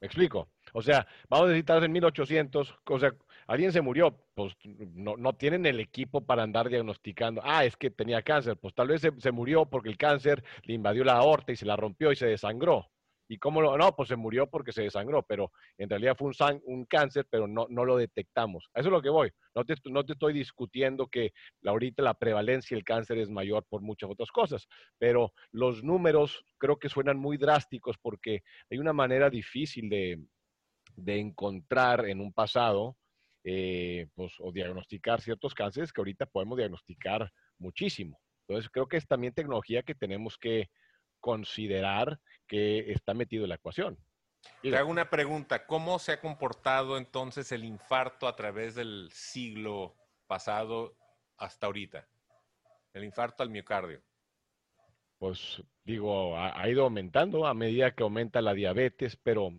¿Me 0.00 0.06
explico? 0.06 0.50
O 0.74 0.82
sea, 0.82 1.06
vamos 1.28 1.48
a 1.48 1.52
decir, 1.52 1.64
en 1.68 1.92
1800, 1.92 2.74
o 2.84 2.98
sea, 2.98 3.14
alguien 3.46 3.72
se 3.72 3.80
murió, 3.80 4.14
pues 4.34 4.54
no, 4.92 5.16
no, 5.16 5.32
tienen 5.32 5.64
el 5.64 5.80
equipo 5.80 6.20
para 6.20 6.42
andar 6.42 6.68
diagnosticando, 6.68 7.40
ah, 7.44 7.64
es 7.64 7.76
que 7.76 7.90
tenía 7.90 8.20
cáncer, 8.20 8.58
pues 8.58 8.74
tal 8.74 8.88
vez 8.88 9.00
se, 9.00 9.10
se 9.18 9.32
murió 9.32 9.64
porque 9.64 9.88
el 9.88 9.96
cáncer 9.96 10.44
le 10.64 10.74
invadió 10.74 11.02
la 11.02 11.14
aorta 11.14 11.52
y 11.52 11.56
se 11.56 11.64
la 11.64 11.76
rompió 11.76 12.12
y 12.12 12.16
se 12.16 12.26
desangró. 12.26 12.90
¿Y 13.28 13.38
cómo 13.38 13.60
lo.? 13.60 13.76
No, 13.76 13.94
pues 13.94 14.08
se 14.08 14.16
murió 14.16 14.48
porque 14.48 14.72
se 14.72 14.82
desangró, 14.82 15.22
pero 15.22 15.50
en 15.78 15.90
realidad 15.90 16.16
fue 16.16 16.28
un, 16.28 16.62
un 16.64 16.84
cáncer, 16.84 17.26
pero 17.30 17.46
no, 17.46 17.66
no 17.68 17.84
lo 17.84 17.96
detectamos. 17.96 18.68
A 18.74 18.80
eso 18.80 18.88
es 18.88 18.92
lo 18.92 19.02
que 19.02 19.08
voy. 19.08 19.30
No 19.54 19.64
te, 19.64 19.74
no 19.86 20.04
te 20.04 20.12
estoy 20.12 20.32
discutiendo 20.32 21.08
que 21.08 21.32
ahorita 21.64 22.02
la 22.02 22.14
prevalencia 22.14 22.76
del 22.76 22.84
cáncer 22.84 23.18
es 23.18 23.30
mayor 23.30 23.64
por 23.68 23.82
muchas 23.82 24.10
otras 24.10 24.30
cosas, 24.30 24.68
pero 24.98 25.32
los 25.50 25.82
números 25.82 26.44
creo 26.58 26.76
que 26.78 26.88
suenan 26.88 27.18
muy 27.18 27.36
drásticos 27.36 27.96
porque 27.98 28.42
hay 28.70 28.78
una 28.78 28.92
manera 28.92 29.30
difícil 29.30 29.88
de, 29.88 30.24
de 30.96 31.18
encontrar 31.18 32.06
en 32.06 32.20
un 32.20 32.32
pasado 32.32 32.96
eh, 33.44 34.08
pues, 34.14 34.34
o 34.40 34.50
diagnosticar 34.50 35.20
ciertos 35.20 35.54
cánceres 35.54 35.92
que 35.92 36.00
ahorita 36.00 36.26
podemos 36.26 36.58
diagnosticar 36.58 37.30
muchísimo. 37.58 38.18
Entonces, 38.48 38.70
creo 38.70 38.88
que 38.88 38.96
es 38.96 39.06
también 39.06 39.34
tecnología 39.34 39.82
que 39.82 39.94
tenemos 39.94 40.36
que 40.36 40.68
considerar 41.20 42.20
que 42.46 42.92
está 42.92 43.14
metido 43.14 43.44
en 43.44 43.50
la 43.50 43.56
ecuación. 43.56 43.98
Te 44.62 44.76
hago 44.76 44.90
una 44.90 45.10
pregunta, 45.10 45.66
¿cómo 45.66 45.98
se 45.98 46.12
ha 46.12 46.20
comportado 46.20 46.98
entonces 46.98 47.52
el 47.52 47.64
infarto 47.64 48.26
a 48.26 48.36
través 48.36 48.74
del 48.74 49.08
siglo 49.12 49.94
pasado 50.26 50.96
hasta 51.36 51.66
ahorita? 51.66 52.06
El 52.92 53.04
infarto 53.04 53.42
al 53.42 53.50
miocardio. 53.50 54.02
Pues 55.18 55.62
digo, 55.84 56.38
ha, 56.38 56.68
ido 56.68 56.84
aumentando 56.84 57.46
a 57.46 57.54
medida 57.54 57.94
que 57.94 58.02
aumenta 58.02 58.42
la 58.42 58.54
diabetes, 58.54 59.16
pero 59.16 59.50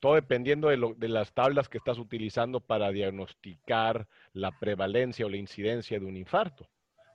todo 0.00 0.14
dependiendo 0.14 0.68
de, 0.68 0.94
de, 0.96 1.08
las 1.08 1.32
tablas 1.32 1.68
que 1.68 1.78
estás 1.78 1.98
utilizando 1.98 2.60
para 2.60 2.90
diagnosticar 2.90 4.08
la 4.32 4.58
prevalencia 4.58 5.26
o 5.26 5.28
la 5.28 5.36
incidencia 5.36 6.00
de 6.00 6.06
un 6.06 6.16
infarto. 6.16 6.68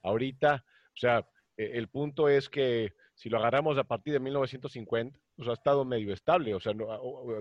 Ahorita, 0.04 0.64
o 0.94 0.98
sea, 0.98 1.28
e, 1.58 1.78
el 1.78 1.90
punto 1.90 2.30
es 2.30 2.48
que 2.48 2.94
si 3.20 3.28
lo 3.28 3.38
agarramos 3.38 3.78
a 3.78 3.84
partir 3.84 4.14
de 4.14 4.22
1950, 4.22 5.20
pues 5.36 5.50
ha 5.50 5.52
estado 5.52 5.84
medio 5.84 6.14
estable, 6.14 6.56
o 6.56 6.60
sea, 6.62 6.72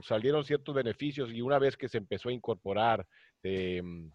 salieron 0.02 0.42
ciertos 0.42 0.74
beneficios 0.74 1.32
y 1.32 1.40
una 1.40 1.60
vez 1.60 1.76
que 1.76 1.88
se 1.88 1.98
empezó 1.98 2.30
a 2.30 2.32
incorporar 2.32 3.06
em, 3.44 4.10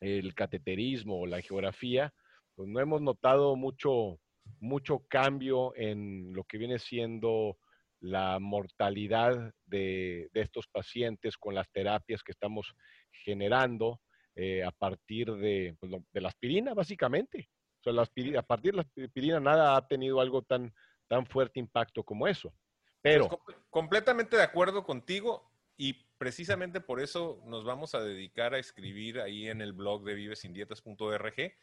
el 0.00 0.34
cateterismo 0.34 1.20
o 1.20 1.26
la 1.26 1.40
geografía, 1.40 2.12
pues 2.56 2.68
no 2.68 2.80
hemos 2.80 3.02
notado 3.02 3.54
mucho, 3.54 4.18
mucho 4.58 5.04
cambio 5.08 5.72
en 5.76 6.32
lo 6.32 6.42
que 6.42 6.58
viene 6.58 6.80
siendo 6.80 7.56
la 8.00 8.40
mortalidad 8.40 9.54
de, 9.64 10.28
estos 10.34 10.66
pacientes 10.66 11.36
con 11.36 11.54
las 11.54 11.70
terapias 11.70 12.24
que 12.24 12.32
estamos 12.32 12.74
generando 13.12 14.00
eh, 14.34 14.64
a 14.64 14.72
partir 14.72 15.32
de, 15.34 15.76
pues, 15.78 15.92
de, 16.12 16.20
la 16.20 16.30
aspirina, 16.30 16.74
básicamente. 16.74 17.48
O 17.78 17.82
sea, 17.84 17.92
la 17.92 18.02
aspirina, 18.02 18.40
a 18.40 18.42
partir 18.42 18.72
de 18.72 18.78
la 18.78 19.04
aspirina 19.04 19.38
nada 19.38 19.76
ha 19.76 19.86
tenido 19.86 20.20
algo 20.20 20.42
tan, 20.42 20.74
tan 21.08 21.26
fuerte 21.26 21.60
impacto 21.60 22.02
como 22.02 22.26
eso. 22.26 22.52
Pero... 23.00 23.28
Pues, 23.28 23.58
completamente 23.70 24.36
de 24.36 24.42
acuerdo 24.42 24.84
contigo 24.84 25.50
y 25.76 25.92
precisamente 26.18 26.80
por 26.80 27.00
eso 27.00 27.42
nos 27.44 27.64
vamos 27.64 27.94
a 27.94 28.00
dedicar 28.00 28.54
a 28.54 28.58
escribir 28.58 29.20
ahí 29.20 29.48
en 29.48 29.60
el 29.60 29.72
blog 29.72 30.04
de 30.04 30.14
vivesindietas.org. 30.14 31.54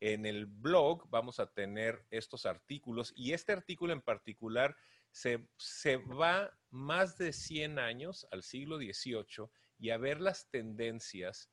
En 0.00 0.26
el 0.26 0.46
blog 0.46 1.08
vamos 1.08 1.38
a 1.38 1.52
tener 1.52 2.04
estos 2.10 2.46
artículos 2.46 3.12
y 3.14 3.32
este 3.32 3.52
artículo 3.52 3.92
en 3.92 4.00
particular 4.00 4.76
se, 5.12 5.48
se 5.56 5.98
va 5.98 6.52
más 6.70 7.16
de 7.18 7.32
100 7.32 7.78
años 7.78 8.26
al 8.32 8.42
siglo 8.42 8.78
XVIII 8.78 9.48
y 9.78 9.90
a 9.90 9.98
ver 9.98 10.20
las 10.20 10.50
tendencias 10.50 11.51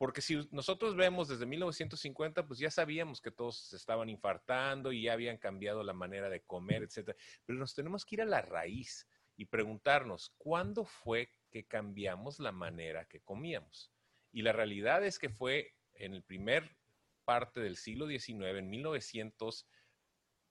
porque 0.00 0.22
si 0.22 0.48
nosotros 0.50 0.96
vemos 0.96 1.28
desde 1.28 1.44
1950, 1.44 2.46
pues 2.46 2.58
ya 2.58 2.70
sabíamos 2.70 3.20
que 3.20 3.30
todos 3.30 3.58
se 3.68 3.76
estaban 3.76 4.08
infartando 4.08 4.92
y 4.92 5.02
ya 5.02 5.12
habían 5.12 5.36
cambiado 5.36 5.84
la 5.84 5.92
manera 5.92 6.30
de 6.30 6.40
comer, 6.40 6.84
etcétera. 6.84 7.18
Pero 7.44 7.58
nos 7.58 7.74
tenemos 7.74 8.06
que 8.06 8.14
ir 8.14 8.22
a 8.22 8.24
la 8.24 8.40
raíz 8.40 9.06
y 9.36 9.44
preguntarnos, 9.44 10.32
¿cuándo 10.38 10.86
fue 10.86 11.28
que 11.50 11.66
cambiamos 11.66 12.38
la 12.38 12.50
manera 12.50 13.04
que 13.04 13.20
comíamos? 13.20 13.92
Y 14.32 14.40
la 14.40 14.52
realidad 14.52 15.04
es 15.04 15.18
que 15.18 15.28
fue 15.28 15.74
en 15.92 16.14
el 16.14 16.22
primer 16.22 16.78
parte 17.26 17.60
del 17.60 17.76
siglo 17.76 18.08
XIX, 18.08 18.56
en 18.56 18.70
1900, 18.70 19.68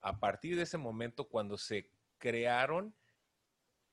a 0.02 0.20
partir 0.20 0.58
de 0.58 0.62
ese 0.62 0.78
momento 0.78 1.28
cuando 1.28 1.58
se 1.58 1.90
crearon 2.20 2.96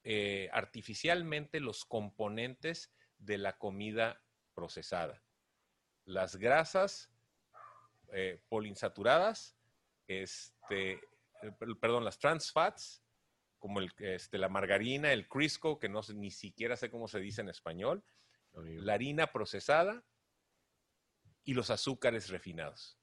eh, 0.05 0.51
artificialmente 0.53 1.61
los 1.61 1.87
componentes 1.87 2.93
de 3.17 3.39
la 3.39 3.57
comida 3.57 4.23
procesada 4.53 5.23
las 6.07 6.37
grasas 6.37 7.11
eh, 8.13 8.41
poliinsaturadas, 8.49 9.57
este, 10.07 10.93
eh, 11.43 11.53
perdón, 11.81 12.05
las 12.05 12.19
trans 12.19 12.53
fats, 12.53 13.03
como 13.59 13.81
el, 13.81 13.93
este, 13.99 14.39
la 14.39 14.49
margarina, 14.49 15.13
el 15.13 15.29
Crisco, 15.29 15.79
que 15.79 15.89
no 15.89 16.01
ni 16.15 16.31
siquiera 16.31 16.77
sé 16.77 16.91
cómo 16.91 17.09
se 17.09 17.19
dice 17.19 17.41
en 17.41 17.49
español, 17.49 18.05
la 18.55 18.95
harina 18.95 19.27
procesada 19.33 20.03
y 21.45 21.53
los 21.53 21.69
azúcares 21.69 22.31
refinados. 22.31 22.99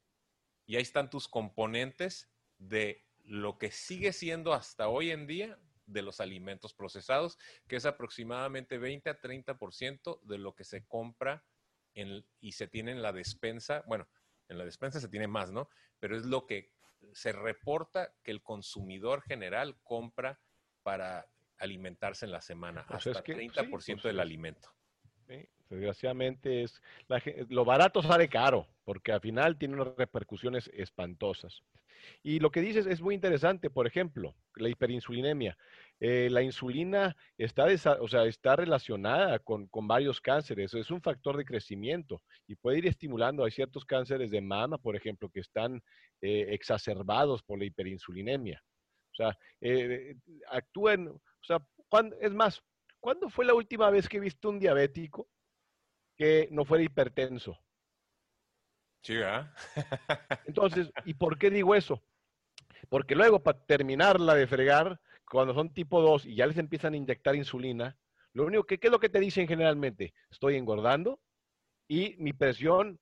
Y 0.66 0.78
ahí 0.78 0.82
están 0.82 1.10
tus 1.10 1.28
componentes 1.28 2.32
de 2.58 3.06
lo 3.24 3.58
que 3.60 3.70
sigue 3.70 4.14
siendo 4.14 4.54
hasta 4.54 4.88
hoy 4.88 5.12
en 5.12 5.28
día 5.28 5.60
de 5.86 6.02
los 6.02 6.22
alimentos 6.22 6.74
procesados, 6.74 7.38
que 7.68 7.76
es 7.76 7.86
aproximadamente 7.86 8.78
20 8.78 9.10
a 9.10 9.20
30% 9.20 10.22
de 10.24 10.38
lo 10.38 10.56
que 10.56 10.64
se 10.64 10.86
compra 10.86 11.44
y 12.40 12.52
se 12.52 12.68
tiene 12.68 12.92
en 12.92 13.02
la 13.02 13.12
despensa, 13.12 13.84
bueno, 13.88 14.08
en 14.48 14.58
la 14.58 14.66
despensa 14.66 15.00
se 15.00 15.10
tiene 15.10 15.28
más, 15.28 15.52
¿no? 15.52 15.70
Pero 16.00 16.18
es 16.18 16.26
lo 16.26 16.46
que 16.46 16.72
se 17.14 17.32
reporta 17.32 18.14
que 18.24 18.32
el 18.32 18.42
consumidor 18.42 19.22
general 19.22 19.78
compra 19.84 20.40
para 20.82 21.28
alimentarse 21.58 22.26
en 22.26 22.32
la 22.32 22.42
semana, 22.42 22.86
pues 22.88 23.08
hasta 23.08 23.32
el 23.32 23.52
30% 23.52 23.70
pues 23.72 24.04
del 24.04 24.20
alimento. 24.20 24.70
Desgraciadamente 25.70 26.64
es 26.64 26.82
lo 27.50 27.66
barato 27.66 28.02
sale 28.04 28.28
caro, 28.30 28.68
porque 28.84 29.12
al 29.12 29.22
final 29.22 29.58
tiene 29.58 29.76
unas 29.76 29.96
repercusiones 29.96 30.70
espantosas. 30.74 31.64
Y 32.22 32.40
lo 32.40 32.52
que 32.52 32.62
dices 32.62 32.86
es 32.86 33.02
muy 33.02 33.16
interesante, 33.16 33.70
por 33.70 33.88
ejemplo, 33.88 34.36
la 34.56 34.70
hiperinsulinemia. 34.70 35.58
Eh, 36.00 36.28
la 36.30 36.42
insulina 36.42 37.16
está, 37.38 37.68
o 38.02 38.08
sea, 38.08 38.26
está 38.26 38.56
relacionada 38.56 39.40
con, 39.40 39.70
varios 39.72 40.20
cánceres, 40.20 40.74
es 40.74 40.92
un 40.92 41.02
factor 41.02 41.38
de 41.38 41.46
crecimiento 41.46 42.22
y 42.48 42.56
puede 42.56 42.80
ir 42.80 42.88
estimulando. 42.88 43.44
Hay 43.44 43.52
ciertos 43.52 43.86
cánceres 43.86 44.32
de 44.32 44.42
mama, 44.42 44.78
por 44.78 44.96
ejemplo, 44.96 45.30
que 45.30 45.40
están 45.40 45.82
eh, 46.22 46.48
exacerbados 46.50 47.42
por 47.44 47.60
la 47.60 47.66
hiperinsulinemia. 47.66 48.62
O 49.12 49.16
sea, 49.16 49.38
eh, 49.62 50.16
actúan, 50.50 51.08
o 51.08 51.22
sea, 51.42 51.66
es 52.20 52.34
más, 52.34 52.64
¿cuándo 53.04 53.30
fue 53.30 53.44
la 53.44 53.54
última 53.54 53.90
vez 53.90 54.08
que 54.08 54.22
viste 54.22 54.48
un 54.48 54.60
diabético 54.60 55.28
que 56.16 56.48
no 56.52 56.64
fuera 56.64 56.86
hipertenso? 56.86 57.60
Sí. 59.02 59.18
Entonces, 60.48 60.90
¿y 61.04 61.14
por 61.14 61.38
qué 61.38 61.50
digo 61.50 61.76
eso? 61.76 62.02
Porque 62.88 63.14
luego, 63.14 63.44
para 63.44 63.60
terminarla 63.66 64.36
de 64.36 64.48
fregar, 64.48 65.02
cuando 65.30 65.54
son 65.54 65.74
tipo 65.74 66.02
2 66.02 66.26
y 66.28 66.36
ya 66.36 66.48
les 66.48 66.58
empiezan 66.58 66.94
a 66.94 66.98
inyectar 66.98 67.36
insulina, 67.36 67.98
lo 68.32 68.46
único 68.46 68.64
que, 68.64 68.78
¿qué 68.78 68.88
es 68.88 68.92
lo 68.92 69.02
que 69.02 69.10
te 69.10 69.20
dicen 69.20 69.50
generalmente? 69.50 70.14
Estoy 70.32 70.56
engordando 70.56 71.20
y 71.90 72.16
mi 72.20 72.32
presión, 72.32 73.02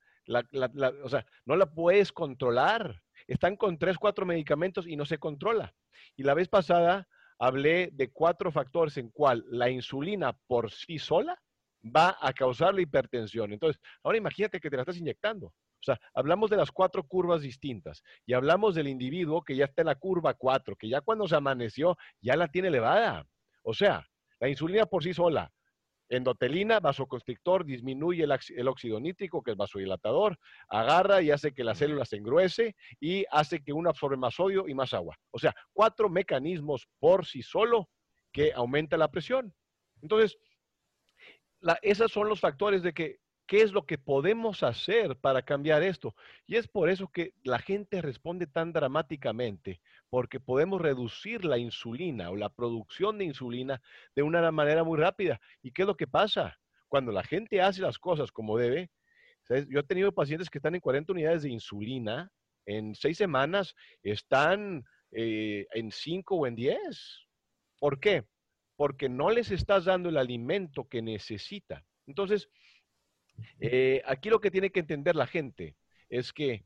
o 1.03 1.09
sea, 1.09 1.27
no 1.45 1.55
la 1.55 1.67
puedes 1.67 2.11
controlar. 2.11 3.03
Están 3.27 3.55
con 3.55 3.77
3, 3.77 3.99
4 3.99 4.25
medicamentos 4.25 4.87
y 4.87 4.95
no 4.95 5.05
se 5.05 5.19
controla. 5.19 5.75
Y 6.15 6.23
la 6.23 6.33
vez 6.33 6.47
pasada 6.47 7.07
hablé 7.41 7.89
de 7.91 8.11
cuatro 8.11 8.51
factores 8.51 8.97
en 8.97 9.09
cual 9.09 9.43
la 9.49 9.67
insulina 9.67 10.37
por 10.45 10.71
sí 10.71 10.99
sola 10.99 11.35
va 11.83 12.15
a 12.21 12.33
causar 12.33 12.75
la 12.75 12.81
hipertensión. 12.81 13.51
Entonces, 13.51 13.81
ahora 14.03 14.19
imagínate 14.19 14.59
que 14.59 14.69
te 14.69 14.75
la 14.75 14.83
estás 14.83 14.97
inyectando. 14.97 15.47
O 15.47 15.83
sea, 15.83 15.99
hablamos 16.13 16.51
de 16.51 16.57
las 16.57 16.71
cuatro 16.71 17.03
curvas 17.03 17.41
distintas 17.41 18.03
y 18.27 18.33
hablamos 18.33 18.75
del 18.75 18.87
individuo 18.87 19.41
que 19.41 19.55
ya 19.55 19.65
está 19.65 19.81
en 19.81 19.87
la 19.87 19.95
curva 19.95 20.35
4, 20.35 20.75
que 20.75 20.87
ya 20.87 21.01
cuando 21.01 21.27
se 21.27 21.35
amaneció 21.35 21.97
ya 22.21 22.35
la 22.35 22.47
tiene 22.47 22.67
elevada. 22.67 23.25
O 23.63 23.73
sea, 23.73 24.07
la 24.39 24.47
insulina 24.47 24.85
por 24.85 25.03
sí 25.03 25.11
sola, 25.11 25.51
endotelina, 26.11 26.79
vasoconstrictor, 26.79 27.65
disminuye 27.65 28.23
el, 28.23 28.67
óxido 28.67 28.99
nítrico, 28.99 29.41
que 29.41 29.51
es 29.51 29.57
vasodilatador, 29.57 30.37
agarra 30.67 31.21
y 31.21 31.31
hace 31.31 31.53
que 31.53 31.63
la 31.63 31.73
célula 31.73 32.05
se 32.05 32.17
engruese 32.17 32.75
y 32.99 33.25
hace 33.31 33.63
que 33.63 33.71
uno 33.71 33.89
absorbe 33.89 34.17
más 34.17 34.35
sodio 34.35 34.67
y 34.67 34.73
más 34.73 34.93
agua. 34.93 35.17
O 35.31 35.39
sea, 35.39 35.55
cuatro 35.73 36.09
mecanismos 36.09 36.87
por 36.99 37.25
sí 37.25 37.41
solo 37.41 37.89
que 38.33 38.51
aumenta 38.53 38.97
la 38.97 39.09
presión. 39.09 39.53
Entonces, 40.01 40.37
esos 41.81 42.11
son 42.11 42.27
los 42.27 42.39
factores 42.39 42.83
de 42.83 42.93
que 42.93 43.17
¿Qué 43.51 43.63
es 43.63 43.73
lo 43.73 43.85
que 43.85 43.97
podemos 43.97 44.63
hacer 44.63 45.17
para 45.17 45.41
cambiar 45.41 45.83
esto? 45.83 46.15
Y 46.47 46.55
es 46.55 46.69
por 46.69 46.89
eso 46.89 47.09
que 47.09 47.33
la 47.43 47.59
gente 47.59 48.01
responde 48.01 48.47
tan 48.47 48.71
dramáticamente, 48.71 49.81
porque 50.09 50.39
podemos 50.39 50.79
reducir 50.79 51.43
la 51.43 51.57
insulina 51.57 52.29
o 52.29 52.37
la 52.37 52.47
producción 52.47 53.17
de 53.17 53.25
insulina 53.25 53.81
de 54.15 54.23
una 54.23 54.49
manera 54.53 54.85
muy 54.85 54.97
rápida. 54.97 55.41
¿Y 55.61 55.73
qué 55.73 55.81
es 55.81 55.85
lo 55.85 55.97
que 55.97 56.07
pasa? 56.07 56.57
Cuando 56.87 57.11
la 57.11 57.23
gente 57.23 57.61
hace 57.61 57.81
las 57.81 57.99
cosas 57.99 58.31
como 58.31 58.57
debe, 58.57 58.89
yo 59.67 59.81
he 59.81 59.83
tenido 59.83 60.13
pacientes 60.13 60.49
que 60.49 60.59
están 60.59 60.75
en 60.75 60.79
40 60.79 61.11
unidades 61.11 61.43
de 61.43 61.49
insulina, 61.49 62.31
en 62.65 62.95
seis 62.95 63.17
semanas 63.17 63.75
están 64.01 64.85
eh, 65.11 65.67
en 65.73 65.91
5 65.91 66.35
o 66.35 66.47
en 66.47 66.55
10. 66.55 66.79
¿Por 67.79 67.99
qué? 67.99 68.23
Porque 68.77 69.09
no 69.09 69.29
les 69.29 69.51
estás 69.51 69.83
dando 69.83 70.07
el 70.07 70.15
alimento 70.15 70.87
que 70.87 71.01
necesita. 71.01 71.83
Entonces, 72.07 72.49
eh, 73.59 74.01
aquí 74.05 74.29
lo 74.29 74.39
que 74.39 74.51
tiene 74.51 74.71
que 74.71 74.79
entender 74.79 75.15
la 75.15 75.27
gente 75.27 75.75
es 76.09 76.33
que 76.33 76.65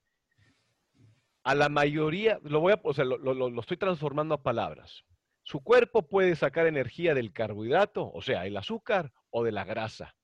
a 1.46 1.54
la 1.54 1.70
mayoría, 1.70 2.40
lo 2.44 2.60
voy 2.60 2.74
a, 2.74 2.80
o 2.84 2.94
sea, 2.94 3.06
lo, 3.06 3.60
estoy 3.60 3.78
transformando 3.78 4.34
a 4.34 4.42
palabras. 4.42 5.04
Su 5.44 5.62
cuerpo 5.62 6.08
puede 6.08 6.36
sacar 6.36 6.66
energía 6.66 7.14
del 7.14 7.32
carbohidrato, 7.32 8.12
o 8.12 8.22
sea, 8.24 8.48
el 8.48 8.58
azúcar 8.58 9.12
o 9.30 9.44
de 9.44 9.52
la 9.52 9.64
grasa. 9.64 10.16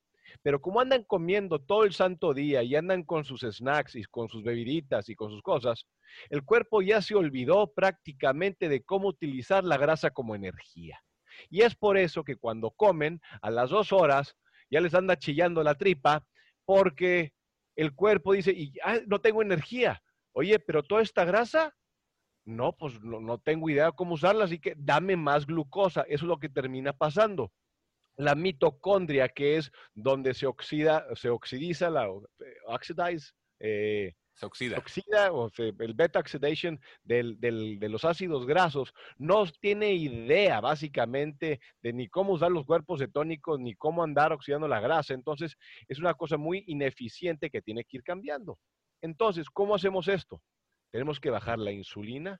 Pero 0.42 0.62
como 0.62 0.82
andan 0.82 1.04
comiendo 1.04 1.60
todo 1.60 1.84
el 1.84 1.94
santo 1.94 2.34
día 2.34 2.64
y 2.64 2.76
andan 2.76 3.04
con 3.04 3.24
sus 3.24 3.42
snacks 3.42 3.96
y 3.96 4.04
con 4.06 4.30
sus 4.30 4.44
bebiditas 4.44 5.10
y 5.10 5.16
con 5.16 5.30
sus 5.30 5.44
cosas, 5.44 5.86
el 6.32 6.44
cuerpo 6.44 6.82
ya 6.82 7.04
se 7.04 7.14
olvidó 7.14 7.72
prácticamente 7.72 8.68
de 8.68 8.82
cómo 8.82 9.10
utilizar 9.10 9.64
la 9.64 9.78
grasa 9.78 10.10
como 10.10 10.34
energía. 10.34 11.04
Y 11.52 11.62
es 11.62 11.76
por 11.76 11.98
eso 11.98 12.24
que 12.24 12.36
cuando 12.36 12.72
comen, 12.72 13.22
a 13.44 13.52
las 13.52 13.70
dos 13.70 13.94
horas, 13.94 14.36
ya 14.72 14.82
les 14.82 14.96
anda 14.96 15.20
chillando 15.20 15.62
la 15.62 15.76
tripa 15.76 16.26
porque 16.66 17.34
el 17.76 17.94
cuerpo 17.94 18.34
dice, 18.34 18.52
y, 18.52 18.74
no 19.08 19.20
tengo 19.22 19.42
energía. 19.42 20.02
Oye, 20.34 20.60
pero 20.60 20.84
toda 20.84 21.02
esta 21.02 21.26
grasa, 21.26 21.76
no, 22.46 22.74
pues 22.74 23.02
no, 23.02 23.38
tengo 23.40 23.70
idea 23.70 23.92
cómo 23.92 24.16
usarla, 24.16 24.46
así 24.46 24.60
que 24.60 24.74
dame 24.78 25.16
más 25.16 25.46
glucosa. 25.46 26.02
Eso 26.02 26.26
es 26.26 26.30
lo 26.30 26.40
que 26.40 26.50
termina 26.50 26.94
pasando. 26.94 27.52
La 28.16 28.36
mitocondria, 28.36 29.30
que 29.30 29.58
es 29.58 29.72
donde 29.94 30.34
se 30.34 30.46
oxida, 30.46 31.06
se 31.16 31.30
oxidiza 31.30 31.90
la 31.90 32.06
eh, 32.06 32.56
oxidize, 32.68 33.34
eh, 33.60 34.14
se 34.34 34.46
oxida. 34.46 34.78
oxida 34.78 35.32
o 35.32 35.52
el 35.58 35.94
beta 35.94 36.20
oxidation 36.20 36.80
de 37.04 37.88
los 37.90 38.06
ácidos 38.06 38.46
grasos 38.46 38.94
no 39.18 39.46
tiene 39.60 39.94
idea 39.94 40.62
básicamente 40.62 41.60
de 41.82 41.94
ni 41.94 42.08
cómo 42.08 42.34
usar 42.34 42.52
los 42.52 42.66
cuerpos 42.66 43.00
cetónicos 43.00 43.60
ni 43.60 43.76
cómo 43.76 44.04
andar 44.04 44.34
oxidando 44.34 44.68
la 44.68 44.80
grasa. 44.80 45.14
Entonces, 45.14 45.58
es 45.88 46.00
una 46.00 46.14
cosa 46.14 46.38
muy 46.38 46.64
ineficiente 46.68 47.50
que 47.50 47.62
tiene 47.62 47.84
que 47.84 47.98
ir 47.98 48.04
cambiando. 48.04 48.58
Entonces, 49.02 49.50
¿cómo 49.50 49.76
hacemos 49.76 50.08
esto? 50.08 50.42
Tenemos 50.92 51.20
que 51.20 51.30
bajar 51.30 51.60
la 51.60 51.72
insulina 51.72 52.40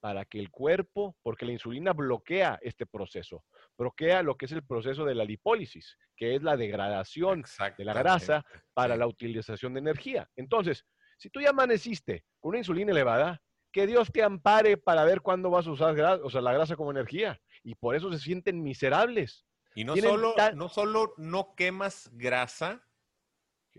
para 0.00 0.24
que 0.24 0.38
el 0.38 0.50
cuerpo, 0.50 1.16
porque 1.22 1.46
la 1.46 1.52
insulina 1.52 1.92
bloquea 1.92 2.58
este 2.62 2.86
proceso, 2.86 3.44
bloquea 3.76 4.22
lo 4.22 4.36
que 4.36 4.44
es 4.44 4.52
el 4.52 4.62
proceso 4.62 5.04
de 5.04 5.14
la 5.14 5.24
lipólisis, 5.24 5.96
que 6.16 6.36
es 6.36 6.42
la 6.42 6.56
degradación 6.56 7.44
de 7.76 7.84
la 7.84 7.94
grasa 7.94 8.44
para 8.74 8.96
la 8.96 9.06
utilización 9.06 9.74
de 9.74 9.80
energía. 9.80 10.28
Entonces, 10.36 10.84
si 11.16 11.30
tú 11.30 11.40
ya 11.40 11.50
amaneciste 11.50 12.24
con 12.40 12.50
una 12.50 12.58
insulina 12.58 12.92
elevada, 12.92 13.42
que 13.72 13.86
Dios 13.86 14.10
te 14.10 14.22
ampare 14.22 14.76
para 14.76 15.04
ver 15.04 15.20
cuándo 15.20 15.50
vas 15.50 15.66
a 15.66 15.70
usar 15.70 15.98
o 16.22 16.30
sea, 16.30 16.40
la 16.40 16.52
grasa 16.52 16.76
como 16.76 16.90
energía. 16.90 17.40
Y 17.62 17.74
por 17.74 17.94
eso 17.94 18.10
se 18.10 18.18
sienten 18.18 18.62
miserables. 18.62 19.44
Y 19.74 19.84
no 19.84 19.94
solo, 19.96 20.34
no 20.54 20.68
solo 20.70 21.12
no 21.18 21.54
quemas 21.54 22.08
grasa, 22.14 22.82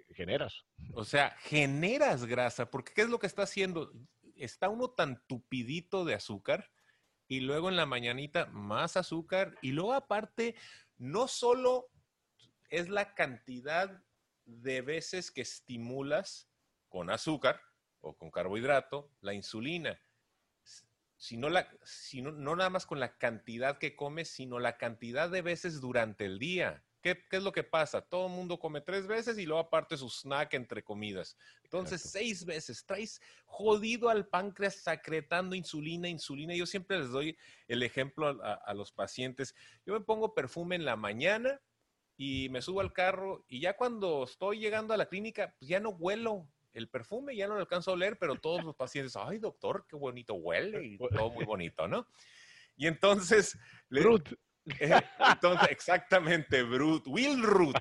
generas. 0.09 0.65
O 0.93 1.03
sea, 1.03 1.35
generas 1.39 2.25
grasa, 2.25 2.69
porque 2.69 2.93
¿qué 2.93 3.01
es 3.01 3.09
lo 3.09 3.17
que 3.17 3.27
está 3.27 3.43
haciendo? 3.43 3.91
Está 4.35 4.69
uno 4.69 4.91
tan 4.91 5.25
tupidito 5.25 6.05
de 6.05 6.13
azúcar 6.13 6.69
y 7.27 7.39
luego 7.39 7.69
en 7.69 7.75
la 7.75 7.85
mañanita 7.85 8.45
más 8.47 8.97
azúcar 8.97 9.55
y 9.61 9.71
luego 9.71 9.93
aparte, 9.93 10.55
no 10.97 11.27
solo 11.27 11.89
es 12.69 12.89
la 12.89 13.15
cantidad 13.15 14.03
de 14.45 14.81
veces 14.81 15.31
que 15.31 15.41
estimulas 15.41 16.46
con 16.87 17.09
azúcar 17.09 17.61
o 18.01 18.15
con 18.15 18.31
carbohidrato 18.31 19.11
la 19.21 19.33
insulina, 19.33 19.99
sino, 21.17 21.49
la, 21.49 21.67
sino 21.83 22.31
no 22.31 22.55
nada 22.55 22.69
más 22.69 22.85
con 22.85 22.99
la 22.99 23.17
cantidad 23.17 23.77
que 23.79 23.95
comes, 23.95 24.29
sino 24.29 24.59
la 24.59 24.77
cantidad 24.77 25.29
de 25.29 25.41
veces 25.41 25.81
durante 25.81 26.25
el 26.25 26.39
día. 26.39 26.83
¿Qué, 27.01 27.23
es 27.31 27.43
lo 27.43 27.51
que 27.51 27.63
pasa? 27.63 28.01
Todo 28.01 28.27
el 28.27 28.33
mundo 28.33 28.59
come 28.59 28.81
tres 28.81 29.07
veces 29.07 29.37
y 29.37 29.45
luego 29.45 29.61
aparte 29.61 29.97
su 29.97 30.09
snack 30.09 30.53
entre 30.55 30.83
comidas. 30.83 31.37
Entonces, 31.63 32.01
seis 32.01 32.43
veces. 32.43 32.85
Traes 32.85 33.21
jodido 33.45 34.09
al 34.09 34.27
páncreas 34.27 34.75
secretando 34.75 35.55
insulina, 35.55 36.09
insulina. 36.09 36.55
Yo 36.55 36.65
siempre 36.65 36.99
les 36.99 37.09
doy 37.09 37.37
el 37.67 37.83
ejemplo 37.83 38.27
a, 38.43 38.73
los 38.73 38.91
pacientes. 38.91 39.55
Yo 39.85 39.93
me 39.93 40.01
pongo 40.01 40.33
perfume 40.33 40.75
en 40.75 40.85
la 40.85 40.95
mañana 40.95 41.61
y 42.17 42.49
me 42.49 42.61
subo 42.61 42.81
al 42.81 42.93
carro 42.93 43.45
y 43.47 43.61
ya 43.61 43.77
cuando 43.77 44.23
estoy 44.23 44.59
llegando 44.59 44.93
a 44.93 44.97
la 44.97 45.07
clínica, 45.07 45.55
pues 45.59 45.69
ya 45.69 45.79
no 45.79 45.91
huelo 45.91 46.49
el 46.77 46.89
perfume, 46.89 47.35
ya 47.35 47.47
no 47.47 47.55
lo 47.55 47.61
alcanzo 47.61 47.91
a 47.91 47.93
oler, 47.95 48.17
pero 48.19 48.35
todos 48.35 48.63
los 48.63 48.75
pacientes, 48.75 49.15
ay 49.15 49.39
doctor, 49.39 49.85
qué 49.89 49.95
bonito 49.95 50.35
huele 50.35 50.83
y 50.85 50.97
todo 50.97 51.31
muy 51.31 51.45
bonito, 51.45 51.87
¿no? 51.87 52.07
Y 52.75 52.87
entonces... 52.87 53.57
Entonces, 54.79 55.69
exactamente, 55.69 56.61
Brut, 56.61 57.07
Will 57.07 57.41
Root. 57.41 57.77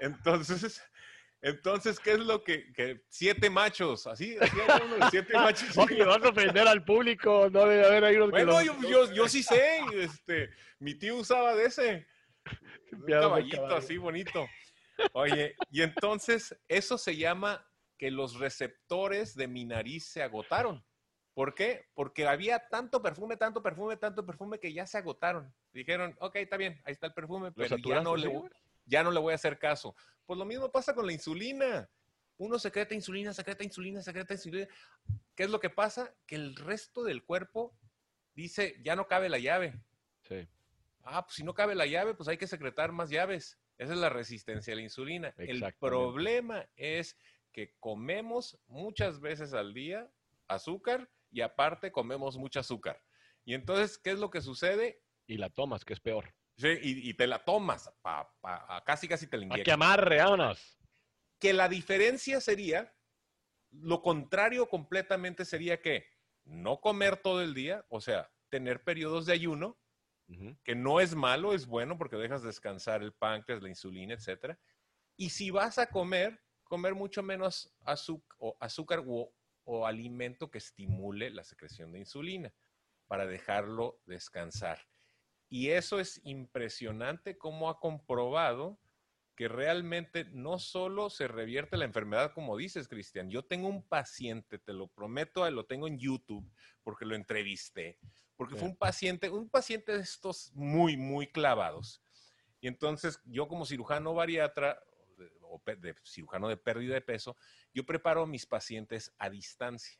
Entonces, 0.00 0.82
entonces, 1.44 2.00
¿qué 2.00 2.12
es 2.12 2.20
lo 2.20 2.42
que, 2.42 3.02
siete 3.10 3.50
machos? 3.50 4.06
Así, 4.06 4.34
así 4.40 4.56
siete 5.10 5.34
machos. 5.34 5.76
Oye, 5.76 6.02
vas 6.02 6.24
a 6.24 6.30
ofender 6.30 6.66
al 6.66 6.82
público, 6.82 7.50
no 7.52 7.66
debe 7.66 7.84
haber 7.84 8.04
ahí 8.04 8.16
Bueno, 8.16 8.62
yo, 8.62 9.12
yo, 9.12 9.28
sí 9.28 9.42
sé, 9.42 9.80
este, 9.92 10.48
mi 10.78 10.94
tío 10.94 11.16
usaba 11.16 11.54
de 11.54 11.66
ese. 11.66 12.06
Un 12.92 13.02
caballito 13.02 13.76
así 13.76 13.98
bonito. 13.98 14.48
Oye, 15.12 15.56
y 15.70 15.82
entonces 15.82 16.56
eso 16.68 16.98
se 16.98 17.16
llama 17.16 17.66
que 17.98 18.10
los 18.10 18.38
receptores 18.38 19.34
de 19.34 19.48
mi 19.48 19.64
nariz 19.64 20.06
se 20.06 20.22
agotaron. 20.22 20.84
¿Por 21.34 21.54
qué? 21.54 21.88
Porque 21.94 22.26
había 22.28 22.68
tanto 22.68 23.02
perfume, 23.02 23.36
tanto 23.36 23.62
perfume, 23.62 23.96
tanto 23.96 24.24
perfume 24.24 24.60
que 24.60 24.72
ya 24.72 24.86
se 24.86 24.98
agotaron. 24.98 25.52
Dijeron, 25.72 26.16
ok, 26.20 26.36
está 26.36 26.56
bien, 26.56 26.80
ahí 26.84 26.92
está 26.92 27.08
el 27.08 27.14
perfume, 27.14 27.50
pero 27.50 27.76
ya 27.76 28.00
no, 28.00 28.14
le, 28.16 28.40
ya 28.86 29.02
no 29.02 29.10
le 29.10 29.18
voy 29.18 29.32
a 29.32 29.34
hacer 29.34 29.58
caso. 29.58 29.96
Pues 30.26 30.38
lo 30.38 30.44
mismo 30.44 30.70
pasa 30.70 30.94
con 30.94 31.06
la 31.06 31.12
insulina. 31.12 31.88
Uno 32.36 32.58
secreta 32.58 32.94
insulina, 32.94 33.32
secreta 33.32 33.64
insulina, 33.64 34.00
secreta 34.00 34.34
insulina. 34.34 34.68
¿Qué 35.34 35.44
es 35.44 35.50
lo 35.50 35.58
que 35.58 35.70
pasa? 35.70 36.14
Que 36.26 36.36
el 36.36 36.54
resto 36.54 37.02
del 37.02 37.24
cuerpo 37.24 37.76
dice, 38.34 38.80
ya 38.84 38.94
no 38.94 39.08
cabe 39.08 39.28
la 39.28 39.38
llave. 39.38 39.80
Sí. 40.22 40.48
Ah, 41.02 41.24
pues 41.24 41.36
si 41.36 41.42
no 41.42 41.52
cabe 41.54 41.74
la 41.74 41.86
llave, 41.86 42.14
pues 42.14 42.28
hay 42.28 42.36
que 42.36 42.46
secretar 42.46 42.92
más 42.92 43.10
llaves. 43.10 43.58
Esa 43.78 43.92
es 43.92 43.98
la 43.98 44.08
resistencia 44.08 44.72
a 44.72 44.76
la 44.76 44.82
insulina. 44.82 45.34
El 45.38 45.64
problema 45.80 46.68
es 46.76 47.18
que 47.52 47.74
comemos 47.80 48.58
muchas 48.66 49.20
veces 49.20 49.52
al 49.54 49.74
día 49.74 50.10
azúcar 50.48 51.10
y 51.30 51.40
aparte 51.40 51.90
comemos 51.90 52.36
mucho 52.36 52.60
azúcar. 52.60 53.02
Y 53.44 53.54
entonces, 53.54 53.98
¿qué 53.98 54.10
es 54.10 54.18
lo 54.18 54.30
que 54.30 54.40
sucede? 54.40 55.02
Y 55.26 55.36
la 55.36 55.50
tomas, 55.50 55.84
que 55.84 55.92
es 55.92 56.00
peor. 56.00 56.34
Sí, 56.56 56.68
y, 56.82 57.14
te 57.14 57.26
la 57.26 57.44
tomas, 57.44 57.90
casi 58.84 59.08
casi 59.08 59.26
te 59.26 59.36
la 59.36 59.44
inyectas. 59.44 59.62
¡A 59.62 59.64
que 59.64 59.72
amarre, 59.72 60.18
vámonos! 60.18 60.78
Que 61.40 61.52
la 61.52 61.68
diferencia 61.68 62.40
sería, 62.40 62.94
lo 63.72 64.02
contrario 64.02 64.68
completamente 64.68 65.44
sería 65.44 65.80
que 65.80 66.06
no 66.44 66.80
comer 66.80 67.16
todo 67.16 67.42
el 67.42 67.54
día, 67.54 67.84
o 67.88 68.00
sea, 68.00 68.30
tener 68.50 68.84
periodos 68.84 69.26
de 69.26 69.32
ayuno, 69.32 69.76
que 70.64 70.74
no 70.74 71.00
es 71.00 71.14
malo, 71.14 71.54
es 71.54 71.66
bueno 71.66 71.98
porque 71.98 72.16
dejas 72.16 72.42
descansar 72.42 73.02
el 73.02 73.12
páncreas, 73.12 73.62
la 73.62 73.68
insulina, 73.68 74.14
etc. 74.14 74.56
Y 75.16 75.30
si 75.30 75.50
vas 75.50 75.78
a 75.78 75.86
comer, 75.86 76.40
comer 76.64 76.94
mucho 76.94 77.22
menos 77.22 77.74
azúcar 77.84 79.02
o, 79.06 79.32
o 79.64 79.86
alimento 79.86 80.50
que 80.50 80.58
estimule 80.58 81.30
la 81.30 81.44
secreción 81.44 81.92
de 81.92 82.00
insulina 82.00 82.54
para 83.06 83.26
dejarlo 83.26 84.00
descansar. 84.06 84.78
Y 85.48 85.70
eso 85.70 86.00
es 86.00 86.20
impresionante 86.24 87.38
cómo 87.38 87.68
ha 87.68 87.78
comprobado 87.78 88.80
que 89.36 89.48
realmente 89.48 90.24
no 90.26 90.58
solo 90.58 91.10
se 91.10 91.26
revierte 91.26 91.76
la 91.76 91.84
enfermedad, 91.84 92.32
como 92.32 92.56
dices, 92.56 92.88
Cristian. 92.88 93.30
Yo 93.30 93.44
tengo 93.44 93.68
un 93.68 93.82
paciente, 93.86 94.58
te 94.58 94.72
lo 94.72 94.88
prometo, 94.88 95.48
lo 95.50 95.66
tengo 95.66 95.88
en 95.88 95.98
YouTube 95.98 96.48
porque 96.82 97.04
lo 97.04 97.16
entrevisté, 97.16 97.98
porque 98.36 98.56
fue 98.56 98.68
un 98.68 98.76
paciente, 98.76 99.28
un 99.30 99.48
paciente 99.48 99.92
de 99.92 100.02
estos 100.02 100.52
muy, 100.54 100.96
muy 100.96 101.26
clavados. 101.26 102.02
Y 102.60 102.68
entonces 102.68 103.20
yo 103.24 103.46
como 103.48 103.66
cirujano 103.66 104.14
bariatra 104.14 104.82
de 105.64 105.94
cirujano 106.04 106.48
de 106.48 106.56
pérdida 106.56 106.94
de 106.94 107.00
peso, 107.00 107.36
yo 107.72 107.84
preparo 107.84 108.22
a 108.22 108.26
mis 108.26 108.46
pacientes 108.46 109.14
a 109.18 109.30
distancia. 109.30 109.98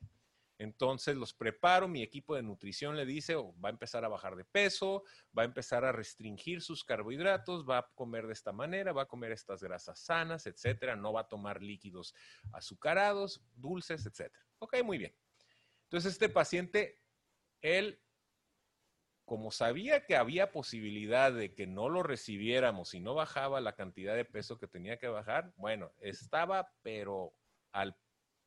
Entonces 0.58 1.16
los 1.16 1.34
preparo, 1.34 1.88
mi 1.88 2.02
equipo 2.02 2.36
de 2.36 2.42
nutrición 2.42 2.96
le 2.96 3.04
dice, 3.04 3.34
oh, 3.34 3.54
va 3.60 3.70
a 3.70 3.72
empezar 3.72 4.04
a 4.04 4.08
bajar 4.08 4.36
de 4.36 4.44
peso, 4.44 5.02
va 5.36 5.42
a 5.42 5.46
empezar 5.46 5.84
a 5.84 5.90
restringir 5.90 6.62
sus 6.62 6.84
carbohidratos, 6.84 7.68
va 7.68 7.78
a 7.78 7.90
comer 7.94 8.26
de 8.26 8.34
esta 8.34 8.52
manera, 8.52 8.92
va 8.92 9.02
a 9.02 9.08
comer 9.08 9.32
estas 9.32 9.62
grasas 9.62 9.98
sanas, 9.98 10.46
etcétera, 10.46 10.94
no 10.94 11.12
va 11.12 11.22
a 11.22 11.28
tomar 11.28 11.60
líquidos 11.60 12.14
azucarados, 12.52 13.42
dulces, 13.56 14.06
etcétera. 14.06 14.44
Ok, 14.58 14.82
muy 14.84 14.98
bien. 14.98 15.14
Entonces 15.84 16.12
este 16.12 16.28
paciente, 16.28 17.00
él 17.60 18.00
como 19.24 19.50
sabía 19.50 20.04
que 20.04 20.16
había 20.16 20.52
posibilidad 20.52 21.32
de 21.32 21.54
que 21.54 21.66
no 21.66 21.88
lo 21.88 22.02
recibiéramos 22.02 22.94
y 22.94 23.00
no 23.00 23.14
bajaba 23.14 23.60
la 23.60 23.74
cantidad 23.74 24.14
de 24.14 24.24
peso 24.24 24.58
que 24.58 24.68
tenía 24.68 24.98
que 24.98 25.08
bajar, 25.08 25.52
bueno, 25.56 25.92
estaba 26.00 26.72
pero 26.82 27.34
al 27.72 27.96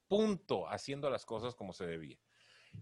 punto 0.07 0.69
haciendo 0.69 1.09
las 1.09 1.25
cosas 1.25 1.55
como 1.55 1.73
se 1.73 1.86
debía. 1.86 2.17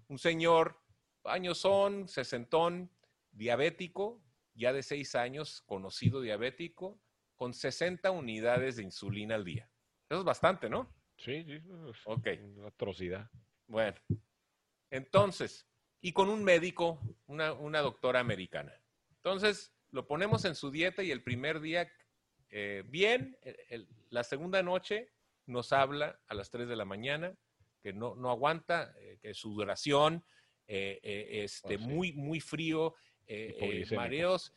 Un 0.07 0.19
señor, 0.19 0.81
años 1.23 1.57
son, 1.57 2.07
sesentón, 2.07 2.91
diabético, 3.31 4.21
ya 4.53 4.73
de 4.73 4.83
seis 4.83 5.15
años, 5.15 5.61
conocido 5.65 6.21
diabético, 6.21 6.99
con 7.35 7.53
60 7.53 8.11
unidades 8.11 8.77
de 8.77 8.83
insulina 8.83 9.35
al 9.35 9.43
día. 9.43 9.69
Eso 10.09 10.19
es 10.19 10.25
bastante, 10.25 10.69
¿no? 10.69 10.93
Sí, 11.17 11.43
sí. 11.43 11.61
Ok. 12.05 12.27
Una 12.57 12.67
atrocidad. 12.67 13.29
Bueno, 13.67 13.97
entonces, 14.89 15.67
y 16.05 16.11
con 16.11 16.29
un 16.29 16.43
médico, 16.43 16.99
una, 17.25 17.79
doctora 17.81 18.19
americana. 18.19 18.79
Entonces, 19.15 19.73
lo 19.89 20.05
ponemos 20.05 20.45
en 20.45 20.53
su 20.53 20.69
dieta 20.69 21.01
y 21.01 21.09
el 21.09 21.23
primer 21.23 21.59
día, 21.59 21.91
eh, 22.51 22.83
bien, 22.85 23.35
la 24.11 24.23
segunda 24.23 24.61
noche 24.61 25.09
nos 25.47 25.73
habla 25.73 26.19
a 26.27 26.35
las 26.35 26.51
3 26.51 26.67
de 26.67 26.75
la 26.75 26.85
mañana, 26.85 27.35
que 27.81 27.91
no, 27.91 28.13
no 28.13 28.29
aguanta, 28.29 28.93
eh, 28.99 29.17
que 29.19 29.33
su 29.33 29.55
duración, 29.55 30.23
eh, 30.67 30.99
este, 31.43 31.77
oh, 31.77 31.79
muy, 31.79 32.13
muy 32.13 32.39
frío, 32.39 32.93
mareos. 33.95 34.53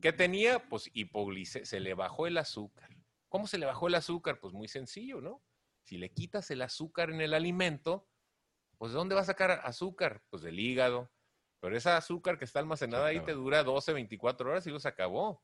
¿Qué 0.00 0.12
tenía? 0.12 0.60
Pues 0.68 0.88
hipoglicemia, 0.94 1.66
se 1.66 1.80
le 1.80 1.94
bajó 1.94 2.28
el 2.28 2.38
azúcar. 2.38 2.88
¿Cómo 3.28 3.48
se 3.48 3.58
le 3.58 3.66
bajó 3.66 3.88
el 3.88 3.96
azúcar? 3.96 4.38
Pues 4.38 4.54
muy 4.54 4.68
sencillo, 4.68 5.20
¿no? 5.20 5.42
Si 5.82 5.98
le 5.98 6.12
quitas 6.12 6.52
el 6.52 6.62
azúcar 6.62 7.10
en 7.10 7.20
el 7.20 7.34
alimento, 7.34 8.06
pues 8.84 8.92
¿de 8.92 8.98
dónde 8.98 9.14
va 9.14 9.22
a 9.22 9.24
sacar 9.24 9.62
azúcar? 9.64 10.22
Pues 10.28 10.42
del 10.42 10.60
hígado. 10.60 11.10
Pero 11.58 11.74
esa 11.74 11.96
azúcar 11.96 12.36
que 12.36 12.44
está 12.44 12.58
almacenada 12.58 13.06
ahí 13.06 13.18
te 13.20 13.32
dura 13.32 13.62
12, 13.62 13.94
24 13.94 14.50
horas 14.50 14.66
y 14.66 14.70
lo 14.70 14.78
se 14.78 14.88
acabó. 14.88 15.42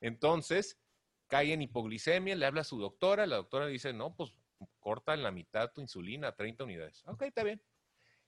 Entonces, 0.00 0.80
cae 1.26 1.52
en 1.52 1.62
hipoglicemia, 1.62 2.36
le 2.36 2.46
habla 2.46 2.60
a 2.60 2.64
su 2.64 2.78
doctora, 2.78 3.26
la 3.26 3.34
doctora 3.34 3.66
dice, 3.66 3.92
no, 3.92 4.14
pues 4.14 4.32
corta 4.78 5.14
en 5.14 5.24
la 5.24 5.32
mitad 5.32 5.72
tu 5.72 5.80
insulina, 5.80 6.36
30 6.36 6.62
unidades. 6.62 7.02
Ok, 7.06 7.22
está 7.22 7.42
bien. 7.42 7.60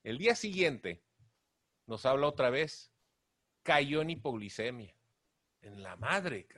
El 0.02 0.18
día 0.18 0.34
siguiente 0.34 1.04
nos 1.86 2.04
habla 2.04 2.26
otra 2.26 2.50
vez, 2.50 2.92
cayó 3.62 4.02
en 4.02 4.10
hipoglicemia. 4.10 4.92
En 5.60 5.84
la 5.84 5.94
madre, 5.94 6.48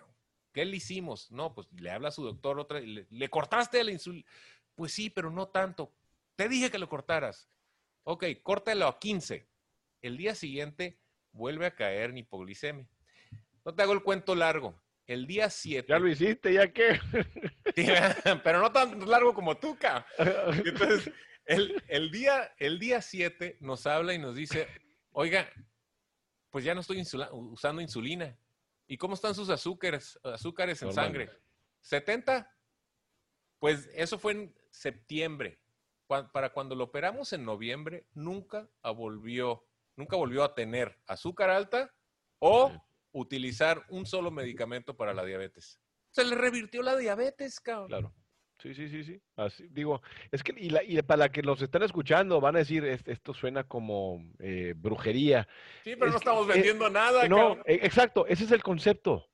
¿qué 0.55 0.65
le 0.65 0.79
hicimos? 0.79 1.31
No, 1.31 1.55
pues 1.55 1.71
le 1.75 1.91
habla 1.91 2.09
a 2.09 2.13
su 2.13 2.25
doctor 2.25 2.59
otra 2.61 2.81
vez, 2.81 2.89
le, 2.89 3.07
le 3.11 3.29
cortaste 3.29 3.85
la 3.85 3.93
insulina. 3.93 4.27
Pues 4.75 4.91
sí, 4.91 5.11
pero 5.11 5.31
no 5.31 5.49
tanto. 5.49 5.93
Te 6.35 6.49
dije 6.49 6.71
que 6.71 6.79
lo 6.79 6.89
cortaras. 6.89 7.51
Ok, 8.11 8.25
córtalo 8.43 8.87
a 8.87 8.99
15. 8.99 9.47
El 10.01 10.17
día 10.17 10.35
siguiente 10.35 10.99
vuelve 11.31 11.67
a 11.67 11.75
caer 11.75 12.09
en 12.09 12.17
hipoglicemia. 12.17 12.89
No 13.67 13.75
te 13.75 13.83
hago 13.83 13.93
el 13.93 14.03
cuento 14.03 14.35
largo. 14.35 14.83
El 15.07 15.27
día 15.27 15.51
7. 15.51 15.87
Ya 15.87 15.99
lo 15.99 16.09
hiciste, 16.09 16.55
¿ya 16.55 16.73
qué? 16.73 16.99
pero 18.45 18.61
no 18.61 18.73
tan 18.73 19.07
largo 19.07 19.35
como 19.35 19.59
tú, 19.59 19.77
cabrón. 19.79 20.07
Entonces, 20.65 21.13
el, 21.45 21.85
el, 21.87 22.11
día, 22.11 22.51
el 22.57 22.79
día 22.79 23.03
7 23.03 23.59
nos 23.61 23.87
habla 23.87 24.15
y 24.15 24.19
nos 24.19 24.35
dice, 24.35 24.69
oiga, 25.13 25.47
pues 26.49 26.65
ya 26.65 26.75
no 26.75 26.81
estoy 26.81 27.05
usando 27.31 27.83
insulina. 27.83 28.39
¿Y 28.87 28.97
cómo 28.97 29.17
están 29.17 29.35
sus 29.35 29.51
azúcares, 29.51 30.19
azúcares 30.25 30.81
en 30.81 30.95
sangre? 30.95 31.29
¿70? 31.85 32.49
Pues 33.59 33.91
eso 33.93 34.19
fue 34.19 34.33
en 34.33 34.55
septiembre. 34.71 35.61
Para 36.09 36.53
cuando 36.53 36.75
lo 36.75 36.85
operamos 36.85 37.33
en 37.33 37.45
noviembre, 37.45 38.07
nunca 38.15 38.69
volvió, 38.97 39.65
nunca 39.95 40.17
volvió 40.17 40.43
a 40.43 40.55
tener 40.55 40.99
azúcar 41.07 41.51
alta 41.51 41.95
o 42.39 42.73
utilizar 43.13 43.85
un 43.91 44.07
solo 44.07 44.31
medicamento 44.31 44.97
para 44.97 45.13
la 45.13 45.25
diabetes. 45.25 45.81
Se 46.11 46.25
le 46.25 46.35
revirtió 46.35 46.83
la 46.83 46.97
diabetes, 46.97 47.61
cabrón. 47.61 47.89
Claro. 47.89 48.15
Sí, 48.59 48.75
sí, 48.75 48.89
sí, 48.89 49.05
sí. 49.05 49.23
Así, 49.37 49.69
digo, 49.71 50.03
es 50.33 50.43
que, 50.43 50.53
y, 50.57 50.71
la, 50.71 50.83
y 50.83 51.01
para 51.03 51.29
que 51.29 51.43
los 51.43 51.63
están 51.63 51.85
escuchando, 51.85 52.41
van 52.41 52.57
a 52.57 52.61
decir, 52.61 52.85
esto 52.85 53.33
suena 53.33 53.63
como 53.65 54.21
eh, 54.41 54.75
brujería. 54.77 55.47
Sí, 55.85 55.95
pero 55.95 56.11
no 56.11 56.17
estamos 56.17 56.47
vendiendo 56.47 56.91
nada. 56.91 57.29
No, 57.29 57.59
e, 57.67 57.75
exacto, 57.75 58.27
ese 58.27 58.45
es 58.45 58.51
el 58.51 58.63
concepto. 58.63 59.29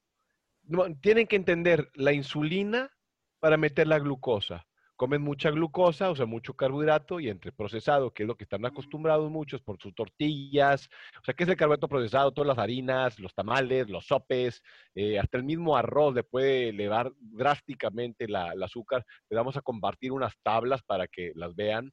tienen 1.00 1.26
que 1.26 1.36
entender 1.36 1.90
la 1.94 2.12
insulina 2.12 2.90
para 3.38 3.56
meter 3.56 3.86
la 3.86 3.98
glucosa 3.98 4.66
comen 4.96 5.22
mucha 5.22 5.50
glucosa, 5.50 6.10
o 6.10 6.16
sea, 6.16 6.26
mucho 6.26 6.54
carbohidrato 6.54 7.20
y 7.20 7.28
entre 7.28 7.52
procesado, 7.52 8.12
que 8.12 8.22
es 8.22 8.26
lo 8.26 8.36
que 8.36 8.44
están 8.44 8.64
acostumbrados 8.64 9.30
muchos 9.30 9.60
por 9.60 9.78
sus 9.80 9.94
tortillas, 9.94 10.88
o 11.20 11.24
sea, 11.24 11.34
¿qué 11.34 11.44
es 11.44 11.50
el 11.50 11.56
carbohidrato 11.56 11.88
procesado? 11.88 12.32
Todas 12.32 12.48
las 12.48 12.58
harinas, 12.58 13.18
los 13.18 13.34
tamales, 13.34 13.88
los 13.88 14.06
sopes, 14.06 14.62
eh, 14.94 15.18
hasta 15.18 15.38
el 15.38 15.44
mismo 15.44 15.76
arroz 15.76 16.14
le 16.14 16.22
puede 16.22 16.68
elevar 16.68 17.12
drásticamente 17.18 18.28
la, 18.28 18.52
el 18.52 18.62
azúcar. 18.62 19.04
Le 19.28 19.36
vamos 19.36 19.56
a 19.56 19.62
compartir 19.62 20.12
unas 20.12 20.34
tablas 20.42 20.82
para 20.82 21.08
que 21.08 21.32
las 21.34 21.54
vean. 21.54 21.92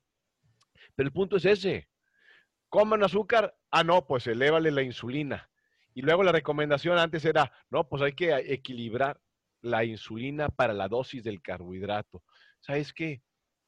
Pero 0.95 1.07
el 1.07 1.13
punto 1.13 1.37
es 1.37 1.45
ese. 1.45 1.87
Coman 2.69 3.03
azúcar, 3.03 3.55
ah, 3.71 3.83
no, 3.83 4.05
pues 4.05 4.27
elévale 4.27 4.71
la 4.71 4.81
insulina. 4.81 5.49
Y 5.93 6.03
luego 6.03 6.23
la 6.23 6.31
recomendación 6.31 6.97
antes 6.97 7.25
era, 7.25 7.51
no, 7.69 7.89
pues 7.89 8.01
hay 8.01 8.13
que 8.13 8.33
equilibrar 8.53 9.19
la 9.61 9.83
insulina 9.83 10.49
para 10.49 10.73
la 10.73 10.87
dosis 10.87 11.23
del 11.23 11.41
carbohidrato. 11.41 12.23
¿Sabes 12.61 12.93
qué? 12.93 13.21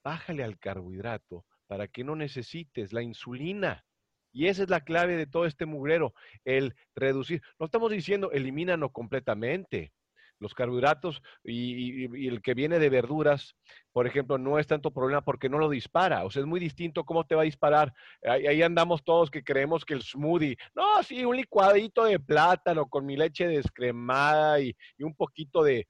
Bájale 0.04 0.44
al 0.44 0.58
carbohidrato 0.58 1.46
para 1.68 1.88
que 1.88 2.04
no 2.04 2.16
necesites 2.16 2.94
la 2.94 3.02
insulina. 3.02 3.84
Y 4.32 4.48
esa 4.48 4.64
es 4.64 4.70
la 4.70 4.84
clave 4.84 5.16
de 5.16 5.28
todo 5.28 5.46
este 5.46 5.66
mugrero, 5.66 6.14
el 6.44 6.76
reducir. 6.96 7.42
No 7.60 7.68
estamos 7.68 7.92
diciendo 7.92 8.32
elimínalo 8.32 8.92
completamente. 8.92 9.94
Los 10.40 10.56
carbohidratos 10.56 11.22
y, 11.44 12.28
el 12.28 12.42
que 12.42 12.54
viene 12.54 12.78
de 12.78 12.90
verduras, 12.90 13.56
por 13.94 14.08
ejemplo, 14.08 14.38
no 14.38 14.60
es 14.60 14.68
tanto 14.68 14.92
problema 14.92 15.22
porque 15.22 15.48
no 15.48 15.58
lo 15.58 15.70
dispara. 15.70 16.26
O 16.26 16.32
sea, 16.32 16.42
es 16.42 16.48
muy 16.48 16.60
distinto 16.60 17.06
cómo 17.06 17.26
te 17.26 17.36
va 17.36 17.44
a 17.44 17.46
disparar. 17.46 17.94
Ahí, 18.28 18.62
andamos 18.62 19.04
todos 19.06 19.32
que 19.32 19.44
creemos 19.44 19.86
que 19.86 19.94
el 19.94 20.02
smoothie, 20.02 20.58
no, 20.76 21.02
sí, 21.04 21.24
un 21.24 21.38
licuadito 21.38 22.04
de 22.04 22.20
plátano 22.20 22.88
con 22.88 23.06
mi 23.06 23.16
leche 23.16 23.48
descremada 23.48 24.60
y, 24.60 24.76
un 25.00 25.16
poquito 25.16 25.64
de, 25.64 25.88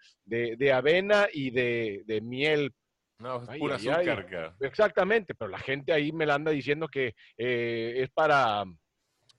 avena 0.72 1.28
y 1.34 1.50
de 1.50 2.22
miel 2.22 2.76
no, 3.24 3.42
es 3.42 3.60
pura 3.60 3.76
azúcar. 3.76 4.56
Exactamente, 4.60 5.34
pero 5.34 5.50
la 5.50 5.58
gente 5.58 5.94
ahí 5.94 6.12
me 6.12 6.26
la 6.26 6.36
anda 6.36 6.52
diciendo 6.52 6.88
que 6.88 7.16
eh, 7.38 7.94
es 7.98 8.10
para, 8.12 8.66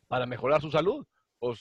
para 0.09 0.26
mejorar 0.26 0.61
su 0.62 0.70
salud. 0.70 1.07
Pues, 1.39 1.61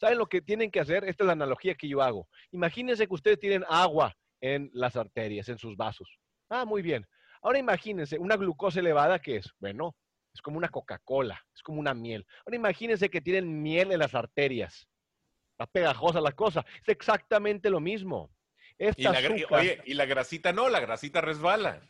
¿saben 0.00 0.18
lo 0.18 0.26
que 0.26 0.40
tienen 0.40 0.70
que 0.70 0.80
hacer? 0.80 1.04
Esta 1.04 1.24
es 1.24 1.26
la 1.26 1.34
analogía 1.34 1.74
que 1.74 1.88
yo 1.88 2.00
hago. 2.00 2.26
Imagínense 2.52 3.06
que 3.06 3.14
ustedes 3.14 3.38
tienen 3.38 3.64
agua 3.68 4.14
en 4.40 4.70
las 4.72 4.96
arterias, 4.96 5.48
en 5.50 5.58
sus 5.58 5.76
vasos. 5.76 6.08
Ah, 6.48 6.64
muy 6.64 6.80
bien. 6.80 7.06
Ahora 7.42 7.58
imagínense 7.58 8.18
una 8.18 8.36
glucosa 8.36 8.80
elevada 8.80 9.18
que 9.18 9.36
es, 9.36 9.52
bueno, 9.60 9.94
es 10.34 10.40
como 10.40 10.56
una 10.56 10.70
Coca-Cola, 10.70 11.40
es 11.54 11.62
como 11.62 11.80
una 11.80 11.92
miel. 11.92 12.26
Ahora 12.46 12.56
imagínense 12.56 13.10
que 13.10 13.20
tienen 13.20 13.62
miel 13.62 13.92
en 13.92 13.98
las 13.98 14.14
arterias. 14.14 14.88
Está 15.52 15.66
pegajosa 15.66 16.20
la 16.20 16.32
cosa. 16.32 16.64
Es 16.80 16.88
exactamente 16.88 17.68
lo 17.68 17.80
mismo 17.80 18.30
y 18.78 19.02
la, 19.02 19.18
oye, 19.50 19.80
y 19.84 19.94
la 19.94 20.06
grasita 20.06 20.52
no, 20.52 20.68
la 20.68 20.80
grasita 20.80 21.20
resbala. 21.20 21.80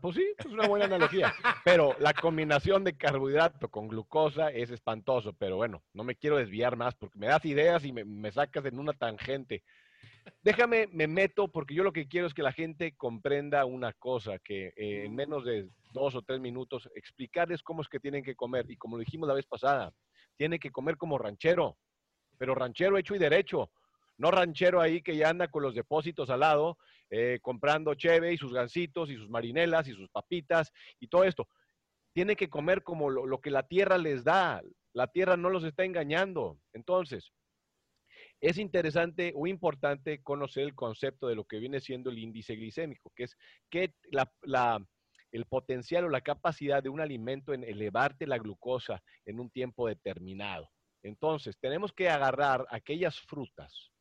pues 0.00 0.16
sí, 0.16 0.34
es 0.36 0.46
una 0.46 0.66
buena 0.66 0.86
analogía. 0.86 1.32
Pero 1.64 1.96
la 2.00 2.12
combinación 2.12 2.84
de 2.84 2.96
carbohidrato 2.96 3.68
con 3.68 3.88
glucosa 3.88 4.50
es 4.50 4.70
espantoso. 4.70 5.32
Pero 5.34 5.56
bueno, 5.56 5.84
no 5.92 6.04
me 6.04 6.16
quiero 6.16 6.36
desviar 6.36 6.76
más 6.76 6.94
porque 6.94 7.18
me 7.18 7.28
das 7.28 7.44
ideas 7.44 7.84
y 7.84 7.92
me, 7.92 8.32
sacas 8.32 8.64
en 8.66 8.78
una 8.78 8.92
tangente. 8.92 9.62
Déjame, 10.42 10.88
me 10.88 11.06
meto 11.06 11.46
porque 11.46 11.74
yo 11.74 11.84
lo 11.84 11.92
que 11.92 12.08
quiero 12.08 12.26
es 12.26 12.34
que 12.34 12.42
la 12.42 12.52
gente 12.52 12.96
comprenda 12.96 13.64
una 13.64 13.92
cosa, 13.92 14.40
que 14.40 14.72
eh, 14.76 15.04
en 15.04 15.14
menos 15.14 15.44
de 15.44 15.68
dos 15.92 16.16
o 16.16 16.22
tres 16.22 16.40
minutos 16.40 16.90
explicarles 16.96 17.62
cómo 17.62 17.82
es 17.82 17.88
que 17.88 18.00
tienen 18.00 18.24
que 18.24 18.34
comer. 18.34 18.68
Y 18.68 18.76
como 18.76 18.96
lo 18.96 19.04
dijimos 19.04 19.28
la 19.28 19.34
vez 19.34 19.46
pasada, 19.46 19.92
tienen 20.36 20.58
que 20.58 20.72
comer 20.72 20.96
como 20.96 21.18
ranchero, 21.18 21.78
pero 22.36 22.56
ranchero 22.56 22.98
hecho 22.98 23.14
y 23.14 23.18
derecho 23.18 23.70
no 24.18 24.30
ranchero 24.30 24.80
ahí 24.80 25.02
que 25.02 25.16
ya 25.16 25.28
anda 25.28 25.48
con 25.48 25.62
los 25.62 25.74
depósitos 25.74 26.30
al 26.30 26.40
lado, 26.40 26.78
eh, 27.10 27.38
comprando 27.42 27.94
cheve 27.94 28.32
y 28.32 28.38
sus 28.38 28.52
gancitos 28.52 29.10
y 29.10 29.16
sus 29.16 29.28
marinelas 29.28 29.86
y 29.88 29.92
sus 29.92 30.08
papitas 30.08 30.72
y 30.98 31.08
todo 31.08 31.24
esto. 31.24 31.48
Tiene 32.12 32.34
que 32.34 32.48
comer 32.48 32.82
como 32.82 33.10
lo, 33.10 33.40
que 33.40 33.50
la 33.50 33.64
tierra 33.64 33.98
les 33.98 34.24
da. 34.24 34.62
La 34.94 35.06
tierra 35.08 35.36
no 35.36 35.50
los 35.50 35.64
está 35.64 35.84
engañando. 35.84 36.58
Entonces, 36.72 37.30
es 38.40 38.56
interesante 38.56 39.32
o 39.36 39.46
importante 39.46 40.22
conocer 40.22 40.64
el 40.64 40.74
concepto 40.74 41.28
de 41.28 41.34
lo 41.34 41.44
que 41.44 41.58
viene 41.58 41.80
siendo 41.80 42.08
el 42.08 42.18
índice 42.18 42.56
glicémico, 42.56 43.12
que 43.14 43.24
es 43.24 43.36
que 43.70 43.92
el 45.30 45.44
potencial 45.44 46.06
o 46.06 46.08
la 46.08 46.22
capacidad 46.22 46.82
de 46.82 46.88
un 46.88 47.00
alimento 47.00 47.52
en 47.52 47.64
elevarte 47.64 48.26
la 48.26 48.38
glucosa 48.38 49.02
en 49.26 49.38
un 49.38 49.50
tiempo 49.50 49.86
determinado. 49.86 50.70
Entonces, 51.02 51.58
tenemos 51.60 51.92
que 51.92 52.08
agarrar 52.08 52.66
aquellas 52.70 53.20
frutas 53.20 53.92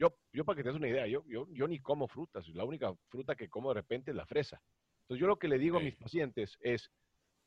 yo, 0.00 0.16
yo 0.32 0.44
para 0.44 0.56
que 0.56 0.62
te 0.62 0.70
des 0.70 0.78
una 0.78 0.88
idea, 0.88 1.06
yo, 1.06 1.22
yo, 1.28 1.46
yo 1.50 1.68
ni 1.68 1.78
como 1.78 2.08
frutas. 2.08 2.48
La 2.48 2.64
única 2.64 2.92
fruta 3.08 3.36
que 3.36 3.50
como 3.50 3.68
de 3.68 3.74
repente 3.74 4.10
es 4.10 4.16
la 4.16 4.26
fresa. 4.26 4.60
Entonces 5.02 5.20
yo 5.20 5.26
lo 5.26 5.38
que 5.38 5.48
le 5.48 5.58
digo 5.58 5.76
a 5.76 5.82
mis 5.82 5.94
pacientes 5.94 6.56
es, 6.60 6.90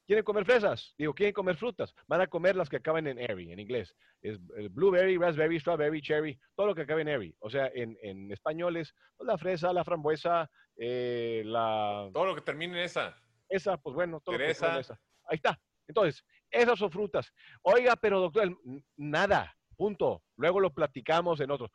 ¿quieren 0.05 0.23
comer 0.23 0.45
fresas? 0.45 0.93
Digo, 0.97 1.15
¿quieren 1.15 1.33
comer 1.33 1.55
frutas? 1.55 1.95
Van 2.07 2.21
a 2.21 2.27
comer 2.27 2.55
las 2.55 2.69
que 2.69 2.75
acaban 2.77 3.07
en 3.07 3.17
airy, 3.17 3.51
en 3.51 3.59
inglés. 3.59 3.95
Es 4.21 4.39
blueberry, 4.71 5.17
raspberry, 5.17 5.59
strawberry, 5.59 6.01
cherry, 6.01 6.39
todo 6.55 6.67
lo 6.67 6.75
que 6.75 6.83
acabe 6.83 7.01
en 7.01 7.07
airy. 7.07 7.35
O 7.39 7.49
sea, 7.49 7.71
en, 7.73 7.97
en 8.03 8.31
español 8.31 8.77
es 8.77 8.93
pues, 9.17 9.27
la 9.27 9.37
fresa, 9.37 9.73
la 9.73 9.83
frambuesa, 9.83 10.47
eh, 10.75 11.41
la... 11.45 12.09
Todo 12.13 12.25
lo 12.25 12.35
que 12.35 12.41
termine 12.41 12.77
en 12.77 12.83
esa. 12.83 13.17
Esa, 13.49 13.77
pues 13.77 13.95
bueno, 13.95 14.21
todo 14.21 14.33
lo 14.33 14.39
que 14.39 14.45
en 14.45 14.51
esa. 14.51 14.99
Ahí 15.25 15.37
está. 15.37 15.59
Entonces, 15.87 16.23
esas 16.51 16.77
son 16.77 16.91
frutas. 16.91 17.33
Oiga, 17.63 17.95
pero 17.95 18.19
doctor, 18.19 18.55
nada, 18.95 19.57
punto. 19.75 20.23
Luego 20.37 20.59
lo 20.59 20.71
platicamos 20.71 21.39
en 21.39 21.49
otros. 21.49 21.71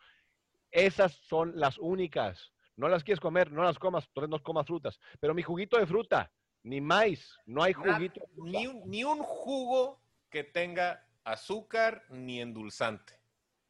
Esas 0.78 1.12
son 1.28 1.52
las 1.56 1.78
únicas. 1.78 2.52
No 2.76 2.88
las 2.88 3.02
quieres 3.02 3.20
comer, 3.20 3.50
no 3.50 3.64
las 3.64 3.78
comas, 3.78 4.04
entonces 4.06 4.30
no 4.30 4.40
comas 4.40 4.66
frutas. 4.66 5.00
Pero 5.18 5.34
mi 5.34 5.42
juguito 5.42 5.78
de 5.78 5.86
fruta, 5.86 6.30
ni 6.62 6.80
maíz, 6.80 7.36
no 7.46 7.62
hay 7.62 7.72
juguito. 7.72 8.20
ni, 8.36 8.66
un, 8.68 8.88
ni 8.88 9.02
un 9.02 9.18
jugo 9.18 10.00
que 10.30 10.44
tenga 10.44 11.04
azúcar 11.24 12.04
ni 12.10 12.40
endulzante. 12.40 13.18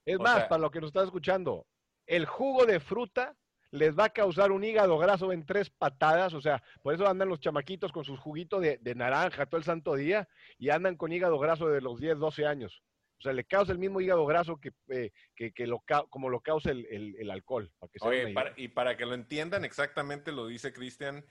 Es 0.05 0.19
más, 0.19 0.45
para 0.45 0.61
lo 0.61 0.71
que 0.71 0.81
nos 0.81 0.89
está 0.89 1.03
escuchando, 1.03 1.67
el 2.07 2.27
jugo 2.27 2.67
de 2.67 2.81
fruta 2.81 3.35
les 3.71 3.99
va 3.99 4.05
a 4.05 4.11
causar 4.11 4.53
un 4.53 4.65
hígado 4.65 4.99
graso 4.99 5.33
en 5.33 5.45
tres 5.45 5.71
patadas, 5.71 6.33
o 6.35 6.41
sea, 6.41 6.63
por 6.83 6.95
eso 6.95 7.07
andan 7.07 7.29
los 7.29 7.41
chamaquitos 7.41 7.93
con 7.93 8.05
sus 8.05 8.19
juguitos 8.19 8.63
de, 8.63 8.79
de 8.79 8.95
naranja 8.95 9.47
todo 9.47 9.59
el 9.59 9.65
santo 9.65 9.95
día 9.95 10.29
y 10.59 10.71
andan 10.71 10.97
con 10.97 11.13
hígado 11.13 11.39
graso 11.39 11.69
de 11.69 11.81
los 11.81 12.01
10, 12.01 12.19
12 12.19 12.47
años. 12.47 12.83
O 13.19 13.23
sea, 13.23 13.33
le 13.33 13.45
causa 13.45 13.73
el 13.73 13.79
mismo 13.79 14.01
hígado 14.01 14.25
graso 14.27 14.61
que, 14.61 14.73
eh, 14.89 15.11
que, 15.35 15.67
lo, 15.67 15.83
como 16.09 16.29
lo 16.29 16.41
causa 16.41 16.71
el, 16.71 17.31
alcohol. 17.31 17.73
Oye, 18.01 18.33
y 18.57 18.69
para 18.69 18.97
que 18.97 19.07
lo 19.07 19.15
entiendan 19.15 19.65
exactamente, 19.65 20.31
lo 20.31 20.47
dice 20.47 20.73
Cristian, 20.73 21.25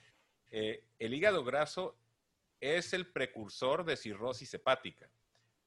eh, 0.51 0.83
el 0.99 1.13
hígado 1.13 1.43
graso 1.45 1.97
es 2.59 2.93
el 2.93 3.07
precursor 3.07 3.85
de 3.85 3.95
cirrosis 3.95 4.53
hepática. 4.53 5.09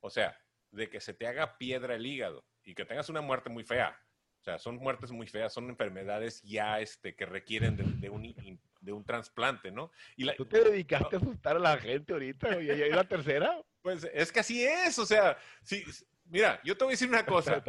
O 0.00 0.10
sea, 0.10 0.38
de 0.70 0.90
que 0.90 1.00
se 1.00 1.14
te 1.14 1.26
haga 1.26 1.56
piedra 1.56 1.94
el 1.94 2.06
hígado 2.06 2.44
y 2.64 2.74
que 2.74 2.84
tengas 2.84 3.08
una 3.08 3.20
muerte 3.22 3.48
muy 3.48 3.64
fea. 3.64 3.98
O 4.40 4.42
sea, 4.42 4.58
son 4.58 4.76
muertes 4.76 5.10
muy 5.12 5.26
feas, 5.26 5.52
son 5.52 5.68
enfermedades 5.68 6.42
ya 6.42 6.80
este, 6.80 7.14
que 7.14 7.26
requieren 7.26 7.76
de, 7.76 8.08
un, 8.08 8.58
de 8.80 8.92
un 8.92 9.04
trasplante, 9.04 9.70
¿no? 9.70 9.90
Y 10.16 10.34
¿Tú 10.34 10.46
te 10.46 10.64
dedicaste 10.64 11.16
a 11.16 11.18
asustar 11.18 11.56
a 11.56 11.60
la 11.60 11.76
gente 11.76 12.14
ahorita? 12.14 12.60
¿Y, 12.62 12.70
y 12.70 12.88
la 12.90 13.04
tercera? 13.04 13.62
Pues 13.82 14.08
es 14.12 14.32
que 14.32 14.40
así 14.40 14.64
es, 14.64 14.98
o 14.98 15.04
sea, 15.04 15.36
sí, 15.62 15.84
Mira, 16.30 16.60
yo 16.64 16.76
te 16.76 16.84
voy 16.84 16.92
a 16.92 16.94
decir 16.94 17.08
una 17.08 17.26
cosa. 17.26 17.62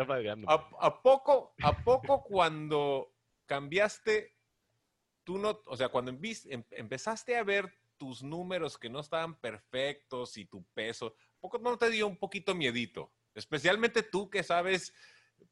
a, 0.47 1.01
poco, 1.01 1.55
a 1.61 1.83
poco 1.83 2.23
cuando 2.23 3.13
cambiaste, 3.45 4.35
tú 5.23 5.37
no, 5.37 5.61
o 5.65 5.75
sea, 5.75 5.89
cuando 5.89 6.11
em, 6.11 6.63
empezaste 6.71 7.35
a 7.35 7.43
ver 7.43 7.73
tus 7.97 8.23
números 8.23 8.77
que 8.77 8.89
no 8.89 8.99
estaban 8.99 9.35
perfectos 9.35 10.37
y 10.37 10.45
tu 10.45 10.63
peso, 10.73 11.15
¿poco 11.39 11.59
no 11.59 11.77
te 11.77 11.89
dio 11.89 12.07
un 12.07 12.17
poquito 12.17 12.55
miedito? 12.55 13.11
Especialmente 13.33 14.03
tú 14.03 14.29
que 14.29 14.43
sabes, 14.43 14.93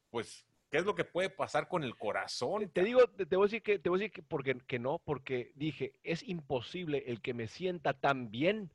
pues, 0.10 0.46
qué 0.70 0.78
es 0.78 0.86
lo 0.86 0.96
que 0.96 1.04
puede 1.04 1.30
pasar 1.30 1.68
con 1.68 1.84
el 1.84 1.98
corazón. 1.98 2.70
Te 2.70 2.84
digo, 2.84 3.08
te, 3.08 3.36
voy 3.36 3.46
a 3.46 3.48
decir 3.48 3.64
que, 3.64 3.80
te 3.80 3.90
voy 3.90 4.00
a 4.00 4.02
decir 4.02 4.12
que, 4.12 4.24
porque, 4.24 4.58
que 4.68 4.80
no, 4.80 5.00
porque 5.00 5.52
dije, 5.56 5.94
es 6.04 6.24
imposible 6.24 7.04
el 7.08 7.22
que 7.22 7.34
me 7.34 7.48
sienta 7.48 7.94
tan 7.94 8.30
bien 8.30 8.72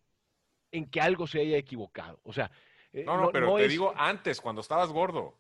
en 0.73 0.91
que 0.91 1.01
algo 1.01 1.27
se 1.27 1.41
haya 1.41 1.57
equivocado. 1.57 2.21
O 2.25 2.33
sea, 2.33 2.51
eh, 2.95 3.05
no, 3.05 3.19
no, 3.19 3.31
pero 3.31 3.57
te 3.57 3.69
digo 3.69 3.93
antes, 3.97 4.41
cuando 4.41 4.61
estabas 4.61 4.91
gordo. 4.91 5.37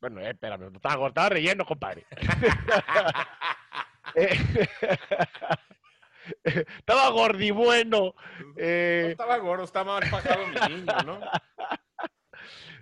Bueno, 0.00 0.20
eh, 0.20 0.30
espérame, 0.30 0.70
estaba 0.74 0.96
gordo, 0.96 1.08
estaba 1.08 1.28
relleno, 1.30 1.64
compadre. 1.64 2.06
Eh, 4.16 4.28
estaba 6.78 7.08
gordibueno. 7.10 8.14
Eh, 8.56 9.02
no 9.06 9.10
estaba 9.10 9.38
gordo, 9.38 9.64
estaba 9.64 9.98
mal 9.98 10.10
pasado 10.10 10.46
mi 10.46 10.74
niño, 10.74 10.94
¿no? 11.04 11.20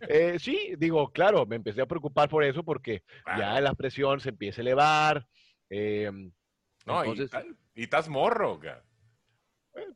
Eh, 0.08 0.36
sí, 0.40 0.74
digo, 0.78 1.12
claro, 1.12 1.46
me 1.46 1.54
empecé 1.54 1.80
a 1.80 1.86
preocupar 1.86 2.28
por 2.28 2.42
eso 2.42 2.64
porque 2.64 3.04
ya 3.38 3.60
la 3.60 3.72
presión 3.74 4.18
se 4.18 4.30
empieza 4.30 4.60
a 4.60 4.62
elevar. 4.62 5.28
no, 5.70 7.04
y, 7.14 7.28
estás 7.76 8.08
morro, 8.08 8.60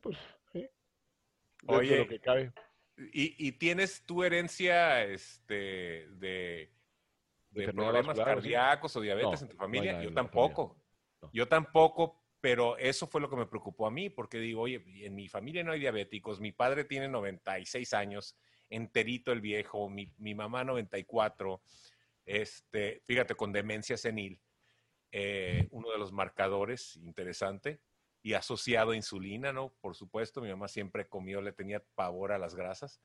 pues, 0.01 0.17
sí. 0.53 0.65
Oye, 1.67 1.97
lo 1.97 2.07
que 2.07 2.21
cabe. 2.21 2.53
Y, 2.97 3.51
tienes 3.53 4.01
tu 4.03 4.23
herencia 4.23 5.03
este, 5.03 6.07
de, 6.17 6.71
problemas 7.73 8.17
cardíacos 8.17 8.95
o 8.95 9.01
diabetes 9.01 9.43
en 9.43 9.49
tu 9.49 9.55
familia? 9.55 10.01
Yo 10.01 10.13
tampoco. 10.13 10.75
Yo 11.31 11.47
tampoco, 11.47 12.23
pero 12.41 12.77
eso 12.77 13.05
fue 13.05 13.21
lo 13.21 13.29
que 13.29 13.35
me 13.35 13.45
preocupó 13.45 13.85
a 13.85 13.91
mí, 13.91 14.09
porque 14.09 14.39
digo, 14.39 14.61
oye, 14.61 14.83
en 15.05 15.15
mi 15.15 15.27
familia 15.27 15.63
no 15.63 15.71
hay 15.71 15.79
diabéticos, 15.79 16.39
mi 16.39 16.51
padre 16.51 16.85
tiene 16.85 17.07
96 17.07 17.93
años, 17.93 18.35
enterito 18.69 19.31
el 19.31 19.41
viejo, 19.41 19.89
mi, 19.89 20.11
mi 20.17 20.33
mamá 20.33 20.63
94, 20.63 21.61
este, 22.25 23.01
fíjate, 23.05 23.35
con 23.35 23.51
demencia 23.51 23.97
senil, 23.97 24.39
eh, 25.11 25.67
uno 25.71 25.91
de 25.91 25.97
los 25.97 26.11
marcadores, 26.11 26.95
interesante 26.97 27.79
y 28.21 28.33
asociado 28.33 28.91
a 28.91 28.95
insulina, 28.95 29.53
¿no? 29.53 29.73
Por 29.79 29.95
supuesto, 29.95 30.41
mi 30.41 30.49
mamá 30.49 30.67
siempre 30.67 31.07
comió, 31.07 31.41
le 31.41 31.53
tenía 31.53 31.83
pavor 31.95 32.31
a 32.31 32.37
las 32.37 32.55
grasas, 32.55 33.01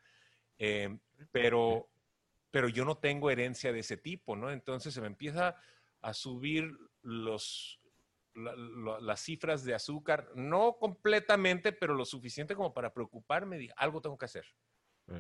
eh, 0.58 0.98
pero, 1.30 1.88
pero 2.50 2.68
yo 2.68 2.84
no 2.84 2.98
tengo 2.98 3.30
herencia 3.30 3.72
de 3.72 3.80
ese 3.80 3.96
tipo, 3.96 4.36
¿no? 4.36 4.50
Entonces 4.50 4.92
se 4.92 5.00
me 5.00 5.06
empieza 5.06 5.56
a 6.00 6.14
subir 6.14 6.76
los, 7.02 7.80
las 8.34 9.20
cifras 9.20 9.64
de 9.64 9.74
azúcar, 9.74 10.30
no 10.34 10.76
completamente, 10.78 11.72
pero 11.72 11.94
lo 11.94 12.04
suficiente 12.04 12.54
como 12.54 12.72
para 12.72 12.92
preocuparme, 12.92 13.58
dije, 13.58 13.74
algo 13.76 14.00
tengo 14.00 14.18
que 14.18 14.26
hacer. 14.26 14.46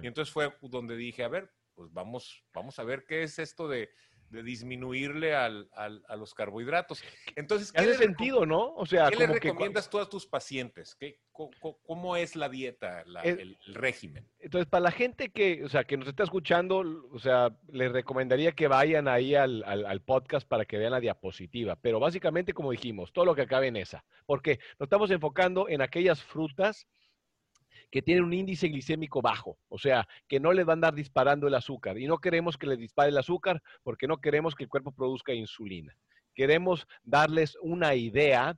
Y 0.00 0.06
entonces 0.06 0.32
fue 0.32 0.56
donde 0.62 0.96
dije, 0.96 1.22
a 1.22 1.28
ver, 1.28 1.52
pues 1.74 1.92
vamos, 1.92 2.44
vamos 2.52 2.78
a 2.78 2.84
ver 2.84 3.04
qué 3.04 3.24
es 3.24 3.38
esto 3.38 3.68
de, 3.68 3.90
de 4.32 4.42
disminuirle 4.42 5.34
al, 5.34 5.68
al, 5.74 6.02
a 6.08 6.16
los 6.16 6.32
carbohidratos. 6.32 7.04
Entonces, 7.36 7.70
¿qué 7.70 7.80
hace 7.80 7.94
sentido, 7.94 8.46
¿no? 8.46 8.74
O 8.74 8.86
sea, 8.86 9.10
¿qué 9.10 9.16
le 9.16 9.26
recomiendas 9.26 9.90
tú 9.90 9.98
a 9.98 10.08
tus 10.08 10.26
pacientes? 10.26 10.96
¿Qué, 10.98 11.20
cómo, 11.30 12.16
es 12.16 12.34
la 12.34 12.48
dieta, 12.48 13.04
el, 13.22 13.58
régimen? 13.66 14.26
Entonces, 14.38 14.68
para 14.68 14.84
la 14.84 14.90
gente 14.90 15.30
que, 15.30 15.62
o 15.64 15.68
sea, 15.68 15.84
que 15.84 15.98
nos 15.98 16.08
está 16.08 16.24
escuchando, 16.24 16.82
o 17.12 17.18
sea, 17.18 17.54
les 17.68 17.92
recomendaría 17.92 18.52
que 18.52 18.68
vayan 18.68 19.06
ahí 19.06 19.34
al, 19.34 19.62
al, 19.64 20.00
podcast 20.00 20.48
para 20.48 20.64
que 20.64 20.78
vean 20.78 20.92
la 20.92 21.00
diapositiva. 21.00 21.76
Pero 21.76 22.00
básicamente, 22.00 22.54
como 22.54 22.70
dijimos, 22.70 23.12
todo 23.12 23.26
lo 23.26 23.34
que 23.34 23.42
acabe 23.42 23.66
en 23.66 23.76
esa. 23.76 24.04
Porque 24.24 24.58
nos 24.78 24.86
estamos 24.86 25.10
enfocando 25.10 25.68
en 25.68 25.82
aquellas 25.82 26.22
frutas 26.22 26.86
que 27.92 28.00
tienen 28.00 28.24
un 28.24 28.32
índice 28.32 28.68
glicémico 28.68 29.20
bajo, 29.20 29.58
o 29.68 29.78
sea, 29.78 30.08
que 30.26 30.40
no 30.40 30.54
les 30.54 30.64
van 30.64 30.72
a 30.72 30.88
andar 30.88 30.94
disparando 30.94 31.46
el 31.46 31.54
azúcar. 31.54 31.98
Y 31.98 32.06
no 32.06 32.18
queremos 32.18 32.56
que 32.56 32.66
les 32.66 32.78
dispare 32.78 33.10
el 33.10 33.18
azúcar 33.18 33.62
porque 33.82 34.08
no 34.08 34.18
queremos 34.18 34.54
que 34.54 34.64
el 34.64 34.70
cuerpo 34.70 34.92
produzca 34.92 35.34
insulina. 35.34 35.94
Queremos 36.34 36.86
darles 37.02 37.54
una 37.60 37.94
idea 37.94 38.56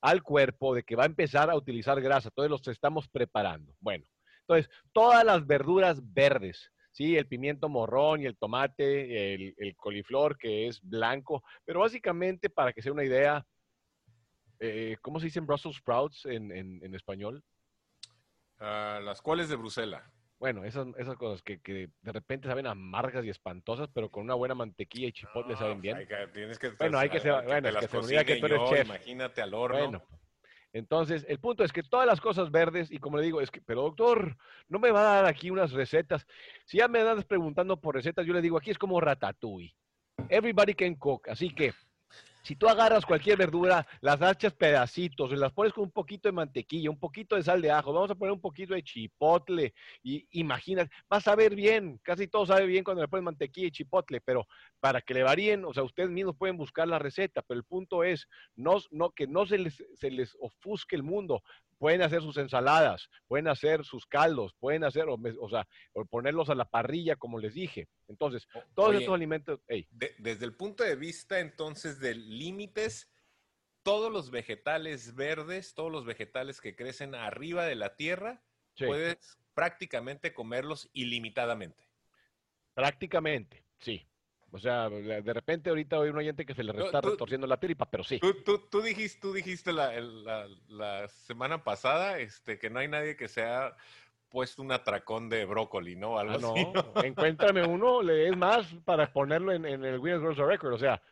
al 0.00 0.22
cuerpo 0.22 0.72
de 0.72 0.84
que 0.84 0.94
va 0.94 1.02
a 1.02 1.06
empezar 1.06 1.50
a 1.50 1.56
utilizar 1.56 2.00
grasa. 2.00 2.28
Entonces 2.28 2.50
los 2.50 2.68
estamos 2.68 3.08
preparando. 3.08 3.74
Bueno, 3.80 4.04
entonces 4.42 4.70
todas 4.92 5.24
las 5.24 5.44
verduras 5.44 6.00
verdes, 6.14 6.70
¿sí? 6.92 7.16
El 7.16 7.26
pimiento 7.26 7.68
morrón 7.68 8.22
y 8.22 8.26
el 8.26 8.36
tomate, 8.36 9.34
el, 9.34 9.74
coliflor 9.74 10.38
que 10.38 10.68
es 10.68 10.80
blanco, 10.80 11.42
pero 11.64 11.80
básicamente 11.80 12.48
para 12.50 12.72
que 12.72 12.82
sea 12.82 12.92
una 12.92 13.04
idea, 13.04 13.44
eh, 14.60 14.96
¿cómo 15.02 15.18
se 15.18 15.26
dicen 15.26 15.44
Brussels 15.44 15.78
sprouts 15.78 16.24
en 16.26 16.94
español? 16.94 17.42
Ah, 18.58 19.00
las 19.02 19.20
cuales 19.22 19.48
de 19.48 19.56
Bruselas. 19.56 20.02
Bueno, 20.38 20.64
esas, 20.64 20.86
esas 20.98 21.16
cosas 21.16 21.42
que, 21.42 21.60
que, 21.60 21.88
de 22.02 22.12
repente 22.12 22.46
saben 22.46 22.66
amargas 22.66 23.24
y 23.24 23.30
espantosas, 23.30 23.88
pero 23.94 24.10
con 24.10 24.24
una 24.24 24.34
buena 24.34 24.54
mantequilla 24.54 25.08
y 25.08 25.12
chipotle 25.12 25.56
saben 25.56 25.80
bien. 25.80 26.06
bueno, 26.78 26.98
hay 26.98 27.08
que 27.08 27.20
ser, 27.20 27.42
bueno, 27.44 27.70
que, 27.80 27.88
se 27.88 28.24
que 28.24 28.36
tú 28.36 28.46
eres 28.46 28.60
chef. 28.68 28.86
Imagínate 28.86 29.40
al 29.40 29.54
horno. 29.54 29.78
Bueno, 29.78 30.02
entonces, 30.76 31.24
el 31.26 31.38
punto 31.38 31.64
es 31.64 31.72
que 31.72 31.82
todas 31.82 32.06
las 32.06 32.20
cosas 32.20 32.50
verdes, 32.50 32.92
y 32.92 32.98
como 32.98 33.16
le 33.16 33.22
digo, 33.22 33.40
es 33.40 33.50
que, 33.50 33.62
pero 33.62 33.80
doctor, 33.80 34.36
no 34.68 34.78
me 34.78 34.90
va 34.90 35.00
a 35.00 35.14
dar 35.14 35.24
aquí 35.24 35.50
unas 35.50 35.72
recetas. 35.72 36.26
Si 36.66 36.76
ya 36.76 36.86
me 36.86 37.00
andas 37.00 37.24
preguntando 37.24 37.80
por 37.80 37.94
recetas, 37.94 38.26
yo 38.26 38.34
le 38.34 38.42
digo, 38.42 38.58
aquí 38.58 38.70
es 38.70 38.78
como 38.78 39.00
ratatouille. 39.00 39.74
Everybody 40.28 40.74
can 40.74 40.94
cook. 40.96 41.28
Así 41.28 41.48
que 41.48 41.72
si 42.46 42.54
tú 42.54 42.68
agarras 42.68 43.04
cualquier 43.04 43.36
verdura, 43.36 43.84
las 44.00 44.22
hachas 44.22 44.54
pedacitos, 44.54 45.32
las 45.32 45.52
pones 45.52 45.72
con 45.72 45.82
un 45.82 45.90
poquito 45.90 46.28
de 46.28 46.32
mantequilla, 46.32 46.90
un 46.90 46.98
poquito 47.00 47.34
de 47.34 47.42
sal 47.42 47.60
de 47.60 47.72
ajo, 47.72 47.92
vamos 47.92 48.08
a 48.12 48.14
poner 48.14 48.32
un 48.32 48.40
poquito 48.40 48.74
de 48.74 48.84
chipotle, 48.84 49.74
y 50.04 50.24
imagina, 50.30 50.88
vas 51.10 51.26
a 51.26 51.34
ver 51.34 51.56
bien, 51.56 51.98
casi 52.04 52.28
todo 52.28 52.46
sabe 52.46 52.66
bien 52.66 52.84
cuando 52.84 53.02
le 53.02 53.08
pones 53.08 53.24
mantequilla 53.24 53.66
y 53.66 53.72
chipotle, 53.72 54.20
pero 54.20 54.46
para 54.78 55.00
que 55.00 55.12
le 55.12 55.24
varíen, 55.24 55.64
o 55.64 55.74
sea, 55.74 55.82
ustedes 55.82 56.08
mismos 56.08 56.36
pueden 56.36 56.56
buscar 56.56 56.86
la 56.86 57.00
receta, 57.00 57.42
pero 57.42 57.58
el 57.58 57.64
punto 57.64 58.04
es 58.04 58.28
no, 58.54 58.76
no, 58.92 59.10
que 59.10 59.26
no 59.26 59.44
se 59.44 59.58
les, 59.58 59.82
se 59.94 60.12
les 60.12 60.36
ofusque 60.38 60.94
el 60.94 61.02
mundo, 61.02 61.42
pueden 61.78 62.02
hacer 62.02 62.22
sus 62.22 62.36
ensaladas, 62.36 63.08
pueden 63.26 63.48
hacer 63.48 63.84
sus 63.84 64.06
caldos, 64.06 64.54
pueden 64.58 64.84
hacer, 64.84 65.06
o, 65.08 65.48
sea, 65.48 65.66
ponerlos 66.10 66.50
a 66.50 66.54
la 66.54 66.64
parrilla, 66.64 67.16
como 67.16 67.38
les 67.38 67.54
dije. 67.54 67.88
Entonces, 68.08 68.46
todos 68.74 68.94
estos 68.94 69.14
alimentos... 69.14 69.60
desde 69.90 70.44
el 70.44 70.54
punto 70.54 70.84
de 70.84 70.96
vista, 70.96 71.40
entonces, 71.40 72.00
de 72.00 72.14
límites, 72.14 73.10
todos 73.82 74.12
los 74.12 74.30
vegetales 74.30 75.14
verdes, 75.14 75.74
todos 75.74 75.92
los 75.92 76.04
vegetales 76.04 76.60
que 76.60 76.74
crecen 76.74 77.14
arriba 77.14 77.64
de 77.64 77.76
la 77.76 77.96
tierra, 77.96 78.42
puedes 78.78 79.38
prácticamente 79.54 80.34
comerlos 80.34 80.88
ilimitadamente. 80.92 81.88
Prácticamente, 82.74 83.64
sí. 83.78 84.06
O 84.56 84.58
sea, 84.58 84.88
de 84.88 85.32
repente 85.34 85.68
ahorita 85.68 85.96
hay 85.96 86.08
un 86.08 86.16
oyente 86.16 86.46
que 86.46 86.54
se 86.54 86.64
le 86.64 86.72
está 86.82 87.02
retorciendo 87.02 87.46
la 87.46 87.58
tripa, 87.58 87.84
pero 87.84 88.02
sí. 88.02 88.18
Tú, 88.20 88.80
dijiste, 88.80 89.20
tú 89.20 89.34
dijiste 89.34 89.70
la, 89.70 91.08
semana 91.08 91.62
pasada 91.62 92.18
este, 92.18 92.58
que 92.58 92.70
no 92.70 92.78
hay 92.78 92.88
nadie 92.88 93.16
que 93.16 93.28
sea 93.28 93.76
puesto 94.30 94.62
un 94.62 94.72
atracón 94.72 95.28
de 95.28 95.44
brócoli, 95.44 95.94
¿no? 95.94 96.18
Algo 96.18 96.34
ah, 96.34 96.82
no. 96.94 97.02
Encuéntrame 97.04 97.66
uno, 97.66 98.02
le 98.02 98.28
es 98.28 98.36
más 98.36 98.66
para 98.86 99.12
ponerlo 99.12 99.52
en, 99.52 99.66
en 99.66 99.84
el 99.84 100.00
Guinness 100.00 100.22
World 100.22 100.38
Record. 100.38 100.72
O 100.72 100.78
sea, 100.78 101.02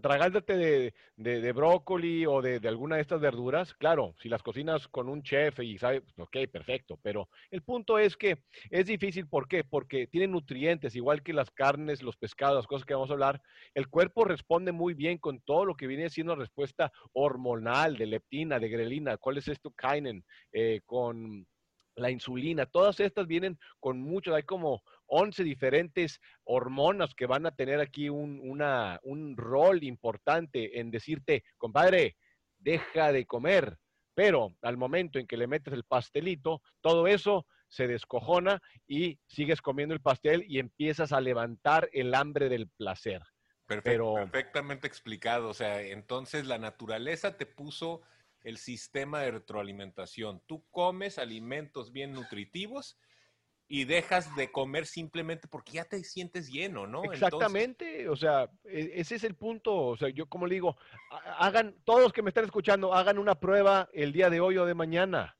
tragándote 0.00 0.92
de, 1.16 1.52
brócoli 1.52 2.26
o 2.26 2.42
de, 2.42 2.60
alguna 2.66 2.96
de 2.96 3.02
estas 3.02 3.20
verduras, 3.20 3.74
claro, 3.74 4.14
si 4.20 4.28
las 4.28 4.42
cocinas 4.42 4.88
con 4.88 5.08
un 5.08 5.22
chef 5.22 5.60
y 5.60 5.78
sabe, 5.78 6.00
pues, 6.00 6.18
ok, 6.18 6.50
perfecto, 6.50 6.98
pero 7.02 7.28
el 7.50 7.62
punto 7.62 7.98
es 7.98 8.16
que 8.16 8.38
es 8.70 8.86
difícil, 8.86 9.28
¿por 9.28 9.46
qué? 9.46 9.62
Porque 9.62 10.06
tienen 10.06 10.32
nutrientes, 10.32 10.96
igual 10.96 11.22
que 11.22 11.32
las 11.32 11.50
carnes, 11.50 12.02
los 12.02 12.16
pescados, 12.16 12.56
las 12.56 12.66
cosas 12.66 12.84
que 12.84 12.94
vamos 12.94 13.10
a 13.10 13.14
hablar, 13.14 13.40
el 13.74 13.88
cuerpo 13.88 14.24
responde 14.24 14.72
muy 14.72 14.94
bien 14.94 15.18
con 15.18 15.40
todo 15.40 15.64
lo 15.64 15.76
que 15.76 15.86
viene 15.86 16.10
siendo 16.10 16.34
respuesta 16.34 16.92
hormonal, 17.12 17.96
de 17.96 18.06
leptina, 18.06 18.58
de 18.58 18.68
grelina, 18.68 19.16
¿cuál 19.16 19.38
es 19.38 19.48
esto? 19.48 19.70
Kainen, 19.70 20.24
eh, 20.52 20.80
con 20.84 21.46
la 21.96 22.10
insulina, 22.10 22.66
todas 22.66 22.98
estas 23.00 23.26
vienen 23.26 23.58
con 23.78 24.00
mucho, 24.00 24.34
hay 24.34 24.42
como 24.42 24.82
11 25.06 25.44
diferentes 25.44 26.20
hormonas 26.44 27.14
que 27.14 27.26
van 27.26 27.46
a 27.46 27.54
tener 27.54 27.80
aquí 27.80 28.08
un, 28.08 28.40
un 29.02 29.36
rol 29.36 29.82
importante 29.82 30.80
en 30.80 30.90
decirte, 30.90 31.44
compadre, 31.58 32.16
deja 32.58 33.12
de 33.12 33.26
comer. 33.26 33.78
Pero 34.14 34.54
al 34.62 34.76
momento 34.76 35.18
en 35.18 35.26
que 35.26 35.36
le 35.36 35.46
metes 35.46 35.74
el 35.74 35.84
pastelito, 35.84 36.62
todo 36.80 37.06
eso 37.06 37.46
se 37.68 37.88
descojona 37.88 38.62
y 38.86 39.18
sigues 39.26 39.60
comiendo 39.60 39.94
el 39.94 40.00
pastel 40.00 40.44
y 40.46 40.60
empiezas 40.60 41.12
a 41.12 41.20
levantar 41.20 41.90
el 41.92 42.14
hambre 42.14 42.48
del 42.48 42.68
placer. 42.68 43.22
Perfectamente 43.66 44.86
explicado. 44.86 45.48
O 45.48 45.54
sea, 45.54 45.82
entonces 45.82 46.46
la 46.46 46.58
naturaleza 46.58 47.36
te 47.36 47.46
puso 47.46 48.02
el 48.42 48.58
sistema 48.58 49.22
de 49.22 49.32
retroalimentación. 49.32 50.42
Tú 50.46 50.64
comes 50.70 51.18
alimentos 51.18 51.92
bien 51.92 52.12
nutritivos 52.12 52.98
y 53.66 53.84
dejas 53.84 54.34
de 54.36 54.50
comer 54.52 54.86
simplemente 54.86 55.48
porque 55.48 55.72
ya 55.72 55.84
te 55.84 56.02
sientes 56.04 56.50
lleno, 56.50 56.86
¿no? 56.86 57.04
Exactamente, 57.04 58.08
o 58.08 58.16
sea, 58.16 58.50
e, 58.64 58.92
ese 58.94 59.16
es 59.16 59.24
el 59.24 59.34
punto, 59.34 59.74
o 59.74 59.96
sea, 59.96 60.10
yo 60.10 60.26
como 60.26 60.46
le 60.46 60.54
digo, 60.56 60.76
hagan, 61.38 61.74
todos 61.84 62.12
que 62.12 62.22
me 62.22 62.30
están 62.30 62.44
escuchando, 62.44 62.92
hagan 62.92 63.18
una 63.18 63.34
prueba 63.34 63.88
el 63.92 64.12
día 64.12 64.30
de 64.30 64.40
hoy 64.40 64.58
o 64.58 64.66
de 64.66 64.74
mañana. 64.74 65.36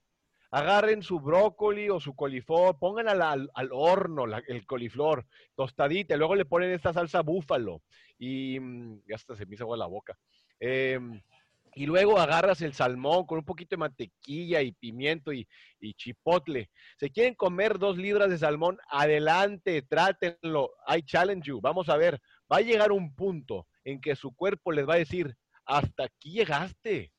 Agarren 0.50 1.02
su 1.02 1.18
brócoli 1.18 1.90
o 1.90 1.98
su 1.98 2.14
coliflor, 2.14 2.78
pongan 2.78 3.08
al, 3.08 3.50
al, 3.52 3.68
horno 3.72 4.24
el 4.46 4.64
coliflor, 4.66 5.26
tostadita, 5.56 6.14
y 6.14 6.18
luego 6.18 6.36
le 6.36 6.44
ponen 6.44 6.70
esta 6.70 6.92
salsa 6.92 7.22
búfalo 7.22 7.82
y 8.18 8.60
mm, 8.60 9.02
hasta 9.12 9.34
se 9.34 9.46
me 9.46 9.56
hizo 9.56 9.64
agua 9.64 9.76
la 9.76 9.86
boca. 9.86 10.16
Eh, 10.60 11.00
y 11.74 11.86
luego 11.86 12.18
agarras 12.18 12.60
el 12.62 12.72
salmón 12.72 13.26
con 13.26 13.38
un 13.38 13.44
poquito 13.44 13.70
de 13.70 13.80
mantequilla 13.80 14.62
y 14.62 14.72
pimiento 14.72 15.32
y, 15.32 15.46
chipotle. 15.96 16.70
Si 16.98 17.10
quieren 17.10 17.34
comer 17.34 17.78
dos 17.78 17.98
libras 17.98 18.30
de 18.30 18.38
salmón, 18.38 18.78
adelante, 18.88 19.82
trátenlo. 19.82 20.70
I 20.88 21.02
challenge 21.02 21.48
you. 21.48 21.60
Vamos 21.60 21.88
a 21.88 21.96
ver, 21.96 22.20
va 22.50 22.58
a 22.58 22.62
llegar 22.62 22.92
un 22.92 23.14
punto 23.14 23.66
en 23.84 24.00
que 24.00 24.16
su 24.16 24.34
cuerpo 24.34 24.72
les 24.72 24.88
va 24.88 24.94
a 24.94 24.98
decir, 24.98 25.36
hasta 25.66 26.04
aquí 26.04 26.32
llegaste. 26.32 27.12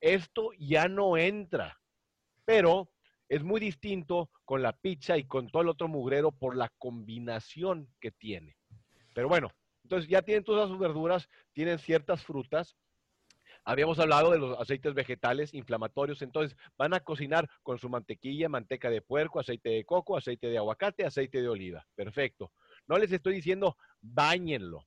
Esto 0.00 0.50
ya 0.58 0.88
no 0.88 1.16
entra. 1.16 1.80
Pero 2.44 2.92
es 3.28 3.42
muy 3.42 3.60
distinto 3.60 4.30
con 4.44 4.62
la 4.62 4.72
pizza 4.72 5.16
y 5.16 5.26
con 5.26 5.48
todo 5.48 5.62
el 5.62 5.68
otro 5.68 5.88
mugrero 5.88 6.32
por 6.32 6.56
la 6.56 6.70
combinación 6.78 7.88
que 8.00 8.10
tiene. 8.10 8.56
Pero 9.14 9.28
bueno, 9.28 9.50
entonces 9.84 10.08
ya 10.08 10.22
tienen 10.22 10.44
todas 10.44 10.68
sus 10.68 10.78
verduras, 10.78 11.28
tienen 11.52 11.78
ciertas 11.78 12.22
frutas 12.24 12.76
Habíamos 13.64 13.98
hablado 14.00 14.32
de 14.32 14.38
los 14.38 14.58
aceites 14.58 14.92
vegetales 14.92 15.54
inflamatorios, 15.54 16.20
entonces 16.22 16.56
van 16.76 16.94
a 16.94 17.00
cocinar 17.00 17.48
con 17.62 17.78
su 17.78 17.88
mantequilla, 17.88 18.48
manteca 18.48 18.90
de 18.90 19.02
puerco, 19.02 19.38
aceite 19.38 19.70
de 19.70 19.84
coco, 19.84 20.16
aceite 20.16 20.48
de 20.48 20.58
aguacate, 20.58 21.04
aceite 21.04 21.40
de 21.40 21.48
oliva. 21.48 21.86
Perfecto. 21.94 22.52
No 22.88 22.98
les 22.98 23.12
estoy 23.12 23.34
diciendo 23.34 23.76
bañenlo. 24.00 24.86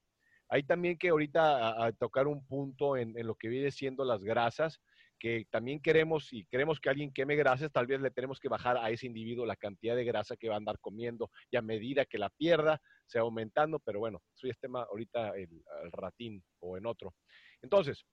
Hay 0.50 0.64
también 0.64 0.98
que 0.98 1.10
ahorita 1.10 1.92
tocar 1.98 2.28
un 2.28 2.46
punto 2.46 2.98
en, 2.98 3.14
lo 3.26 3.36
que 3.36 3.48
viene 3.48 3.72
siendo 3.72 4.04
las 4.04 4.24
grasas, 4.24 4.82
que 5.18 5.48
también 5.50 5.82
queremos, 5.82 6.34
y 6.34 6.46
queremos 6.46 6.80
que 6.80 6.90
alguien 6.90 7.14
queme 7.14 7.36
grasas, 7.36 7.72
tal 7.72 7.88
vez 7.88 8.02
le 8.02 8.12
tenemos 8.12 8.40
que 8.40 8.50
bajar 8.50 8.78
a 8.78 8.90
ese 8.90 9.08
individuo 9.08 9.46
la 9.46 9.56
cantidad 9.56 9.96
de 9.96 10.04
grasa 10.04 10.36
que 10.36 10.50
va 10.50 10.56
a 10.56 10.58
andar 10.58 10.80
comiendo 10.80 11.32
y 11.50 11.56
a 11.56 11.62
medida 11.62 12.06
que 12.06 12.18
la 12.18 12.30
pierda, 12.30 12.80
se 13.06 13.20
aumentando, 13.20 13.80
pero 13.80 14.00
bueno, 14.00 14.22
eso 14.36 14.48
ya 14.48 14.52
es 14.52 14.60
tema 14.60 14.84
ahorita 14.84 15.30
el, 15.36 15.64
el 15.84 15.92
ratín 15.92 16.44
o 16.60 16.78
en 16.78 16.86
otro. 16.86 17.16
Entonces, 17.62 18.06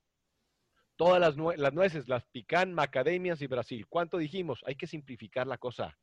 Todas 1.03 1.21
las, 1.21 1.37
nueces, 1.75 2.09
las 2.09 2.25
pican, 2.27 2.73
macadamias 2.73 3.43
y 3.43 3.49
Brasil. 3.49 3.89
¿Cuánto 3.89 4.19
dijimos? 4.19 4.63
Hay 4.65 4.77
que 4.77 4.87
simplificar 4.87 5.49
la 5.49 5.59
cosa. 5.59 5.99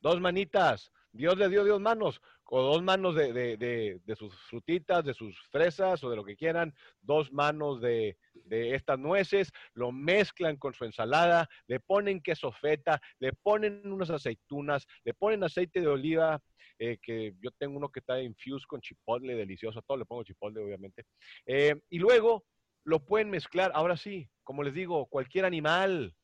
Dos 0.00 0.20
manitas. 0.20 0.90
Dios 1.12 1.38
le 1.38 1.48
dio 1.48 1.64
dos 1.64 1.80
manos, 1.80 2.20
o 2.46 2.60
dos 2.60 2.82
manos 2.82 3.14
de, 3.14 4.00
sus 4.18 4.34
frutitas, 4.48 5.04
de 5.04 5.14
sus 5.14 5.38
fresas 5.52 6.02
o 6.02 6.10
de 6.10 6.16
lo 6.16 6.24
que 6.24 6.34
quieran, 6.34 6.74
dos 7.00 7.32
manos 7.32 7.80
de, 7.80 8.16
estas 8.50 8.98
nueces, 8.98 9.52
lo 9.74 9.92
mezclan 9.92 10.56
con 10.56 10.74
su 10.74 10.84
ensalada, 10.84 11.48
le 11.68 11.78
ponen 11.78 12.20
queso 12.20 12.50
feta, 12.50 13.00
le 13.20 13.32
ponen 13.32 13.80
unas 13.92 14.10
aceitunas, 14.10 14.84
le 15.04 15.14
ponen 15.14 15.44
aceite 15.44 15.80
de 15.80 15.86
oliva, 15.86 16.42
eh, 16.76 16.98
que 17.00 17.34
yo 17.40 17.52
tengo 17.52 17.76
uno 17.76 17.88
que 17.88 18.00
está 18.00 18.20
infused 18.20 18.66
con 18.66 18.80
chipotle, 18.80 19.36
delicioso, 19.36 19.80
todo 19.82 19.98
le 19.98 20.06
pongo 20.06 20.24
chipotle 20.24 20.60
obviamente, 20.60 21.04
eh, 21.46 21.80
y 21.88 22.00
luego 22.00 22.44
lo 22.84 23.04
pueden 23.04 23.30
mezclar, 23.30 23.72
ahora 23.74 23.96
sí, 23.96 24.28
como 24.42 24.62
les 24.62 24.74
digo, 24.74 25.06
cualquier 25.06 25.44
animal. 25.44 26.14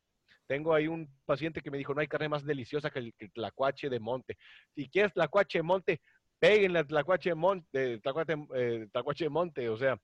Tengo 0.47 0.75
ahí 0.75 0.87
un 0.87 1.09
paciente 1.25 1.61
que 1.61 1.71
me 1.71 1.79
dijo, 1.79 1.95
no 1.95 2.01
hay 2.01 2.09
carne 2.09 2.29
más 2.29 2.45
deliciosa 2.45 2.91
que 2.91 2.99
el, 3.01 3.15
tlacuache 3.33 3.89
de 3.89 4.01
monte. 4.01 4.37
Si 4.75 4.89
quieres 4.89 5.13
tlacuache 5.13 5.59
de 5.59 5.63
monte, 5.63 6.01
péguenle 6.39 6.81
al 6.81 6.87
tlacuache 6.87 7.31
de 7.31 7.35
monte, 7.35 7.99
tlacuache, 7.99 8.35
eh, 8.55 8.89
tlacuache 8.93 9.25
de 9.25 9.31
monte, 9.31 9.69
o 9.69 9.77
sea, 9.77 9.99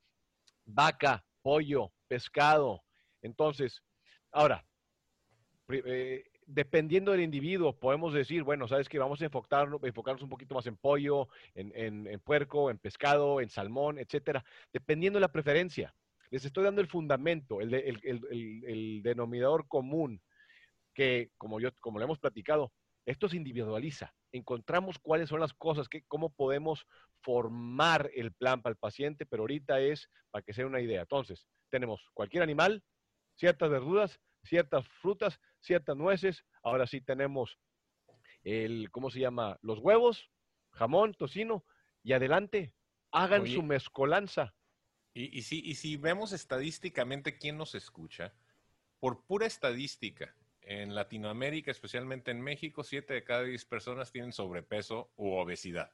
vaca, 0.64 1.24
pollo, 1.42 1.92
pescado. 2.08 2.82
Entonces, 3.22 3.82
ahora, 4.32 4.64
eh, 5.68 6.24
dependiendo 6.44 7.12
del 7.12 7.22
individuo, 7.22 7.78
podemos 7.78 8.12
decir, 8.12 8.42
bueno, 8.42 8.66
sabes 8.66 8.88
que 8.88 8.98
vamos 8.98 9.22
a 9.22 9.26
enfocarnos, 9.26 9.80
enfocarnos 9.84 10.22
un 10.22 10.28
poquito 10.28 10.56
más 10.56 10.66
en 10.66 10.76
pollo, 10.76 11.28
en, 11.54 12.06
en 12.06 12.20
puerco, 12.20 12.68
en 12.68 12.78
pescado, 12.78 13.40
en 13.40 13.48
salmón, 13.48 13.98
etcétera, 13.98 14.44
dependiendo 14.72 15.18
de 15.18 15.22
la 15.22 15.32
preferencia. 15.32 15.94
Les 16.32 16.46
estoy 16.46 16.64
dando 16.64 16.80
el 16.80 16.88
fundamento, 16.88 17.60
el, 17.60 19.00
denominador 19.02 19.68
común, 19.68 20.18
que 20.94 21.30
como, 21.36 21.60
yo, 21.60 21.68
como 21.78 21.98
lo 21.98 22.06
hemos 22.06 22.18
platicado, 22.18 22.72
esto 23.04 23.28
se 23.28 23.36
individualiza. 23.36 24.14
Encontramos 24.32 24.98
cuáles 24.98 25.28
son 25.28 25.40
las 25.40 25.52
cosas, 25.52 25.90
que, 25.90 26.04
cómo 26.08 26.30
podemos 26.30 26.86
formar 27.20 28.10
el 28.14 28.32
plan 28.32 28.62
para 28.62 28.72
el 28.72 28.78
paciente, 28.78 29.26
pero 29.26 29.42
ahorita 29.42 29.80
es 29.80 30.08
para 30.30 30.42
que 30.42 30.54
sea 30.54 30.66
una 30.66 30.80
idea. 30.80 31.02
Entonces, 31.02 31.46
tenemos 31.68 32.02
cualquier 32.14 32.42
animal, 32.42 32.82
ciertas 33.36 33.68
verduras, 33.68 34.18
ciertas 34.42 34.88
frutas, 35.02 35.38
ciertas 35.60 35.98
nueces. 35.98 36.46
Ahora 36.62 36.86
sí 36.86 37.02
tenemos 37.02 37.58
el, 38.42 38.90
¿cómo 38.90 39.10
se 39.10 39.20
llama? 39.20 39.58
Los 39.60 39.80
huevos, 39.80 40.30
jamón, 40.70 41.12
tocino, 41.12 41.66
y 42.02 42.14
adelante, 42.14 42.74
hagan 43.10 43.46
su 43.46 43.62
mezcolanza. 43.62 44.54
Y, 45.14 45.42
si, 45.42 45.60
y 45.60 45.74
si 45.74 45.96
vemos 45.96 46.32
estadísticamente 46.32 47.36
quién 47.36 47.58
nos 47.58 47.74
escucha, 47.74 48.32
por 48.98 49.24
pura 49.24 49.46
estadística, 49.46 50.34
en 50.62 50.94
Latinoamérica, 50.94 51.70
especialmente 51.70 52.30
en 52.30 52.40
México, 52.40 52.84
7 52.84 53.12
de 53.12 53.24
cada 53.24 53.42
10 53.42 53.64
personas 53.64 54.12
tienen 54.12 54.32
sobrepeso 54.32 55.10
u 55.16 55.32
obesidad. 55.32 55.92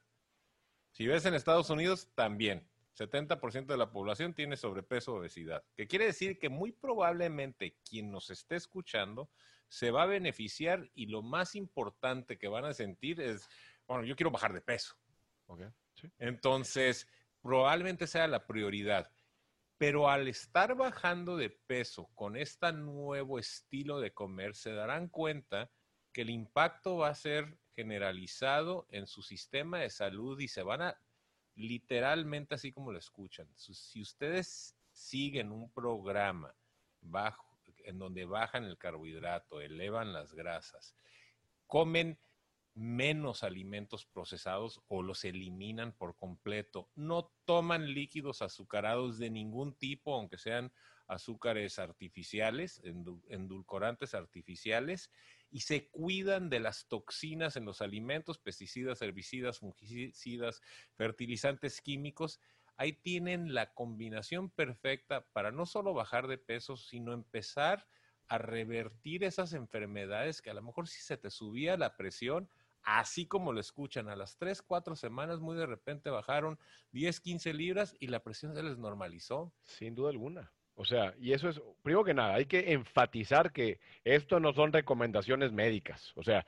Si 0.91 1.07
ves 1.07 1.25
en 1.25 1.33
Estados 1.33 1.69
Unidos, 1.69 2.09
también. 2.15 2.67
70% 2.97 3.65
de 3.67 3.77
la 3.77 3.91
población 3.91 4.33
tiene 4.33 4.57
sobrepeso 4.57 5.13
o 5.13 5.19
obesidad. 5.19 5.63
Que 5.75 5.87
quiere 5.87 6.05
decir 6.05 6.37
que 6.37 6.49
muy 6.49 6.71
probablemente 6.71 7.77
quien 7.87 8.11
nos 8.11 8.29
esté 8.29 8.55
escuchando 8.55 9.29
se 9.67 9.91
va 9.91 10.03
a 10.03 10.07
beneficiar 10.07 10.89
y 10.95 11.05
lo 11.05 11.21
más 11.21 11.55
importante 11.55 12.37
que 12.37 12.47
van 12.47 12.65
a 12.65 12.73
sentir 12.73 13.21
es, 13.21 13.47
bueno, 13.87 14.03
yo 14.03 14.15
quiero 14.15 14.31
bajar 14.31 14.53
de 14.53 14.61
peso. 14.61 14.95
Entonces, 16.17 17.07
probablemente 17.41 18.07
sea 18.07 18.27
la 18.27 18.45
prioridad. 18.45 19.11
Pero 19.77 20.09
al 20.09 20.27
estar 20.27 20.75
bajando 20.75 21.37
de 21.37 21.49
peso 21.49 22.09
con 22.13 22.35
este 22.35 22.71
nuevo 22.73 23.39
estilo 23.39 23.99
de 23.99 24.13
comer, 24.13 24.55
se 24.55 24.73
darán 24.73 25.07
cuenta 25.07 25.71
que 26.11 26.21
el 26.21 26.29
impacto 26.29 26.97
va 26.97 27.09
a 27.09 27.15
ser 27.15 27.57
generalizado 27.75 28.87
en 28.89 29.07
su 29.07 29.21
sistema 29.21 29.79
de 29.79 29.89
salud 29.89 30.39
y 30.39 30.49
se 30.49 30.63
van 30.63 30.81
a 30.81 31.01
literalmente 31.55 32.55
así 32.55 32.71
como 32.71 32.91
lo 32.91 32.99
escuchan. 32.99 33.47
Si 33.55 34.01
ustedes 34.01 34.75
siguen 34.91 35.51
un 35.51 35.71
programa 35.71 36.53
bajo, 37.01 37.57
en 37.83 37.99
donde 37.99 38.25
bajan 38.25 38.65
el 38.65 38.77
carbohidrato, 38.77 39.61
elevan 39.61 40.13
las 40.13 40.33
grasas, 40.33 40.95
comen 41.67 42.19
menos 42.79 43.43
alimentos 43.43 44.05
procesados 44.05 44.81
o 44.87 45.03
los 45.03 45.25
eliminan 45.25 45.91
por 45.91 46.15
completo. 46.15 46.89
No 46.95 47.33
toman 47.43 47.93
líquidos 47.93 48.41
azucarados 48.41 49.17
de 49.19 49.29
ningún 49.29 49.73
tipo, 49.73 50.15
aunque 50.15 50.37
sean 50.37 50.71
azúcares 51.05 51.77
artificiales, 51.77 52.81
endulcorantes 53.27 54.13
artificiales, 54.13 55.11
y 55.51 55.61
se 55.61 55.89
cuidan 55.89 56.49
de 56.49 56.61
las 56.61 56.87
toxinas 56.87 57.57
en 57.57 57.65
los 57.65 57.81
alimentos, 57.81 58.37
pesticidas, 58.37 59.01
herbicidas, 59.01 59.59
fungicidas, 59.59 60.61
fertilizantes 60.93 61.81
químicos. 61.81 62.39
Ahí 62.77 62.93
tienen 62.93 63.53
la 63.53 63.73
combinación 63.73 64.51
perfecta 64.51 65.27
para 65.33 65.51
no 65.51 65.65
solo 65.65 65.93
bajar 65.93 66.27
de 66.27 66.37
peso, 66.37 66.77
sino 66.77 67.11
empezar 67.11 67.87
a 68.29 68.37
revertir 68.37 69.25
esas 69.25 69.51
enfermedades 69.51 70.41
que 70.41 70.51
a 70.51 70.53
lo 70.53 70.61
mejor 70.61 70.87
si 70.87 71.01
se 71.01 71.17
te 71.17 71.29
subía 71.29 71.75
la 71.75 71.97
presión, 71.97 72.49
así 72.83 73.25
como 73.25 73.53
lo 73.53 73.59
escuchan, 73.59 74.09
a 74.09 74.15
las 74.15 74.37
3, 74.37 74.61
4 74.61 74.95
semanas 74.95 75.39
muy 75.39 75.55
de 75.57 75.65
repente 75.65 76.09
bajaron 76.09 76.57
10, 76.91 77.19
15 77.19 77.53
libras 77.53 77.95
y 77.99 78.07
la 78.07 78.23
presión 78.23 78.55
se 78.55 78.63
les 78.63 78.77
normalizó. 78.77 79.53
Sin 79.63 79.95
duda 79.95 80.09
alguna. 80.09 80.51
O 80.75 80.85
sea, 80.85 81.13
y 81.19 81.33
eso 81.33 81.49
es, 81.49 81.61
primero 81.83 82.05
que 82.05 82.13
nada, 82.13 82.35
hay 82.35 82.45
que 82.45 82.71
enfatizar 82.71 83.51
que 83.51 83.79
esto 84.05 84.39
no 84.39 84.53
son 84.53 84.71
recomendaciones 84.71 85.51
médicas. 85.51 86.13
O 86.15 86.23
sea, 86.23 86.45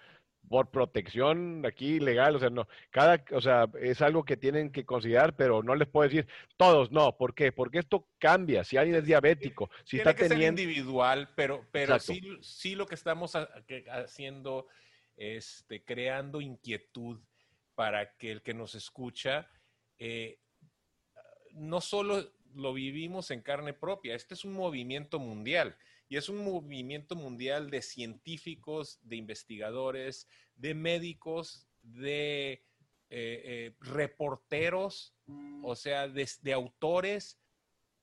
por 0.47 0.69
protección 0.69 1.65
aquí 1.65 1.99
legal, 1.99 2.35
o 2.35 2.39
sea, 2.39 2.49
no, 2.49 2.67
cada, 2.89 3.23
o 3.31 3.41
sea, 3.41 3.69
es 3.79 4.01
algo 4.01 4.23
que 4.23 4.37
tienen 4.37 4.71
que 4.71 4.85
considerar, 4.85 5.35
pero 5.35 5.63
no 5.63 5.75
les 5.75 5.87
puedo 5.87 6.07
decir 6.07 6.27
todos, 6.57 6.91
no, 6.91 7.15
¿por 7.17 7.33
qué? 7.33 7.51
Porque 7.51 7.79
esto 7.79 8.07
cambia, 8.19 8.63
si 8.63 8.77
alguien 8.77 8.97
es 8.97 9.05
diabético, 9.05 9.69
si 9.83 9.97
Tiene 9.97 10.09
está 10.09 10.15
que 10.15 10.29
teniendo... 10.29 10.61
ser 10.61 10.67
individual, 10.69 11.29
pero, 11.35 11.65
pero 11.71 11.99
sí, 11.99 12.37
sí 12.41 12.75
lo 12.75 12.85
que 12.85 12.95
estamos 12.95 13.33
haciendo 13.35 14.67
este, 15.17 15.83
creando 15.83 16.41
inquietud 16.41 17.19
para 17.75 18.15
que 18.17 18.31
el 18.31 18.41
que 18.41 18.53
nos 18.53 18.75
escucha 18.75 19.49
eh, 19.99 20.39
no 21.53 21.81
solo 21.81 22.31
lo 22.53 22.73
vivimos 22.73 23.31
en 23.31 23.41
carne 23.41 23.73
propia, 23.73 24.15
este 24.15 24.33
es 24.33 24.45
un 24.45 24.53
movimiento 24.53 25.19
mundial 25.19 25.77
y 26.09 26.17
es 26.17 26.27
un 26.27 26.43
movimiento 26.43 27.15
mundial 27.15 27.69
de 27.69 27.81
científicos, 27.81 28.99
de 29.03 29.15
investigadores, 29.15 30.27
de 30.55 30.73
médicos 30.73 31.67
de 31.81 32.51
eh, 32.51 32.61
eh, 33.09 33.75
reporteros, 33.79 35.15
o 35.63 35.75
sea, 35.75 36.07
de, 36.07 36.53
autores, 36.53 37.39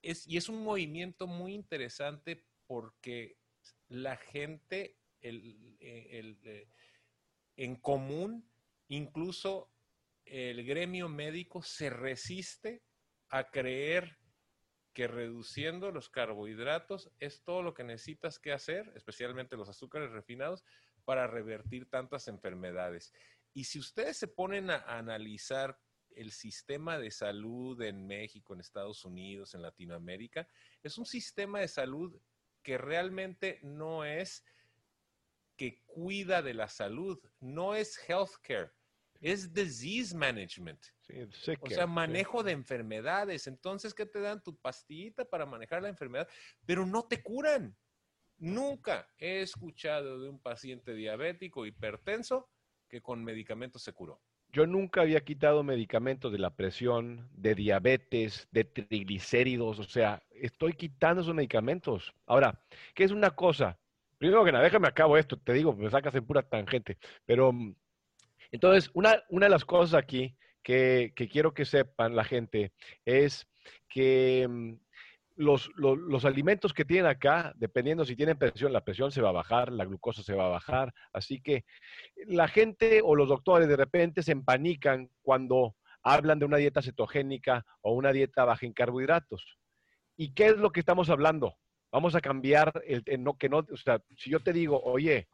y 0.02 0.36
es 0.36 0.48
un 0.48 0.62
movimiento 0.62 1.26
muy 1.26 1.52
interesante 1.54 2.44
porque 2.66 3.36
la 3.88 4.16
gente 4.16 4.96
eh, 5.20 6.66
en 7.58 7.74
común, 7.74 8.48
incluso 8.86 9.70
el 10.24 10.64
gremio 10.64 11.08
médico, 11.08 11.60
se 11.60 11.90
resiste 11.90 12.84
a 13.30 13.50
creer 13.50 14.16
que 14.94 15.08
reduciendo 15.08 15.90
los 15.90 16.08
carbohidratos 16.08 17.10
es 17.18 17.42
todo 17.42 17.62
lo 17.62 17.74
que 17.74 17.82
necesitas 17.82 18.38
que 18.38 18.52
hacer, 18.52 18.92
especialmente 18.94 19.56
los 19.56 19.68
azúcares 19.68 20.10
refinados, 20.10 20.64
para 21.04 21.26
revertir 21.26 21.90
tantas 21.90 22.28
enfermedades. 22.28 23.12
Y 23.54 23.64
si 23.64 23.80
ustedes 23.80 24.16
se 24.16 24.28
ponen 24.28 24.70
a 24.70 24.78
analizar 24.96 25.80
el 26.10 26.30
sistema 26.30 26.96
de 26.96 27.10
salud 27.10 27.80
en 27.82 28.06
México, 28.06 28.54
en 28.54 28.60
Estados 28.60 29.04
Unidos, 29.04 29.54
en 29.54 29.62
Latinoamérica, 29.62 30.46
es 30.82 30.96
un 30.96 31.06
sistema 31.06 31.58
de 31.58 31.68
salud 31.68 32.20
que 32.62 32.78
realmente 32.78 33.58
no 33.62 34.04
es 34.04 34.44
que 35.58 35.82
cuida 35.84 36.40
de 36.40 36.54
la 36.54 36.68
salud, 36.68 37.18
no 37.40 37.74
es 37.74 37.98
healthcare, 38.08 38.70
es 39.20 39.52
disease 39.52 40.16
management. 40.16 40.80
o 41.60 41.68
sea, 41.68 41.86
manejo 41.86 42.42
de 42.44 42.52
enfermedades. 42.52 43.48
Entonces, 43.48 43.92
¿qué 43.92 44.06
te 44.06 44.20
dan? 44.20 44.42
Tu 44.42 44.56
pastillita 44.56 45.24
para 45.24 45.44
manejar 45.44 45.82
la 45.82 45.88
enfermedad, 45.88 46.28
pero 46.64 46.86
no 46.86 47.02
te 47.02 47.22
curan. 47.22 47.76
Nunca 48.38 49.08
he 49.18 49.42
escuchado 49.42 50.20
de 50.20 50.28
un 50.28 50.40
paciente 50.40 50.94
diabético 50.94 51.66
hipertenso 51.66 52.48
que 52.88 53.02
con 53.02 53.24
medicamentos 53.24 53.82
se 53.82 53.92
curó. 53.92 54.22
Yo 54.50 54.64
nunca 54.66 55.02
había 55.02 55.20
quitado 55.20 55.62
medicamentos 55.64 56.32
de 56.32 56.38
la 56.38 56.54
presión, 56.54 57.28
de 57.32 57.54
diabetes, 57.54 58.48
de 58.52 58.64
triglicéridos, 58.64 59.78
o 59.78 59.84
sea, 59.84 60.22
estoy 60.30 60.72
quitando 60.72 61.20
esos 61.20 61.34
medicamentos. 61.34 62.14
Ahora, 62.26 62.64
¿qué 62.94 63.04
es 63.04 63.10
una 63.10 63.32
cosa? 63.32 63.78
Primero 64.18 64.44
que 64.44 64.52
nada, 64.52 64.64
déjame 64.64 64.88
acabo 64.88 65.16
esto, 65.16 65.38
te 65.38 65.52
digo, 65.52 65.74
me 65.74 65.90
sacas 65.90 66.14
en 66.14 66.26
pura 66.26 66.42
tangente, 66.42 66.98
pero 67.24 67.52
mm, 67.52 67.74
entonces, 68.50 68.90
una, 68.94 69.22
una 69.28 69.46
de 69.46 69.50
las 69.50 69.64
cosas 69.64 69.94
aquí 69.94 70.36
que, 70.62 71.12
quiero 71.30 71.54
que 71.54 71.64
sepan 71.64 72.16
la 72.16 72.24
gente 72.24 72.72
es 73.04 73.46
que 73.88 74.46
mm, 74.48 74.74
los, 75.36 75.70
los, 75.76 76.24
alimentos 76.24 76.72
que 76.72 76.84
tienen 76.84 77.06
acá, 77.06 77.52
dependiendo 77.56 78.04
si 78.04 78.16
tienen 78.16 78.38
presión, 78.38 78.72
la 78.72 78.84
presión 78.84 79.12
se 79.12 79.22
va 79.22 79.28
a 79.28 79.32
bajar, 79.32 79.70
la 79.70 79.84
glucosa 79.84 80.22
se 80.22 80.34
va 80.34 80.46
a 80.46 80.50
bajar. 80.50 80.92
Así 81.12 81.40
que 81.40 81.64
la 82.26 82.48
gente 82.48 83.00
o 83.04 83.14
los 83.14 83.28
doctores 83.28 83.68
de 83.68 83.76
repente 83.76 84.22
se 84.22 84.32
empanican 84.32 85.08
cuando 85.22 85.76
hablan 86.02 86.40
de 86.40 86.44
una 86.46 86.56
dieta 86.56 86.82
cetogénica 86.82 87.64
o 87.82 87.92
una 87.92 88.12
dieta 88.12 88.44
baja 88.44 88.66
en 88.66 88.72
carbohidratos. 88.72 89.58
¿Y 90.16 90.34
qué 90.34 90.46
es 90.46 90.56
lo 90.56 90.72
que 90.72 90.80
estamos 90.80 91.08
hablando? 91.08 91.54
Vamos 91.90 92.14
a 92.14 92.20
cambiar 92.20 92.72
el, 92.86 93.02
no 93.22 93.36
que 93.38 93.48
no, 93.48 93.58
o 93.58 93.76
sea, 93.76 94.02
si 94.16 94.30
yo 94.30 94.40
te 94.40 94.52
digo, 94.52 94.82
oye, 94.82 95.28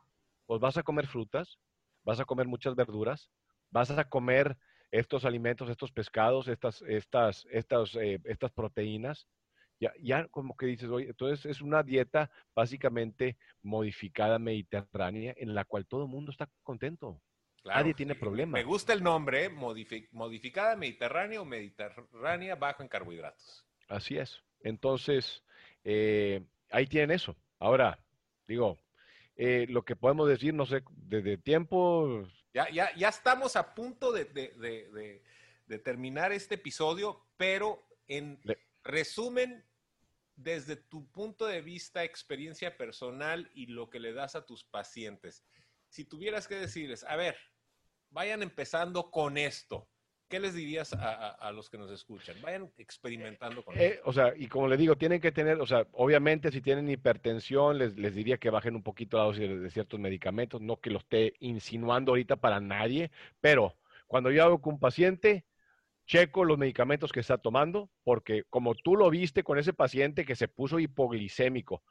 pues 0.47 0.61
vas 0.61 0.77
a 0.77 0.83
comer 0.83 1.07
frutas, 1.07 1.59
vas 2.05 2.21
a 2.21 2.25
comer 2.25 2.47
muchas 2.47 2.75
verduras, 2.77 3.31
vas 3.71 3.91
a 3.91 4.05
comer 4.05 4.57
estos 4.91 5.25
alimentos, 5.25 5.69
estos 5.69 5.91
pescados, 5.91 6.47
estas, 6.47 6.83
estas, 6.83 7.47
estas, 7.51 7.97
eh, 7.97 8.21
estas 8.25 8.53
proteínas. 8.53 9.27
Ya, 9.81 9.93
ya 10.01 10.29
como 10.29 10.57
que 10.57 10.67
dices, 10.67 10.89
oye, 10.89 11.09
entonces 11.09 11.45
es 11.47 11.61
una 11.61 11.83
dieta 11.83 12.31
básicamente 12.55 13.37
modificada 13.63 14.39
mediterránea 14.39 15.35
en 15.37 15.55
la 15.55 15.65
cual 15.65 15.85
todo 15.87 16.05
el 16.05 16.09
mundo 16.09 16.31
está 16.31 16.49
contento. 16.63 17.21
Nadie 17.65 17.95
tiene 17.95 18.15
problema. 18.15 18.59
Me 18.59 18.63
gusta 18.63 18.93
el 18.93 19.03
nombre, 19.03 19.49
modificada 19.49 20.77
mediterránea 20.77 21.41
o 21.41 21.45
mediterránea 21.45 22.55
bajo 22.57 22.83
en 22.83 22.89
carbohidratos. 22.89 23.67
Así 23.89 24.19
es. 24.19 24.43
Entonces, 24.61 25.43
eh, 25.85 26.43
ahí 26.71 26.87
tienen 26.87 27.13
eso. 27.13 27.37
Ahora, 27.59 27.99
digo, 28.49 28.79
eh, 29.37 29.67
lo 29.69 29.85
que 29.85 29.97
podemos 29.97 30.29
decir, 30.29 30.55
no 30.55 30.67
sé, 30.67 30.83
desde 30.91 31.37
tiempo. 31.37 32.27
Ya, 32.53 32.69
ya, 32.71 32.95
ya 32.97 33.09
estamos 33.09 33.57
a 33.57 33.75
punto 33.75 34.13
de, 34.13 34.25
de, 34.25 35.21
de, 35.67 35.79
terminar 35.79 36.33
este 36.33 36.55
episodio, 36.55 37.27
pero 37.37 37.85
en 38.07 38.41
resumen, 38.85 39.65
desde 40.37 40.77
tu 40.77 41.11
punto 41.11 41.47
de 41.47 41.63
vista, 41.63 42.05
experiencia 42.05 42.77
personal 42.77 43.51
y 43.55 43.67
lo 43.67 43.91
que 43.91 43.99
le 43.99 44.13
das 44.13 44.37
a 44.37 44.47
tus 44.47 44.63
pacientes, 44.63 45.45
si 45.89 46.05
tuvieras 46.05 46.47
que 46.47 46.55
decirles, 46.57 47.03
a 47.05 47.17
ver, 47.17 47.37
vayan 48.11 48.43
empezando 48.43 49.11
con 49.11 49.37
esto, 49.37 49.89
¿qué 50.35 50.41
les 50.41 50.55
dirías 50.55 50.93
a, 50.93 51.53
los 51.53 51.71
que 51.71 51.79
nos 51.79 51.93
escuchan? 51.93 52.35
Vayan 52.43 52.69
experimentando 52.77 53.65
con 53.65 53.79
eh, 53.79 54.01
O 54.05 54.13
sea, 54.13 54.35
y 54.37 54.49
como 54.49 54.67
le 54.67 54.77
digo, 54.77 54.97
tienen 54.97 55.21
que 55.21 55.31
tener, 55.31 55.61
o 55.61 55.67
sea, 55.67 55.87
obviamente 55.93 56.51
si 56.51 56.61
tienen 56.61 56.91
hipertensión, 56.91 57.79
les, 57.79 57.97
les 57.97 58.17
diría 58.17 58.37
que 58.37 58.51
bajen 58.51 58.75
un 58.75 58.83
poquito 58.83 59.17
la 59.17 59.25
dosis 59.27 59.49
de, 59.49 59.71
ciertos 59.71 60.01
medicamentos, 60.01 60.61
no 60.61 60.81
que 60.81 60.91
lo 60.91 60.99
esté 60.99 61.35
insinuando 61.39 62.11
ahorita 62.11 62.35
para 62.35 62.59
nadie, 62.59 63.13
pero 63.41 63.77
cuando 64.09 64.33
yo 64.33 64.43
hago 64.43 64.61
con 64.61 64.75
un 64.75 64.81
paciente, 64.81 65.45
checo 66.05 66.45
los 66.45 66.59
medicamentos 66.59 67.13
que 67.13 67.21
está 67.21 67.39
tomando, 67.39 67.89
porque 68.03 68.43
como 68.51 68.75
tú 68.75 68.97
lo 68.97 69.11
viste 69.11 69.45
con 69.45 69.61
ese 69.61 69.73
paciente 69.73 70.25
que 70.25 70.35
se 70.35 70.49
puso 70.49 70.81
hipoglicémico, 70.81 71.85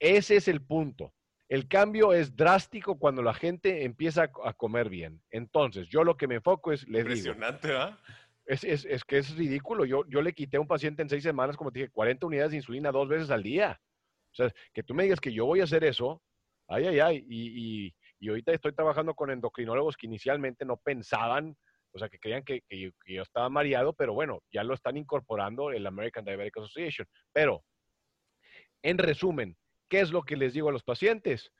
ese 0.00 0.34
es 0.34 0.48
el 0.48 0.62
punto. 0.62 1.14
El 1.48 1.66
cambio 1.66 2.12
es 2.12 2.36
drástico 2.36 2.98
cuando 2.98 3.22
la 3.22 3.32
gente 3.32 3.84
empieza 3.84 4.30
a 4.44 4.52
comer 4.52 4.90
bien. 4.90 5.22
Entonces, 5.30 5.88
yo 5.88 6.04
lo 6.04 6.16
que 6.16 6.26
me 6.26 6.36
enfoco 6.36 6.72
es, 6.72 6.86
les 6.86 7.00
Impresionante, 7.00 7.74
¿ah? 7.74 7.98
Es, 8.44 8.64
es, 8.64 9.04
que 9.04 9.18
es 9.18 9.36
ridículo. 9.36 9.84
Yo, 9.84 10.04
yo 10.08 10.22
le 10.22 10.32
quité 10.32 10.56
a 10.56 10.60
un 10.60 10.66
paciente 10.66 11.02
en 11.02 11.08
seis 11.08 11.22
semanas, 11.22 11.56
como 11.56 11.70
te 11.70 11.80
dije, 11.80 11.90
40 11.90 12.26
unidades 12.26 12.50
de 12.50 12.56
insulina 12.58 12.90
dos 12.90 13.08
veces 13.08 13.30
al 13.30 13.42
día. 13.42 13.78
O 14.32 14.34
sea, 14.34 14.50
que 14.72 14.82
tú 14.82 14.94
me 14.94 15.02
digas 15.02 15.20
que 15.20 15.32
yo 15.32 15.44
voy 15.44 15.60
a 15.60 15.64
hacer 15.64 15.84
eso, 15.84 16.22
ay, 16.66 16.86
ay, 16.86 17.00
ay. 17.00 17.26
Y, 17.28 17.94
y, 18.20 18.28
ahorita 18.28 18.52
estoy 18.52 18.72
trabajando 18.72 19.14
con 19.14 19.30
endocrinólogos 19.30 19.96
que 19.96 20.06
inicialmente 20.06 20.64
no 20.64 20.76
pensaban, 20.78 21.56
o 21.92 21.98
sea, 21.98 22.08
que 22.08 22.18
creían 22.18 22.42
que, 22.42 22.62
yo, 22.70 22.90
que 23.04 23.14
yo 23.14 23.22
estaba 23.22 23.48
mareado, 23.48 23.92
pero 23.92 24.14
bueno, 24.14 24.42
ya 24.50 24.64
lo 24.64 24.74
están 24.74 24.96
incorporando 24.96 25.70
el 25.70 25.86
American 25.86 26.24
Diabetic 26.24 26.56
Association. 26.56 27.06
Pero, 27.32 27.64
en 28.82 28.96
resumen, 28.96 29.56
¿Qué 29.88 30.00
es 30.00 30.10
lo 30.10 30.22
que 30.22 30.36
les 30.36 30.52
digo 30.52 30.68
a 30.68 30.72
los 30.72 30.82
pacientes? 30.82 31.52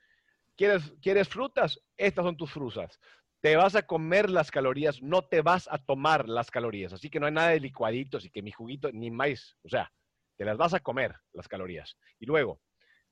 ¿Quieres, 0.55 0.93
¿Quieres 1.01 1.27
frutas? 1.27 1.79
Estas 1.97 2.25
son 2.25 2.37
tus 2.37 2.51
frutas. 2.51 2.99
Te 3.41 3.55
vas 3.55 3.75
a 3.75 3.83
comer 3.83 4.29
las 4.29 4.51
calorías, 4.51 5.01
no 5.01 5.23
te 5.23 5.41
vas 5.41 5.67
a 5.71 5.77
tomar 5.77 6.27
las 6.27 6.51
calorías. 6.51 6.93
Así 6.93 7.09
que 7.09 7.19
no 7.19 7.25
hay 7.25 7.31
nada 7.31 7.49
de 7.49 7.59
licuaditos 7.59 8.25
y 8.25 8.29
que 8.29 8.41
mi 8.41 8.51
juguito, 8.51 8.91
ni 8.91 9.09
más. 9.09 9.57
O 9.63 9.69
sea, 9.69 9.91
te 10.35 10.45
las 10.45 10.57
vas 10.57 10.73
a 10.73 10.79
comer 10.79 11.15
las 11.33 11.47
calorías. 11.47 11.97
Y 12.19 12.25
luego, 12.25 12.61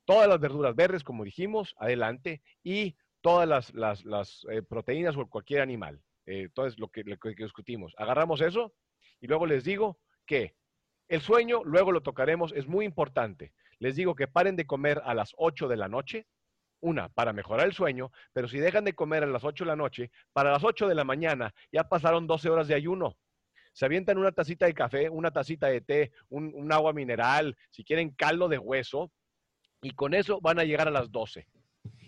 todas 0.05 0.27
las 0.27 0.39
verduras 0.39 0.75
verdes, 0.75 1.03
como 1.03 1.23
dijimos, 1.23 1.73
adelante. 1.77 2.41
Y 2.63 2.97
todas 3.21 3.73
las, 3.73 4.45
eh, 4.51 4.61
proteínas 4.61 5.15
o 5.15 5.27
cualquier 5.27 5.61
animal. 5.61 6.01
Eh, 6.25 6.43
entonces, 6.43 6.77
lo 6.77 6.89
que, 6.89 7.03
lo 7.03 7.17
que 7.17 7.33
discutimos. 7.35 7.93
Agarramos 7.97 8.41
eso 8.41 8.73
y 9.19 9.27
luego 9.27 9.45
les 9.45 9.63
digo 9.63 9.99
que 10.25 10.55
el 11.07 11.21
sueño, 11.21 11.63
luego 11.63 11.91
lo 11.91 12.01
tocaremos, 12.01 12.51
es 12.53 12.67
muy 12.67 12.85
importante 12.85 13.53
les 13.79 13.95
digo 13.95 14.15
que 14.15 14.27
paren 14.27 14.55
de 14.55 14.65
comer 14.65 15.01
a 15.05 15.13
las 15.13 15.33
8 15.37 15.67
de 15.67 15.77
la 15.77 15.87
noche, 15.87 16.27
una, 16.79 17.09
para 17.09 17.33
mejorar 17.33 17.65
el 17.65 17.73
sueño, 17.73 18.11
pero 18.33 18.47
si 18.47 18.59
dejan 18.59 18.83
de 18.83 18.93
comer 18.93 19.23
a 19.23 19.27
las 19.27 19.43
8 19.43 19.63
de 19.63 19.67
la 19.67 19.75
noche, 19.75 20.11
para 20.33 20.51
las 20.51 20.63
8 20.63 20.87
de 20.87 20.95
la 20.95 21.03
mañana 21.03 21.53
ya 21.71 21.83
pasaron 21.87 22.27
12 22.27 22.49
horas 22.49 22.67
de 22.67 22.75
ayuno. 22.75 23.17
Se 23.73 23.85
avientan 23.85 24.17
una 24.17 24.31
tacita 24.31 24.65
de 24.65 24.73
café, 24.73 25.09
una 25.09 25.31
tacita 25.31 25.67
de 25.67 25.81
té, 25.81 26.11
un, 26.29 26.71
agua 26.71 26.93
mineral, 26.93 27.55
si 27.69 27.83
quieren 27.83 28.11
caldo 28.11 28.47
de 28.47 28.57
hueso, 28.57 29.11
y 29.81 29.91
con 29.91 30.13
eso 30.13 30.39
van 30.41 30.59
a 30.59 30.63
llegar 30.63 30.87
a 30.87 30.91
las 30.91 31.11
12. 31.11 31.47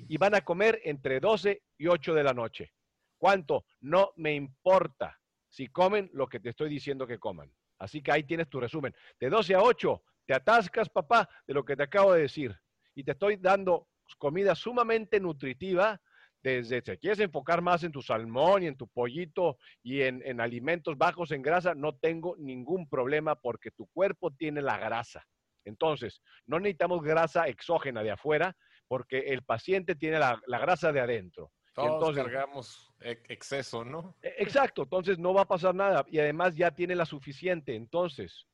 Y 0.07 0.17
van 0.17 0.33
a 0.33 0.41
comer 0.41 0.79
entre 0.83 1.19
12 1.19 1.61
y 1.77 1.87
8 1.87 2.15
de 2.15 2.23
la 2.23 2.33
noche. 2.33 2.73
¿Cuánto? 3.17 3.65
No 3.81 4.11
me 4.15 4.33
importa 4.33 5.19
si 5.47 5.67
comen 5.67 6.09
lo 6.13 6.27
que 6.27 6.39
te 6.39 6.49
estoy 6.49 6.69
diciendo 6.69 7.05
que 7.05 7.19
coman. 7.19 7.51
Así 7.77 8.01
que 8.01 8.11
ahí 8.11 8.23
tienes 8.23 8.49
tu 8.49 8.59
resumen. 8.59 8.95
De 9.19 9.29
12 9.29 9.55
a 9.55 9.61
8, 9.61 10.03
te 10.29 10.35
atascas, 10.35 10.87
papá, 10.89 11.27
de 11.47 11.55
lo 11.55 11.65
que 11.65 11.75
te 11.75 11.81
acabo 11.81 12.13
de 12.13 12.21
decir. 12.21 12.55
Y 12.93 13.03
te 13.03 13.13
estoy 13.13 13.37
dando 13.37 13.87
comida 14.19 14.53
sumamente 14.53 15.19
nutritiva. 15.19 15.99
Desde 16.43 16.83
si 16.83 16.97
quieres 16.97 17.19
enfocar 17.19 17.63
más 17.63 17.83
en 17.83 17.91
tu 17.91 18.03
salmón 18.03 18.61
y 18.61 18.67
en 18.67 18.77
tu 18.77 18.87
pollito 18.87 19.57
y 19.81 20.03
en, 20.03 20.39
alimentos 20.39 20.99
bajos 20.99 21.31
en 21.31 21.41
grasa, 21.41 21.73
no 21.73 21.97
tengo 21.97 22.35
ningún 22.37 22.87
problema 22.87 23.33
porque 23.37 23.71
tu 23.71 23.87
cuerpo 23.87 24.29
tiene 24.29 24.61
la 24.61 24.77
grasa. 24.77 25.25
Entonces, 25.65 26.21
no 26.45 26.59
necesitamos 26.59 27.01
grasa 27.01 27.47
exógena 27.47 28.03
de 28.03 28.11
afuera 28.11 28.55
porque 28.87 29.33
el 29.33 29.41
paciente 29.41 29.95
tiene 29.95 30.19
la, 30.19 30.39
grasa 30.45 30.91
de 30.91 30.99
adentro. 30.99 31.51
Todos 31.73 31.91
entonces, 31.91 32.23
cargamos 32.23 32.93
exceso, 32.99 33.83
¿no? 33.83 34.15
E, 34.21 34.35
exacto, 34.37 34.83
entonces 34.83 35.17
no 35.17 35.33
va 35.33 35.41
a 35.41 35.47
pasar 35.47 35.73
nada 35.73 36.05
y 36.07 36.19
además 36.19 36.55
ya 36.55 36.69
tiene 36.69 36.93
la 36.93 37.07
suficiente. 37.07 37.73
Entonces, 37.75 38.45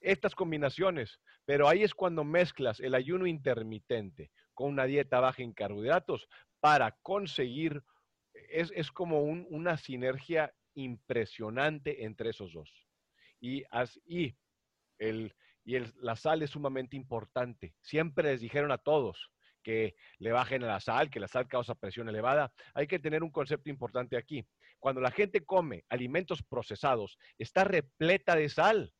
estas 0.00 0.34
combinaciones, 0.34 1.20
pero 1.44 1.68
ahí 1.68 1.82
es 1.82 1.94
cuando 1.94 2.24
mezclas 2.24 2.80
el 2.80 2.94
ayuno 2.94 3.26
intermitente 3.26 4.30
con 4.54 4.70
una 4.70 4.84
dieta 4.84 5.20
baja 5.20 5.42
en 5.42 5.52
carbohidratos 5.52 6.28
para 6.60 6.92
conseguir 7.02 7.82
es, 8.50 8.72
es 8.74 8.90
como 8.90 9.22
un- 9.22 9.46
una 9.50 9.76
sinergia 9.76 10.52
impresionante 10.74 12.04
entre 12.04 12.30
esos 12.30 12.52
dos. 12.52 12.70
Y, 13.40 13.64
y, 14.06 14.36
la 16.00 16.16
sal 16.16 16.42
es 16.42 16.50
sumamente 16.50 16.96
importante. 16.96 17.74
Siempre 17.80 18.30
les 18.30 18.40
dijeron 18.40 18.72
a 18.72 18.78
todos 18.78 19.30
que 19.62 19.94
le 20.18 20.32
bajen 20.32 20.64
a 20.64 20.68
la 20.68 20.80
sal, 20.80 21.10
que 21.10 21.20
la 21.20 21.28
sal 21.28 21.46
causa 21.46 21.74
presión 21.74 22.08
elevada. 22.08 22.52
Hay 22.74 22.86
que 22.86 22.98
tener 22.98 23.22
un 23.22 23.30
concepto 23.30 23.68
importante 23.70 24.16
aquí. 24.16 24.46
Cuando 24.78 25.00
la 25.00 25.10
gente 25.10 25.44
come 25.44 25.84
alimentos 25.88 26.42
procesados, 26.42 27.18
está 27.38 27.64
repleta 27.64 28.34
de 28.34 28.48
sal. 28.48 28.92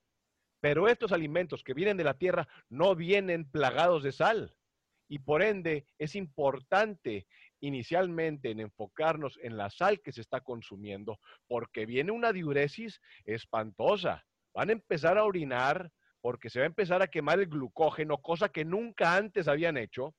Pero 0.60 0.88
estos 0.88 1.12
alimentos 1.12 1.62
que 1.62 1.74
vienen 1.74 1.96
de 1.96 2.04
la 2.04 2.18
tierra 2.18 2.48
no 2.68 2.94
vienen 2.94 3.50
plagados 3.50 4.02
de 4.02 4.12
sal. 4.12 4.54
Y 5.08 5.18
por 5.18 5.42
ende 5.42 5.86
es 5.98 6.14
importante 6.14 7.26
inicialmente 7.60 8.50
en 8.50 8.60
enfocarnos 8.60 9.38
en 9.42 9.56
la 9.56 9.70
sal 9.70 10.00
que 10.00 10.12
se 10.12 10.20
está 10.20 10.40
consumiendo, 10.40 11.18
porque 11.48 11.84
viene 11.86 12.12
una 12.12 12.32
diuresis 12.32 13.00
espantosa. 13.24 14.24
Van 14.54 14.70
a 14.70 14.72
empezar 14.72 15.18
a 15.18 15.24
orinar 15.24 15.90
porque 16.20 16.50
se 16.50 16.58
va 16.58 16.64
a 16.64 16.66
empezar 16.66 17.02
a 17.02 17.08
quemar 17.08 17.40
el 17.40 17.46
glucógeno, 17.46 18.18
cosa 18.18 18.50
que 18.50 18.64
nunca 18.64 19.16
antes 19.16 19.48
habían 19.48 19.76
hecho, 19.76 20.14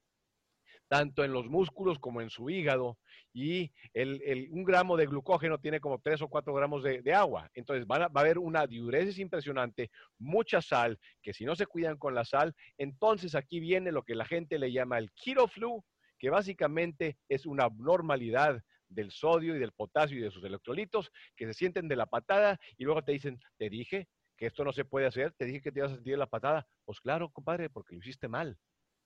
tanto 0.91 1.23
en 1.23 1.31
los 1.31 1.47
músculos 1.47 1.99
como 1.99 2.19
en 2.19 2.29
su 2.29 2.49
hígado. 2.49 2.97
Y 3.31 3.71
el, 3.93 4.21
el- 4.25 4.49
un 4.51 4.65
gramo 4.65 4.97
de 4.97 5.05
glucógeno 5.05 5.57
tiene 5.57 5.79
como 5.79 5.99
3 5.99 6.21
o 6.21 6.27
4 6.27 6.53
gramos 6.53 6.83
de, 6.83 7.01
de 7.01 7.13
agua. 7.13 7.49
Entonces 7.53 7.85
va 7.89 7.95
a 8.13 8.19
haber 8.19 8.37
una 8.37 8.67
diuresis 8.67 9.17
impresionante, 9.17 9.89
mucha 10.19 10.61
sal, 10.61 10.99
que 11.21 11.33
si 11.33 11.45
no 11.45 11.55
se 11.55 11.65
cuidan 11.65 11.97
con 11.97 12.13
la 12.13 12.25
sal, 12.25 12.53
entonces 12.77 13.35
aquí 13.35 13.61
viene 13.61 13.93
lo 13.93 14.03
que 14.03 14.15
la 14.15 14.25
gente 14.25 14.59
le 14.59 14.73
llama 14.73 14.97
el 14.97 15.11
keto 15.13 15.47
flu, 15.47 15.81
que 16.19 16.29
básicamente 16.29 17.17
es 17.29 17.45
una 17.45 17.63
abnormalidad 17.63 18.61
del 18.89 19.11
sodio 19.11 19.55
y 19.55 19.59
del 19.59 19.71
potasio 19.71 20.17
y 20.17 20.21
de 20.21 20.31
sus 20.31 20.43
electrolitos 20.43 21.09
que 21.37 21.45
se 21.45 21.53
sienten 21.53 21.87
de 21.87 21.95
la 21.95 22.07
patada 22.07 22.59
y 22.77 22.83
luego 22.83 23.01
te 23.01 23.13
dicen, 23.13 23.39
te 23.57 23.69
dije 23.69 24.09
que 24.35 24.47
esto 24.47 24.65
no 24.65 24.73
se 24.73 24.83
puede 24.83 25.05
hacer, 25.05 25.31
te 25.37 25.45
dije 25.45 25.61
que 25.61 25.71
te 25.71 25.79
ibas 25.79 25.93
a 25.93 25.95
sentir 25.95 26.15
de 26.15 26.17
la 26.17 26.27
patada. 26.27 26.67
Pues 26.83 26.99
claro, 26.99 27.29
compadre, 27.31 27.69
porque 27.69 27.95
lo 27.95 28.01
hiciste 28.01 28.27
mal. 28.27 28.57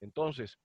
Entonces, 0.01 0.57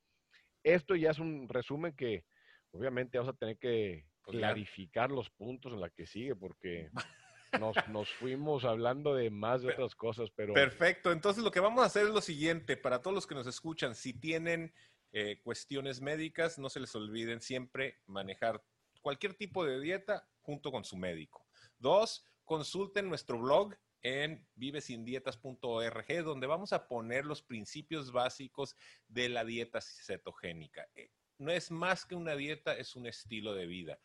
esto 0.62 0.94
ya 0.96 1.11
es 1.11 1.18
un 1.18 1.48
resumen 1.48 1.94
que 1.94 2.24
obviamente 2.72 3.18
vamos 3.18 3.34
a 3.34 3.36
tener 3.38 3.58
que 3.58 4.06
Pues 4.22 4.38
ya. 4.38 4.48
clarificar 4.48 5.11
los 5.11 5.30
puntos 5.30 5.72
en 5.72 5.80
la 5.80 5.90
que 5.90 6.06
sigue 6.06 6.34
porque 6.36 6.90
nos, 7.61 7.76
nos 7.88 8.08
fuimos 8.11 8.64
hablando 8.64 9.14
de 9.14 9.30
más 9.30 9.62
de 9.62 9.72
otras 9.72 9.94
cosas, 9.94 10.30
pero 10.34 10.54
Perfecto. 10.54 11.11
Entonces 11.12 11.42
lo 11.42 11.50
que 11.50 11.61
vamos 11.61 11.82
a 11.82 11.86
hacer 11.86 12.06
es 12.06 12.12
lo 12.12 12.20
siguiente, 12.20 12.76
para 12.76 13.02
todos 13.02 13.14
los 13.14 13.26
que 13.26 13.34
nos 13.34 13.46
escuchan, 13.46 13.94
si 13.94 14.12
tienen 14.12 14.72
eh, 15.12 15.40
cuestiones 15.42 16.00
médicas, 16.00 16.58
no 16.58 16.68
se 16.68 16.78
les 16.80 16.94
olviden 16.94 17.40
siempre 17.40 17.98
manejar 18.06 18.62
cualquier 19.00 19.34
tipo 19.34 19.64
de 19.64 19.80
dieta 19.80 20.28
junto 20.42 20.70
con 20.70 20.84
su 20.84 20.96
médico. 20.96 21.46
Dos, 21.78 22.24
consulten 22.44 23.08
nuestro 23.08 23.38
blog 23.40 23.74
en 24.03 24.46
vivesindietas.org, 24.55 26.24
donde 26.24 26.46
vamos 26.46 26.72
a 26.72 26.86
poner 26.88 27.26
los 27.26 27.42
principios 27.42 28.12
básicos 28.12 28.76
de 29.09 29.28
la 29.28 29.44
dieta 29.44 29.80
cetogénica. 29.80 30.88
Eh, 30.94 31.11
No 31.38 31.51
es 31.51 31.70
más 31.70 32.05
que 32.05 32.14
una 32.14 32.34
dieta, 32.36 32.76
es 32.76 32.96
un 32.96 33.07
estilo 33.07 33.55
de 33.55 33.66
vida. 33.66 33.98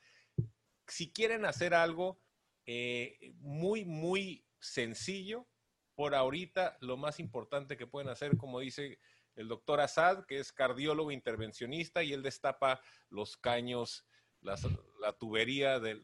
Si 0.88 1.12
quieren 1.12 1.46
hacer 1.46 1.74
algo 1.74 2.22
eh, 2.66 3.34
muy, 3.40 3.86
muy 3.86 4.46
sencillo, 4.60 5.48
por 5.96 6.16
ahorita 6.16 6.78
lo 6.82 6.98
más 6.98 7.20
importante 7.20 7.78
que 7.78 7.88
pueden 7.88 8.10
hacer, 8.10 8.38
como 8.38 8.60
dice 8.60 9.00
el 9.36 9.48
doctor 9.48 9.80
Assad, 9.82 10.26
que 10.26 10.40
es 10.40 10.52
cardiólogo 10.52 11.12
intervencionista 11.12 12.04
y 12.04 12.14
él 12.14 12.24
destapa 12.24 12.82
los 13.10 13.38
caños, 13.38 14.06
las- 14.42 14.68
la 15.00 15.14
tubería 15.14 15.80
del, 15.80 16.04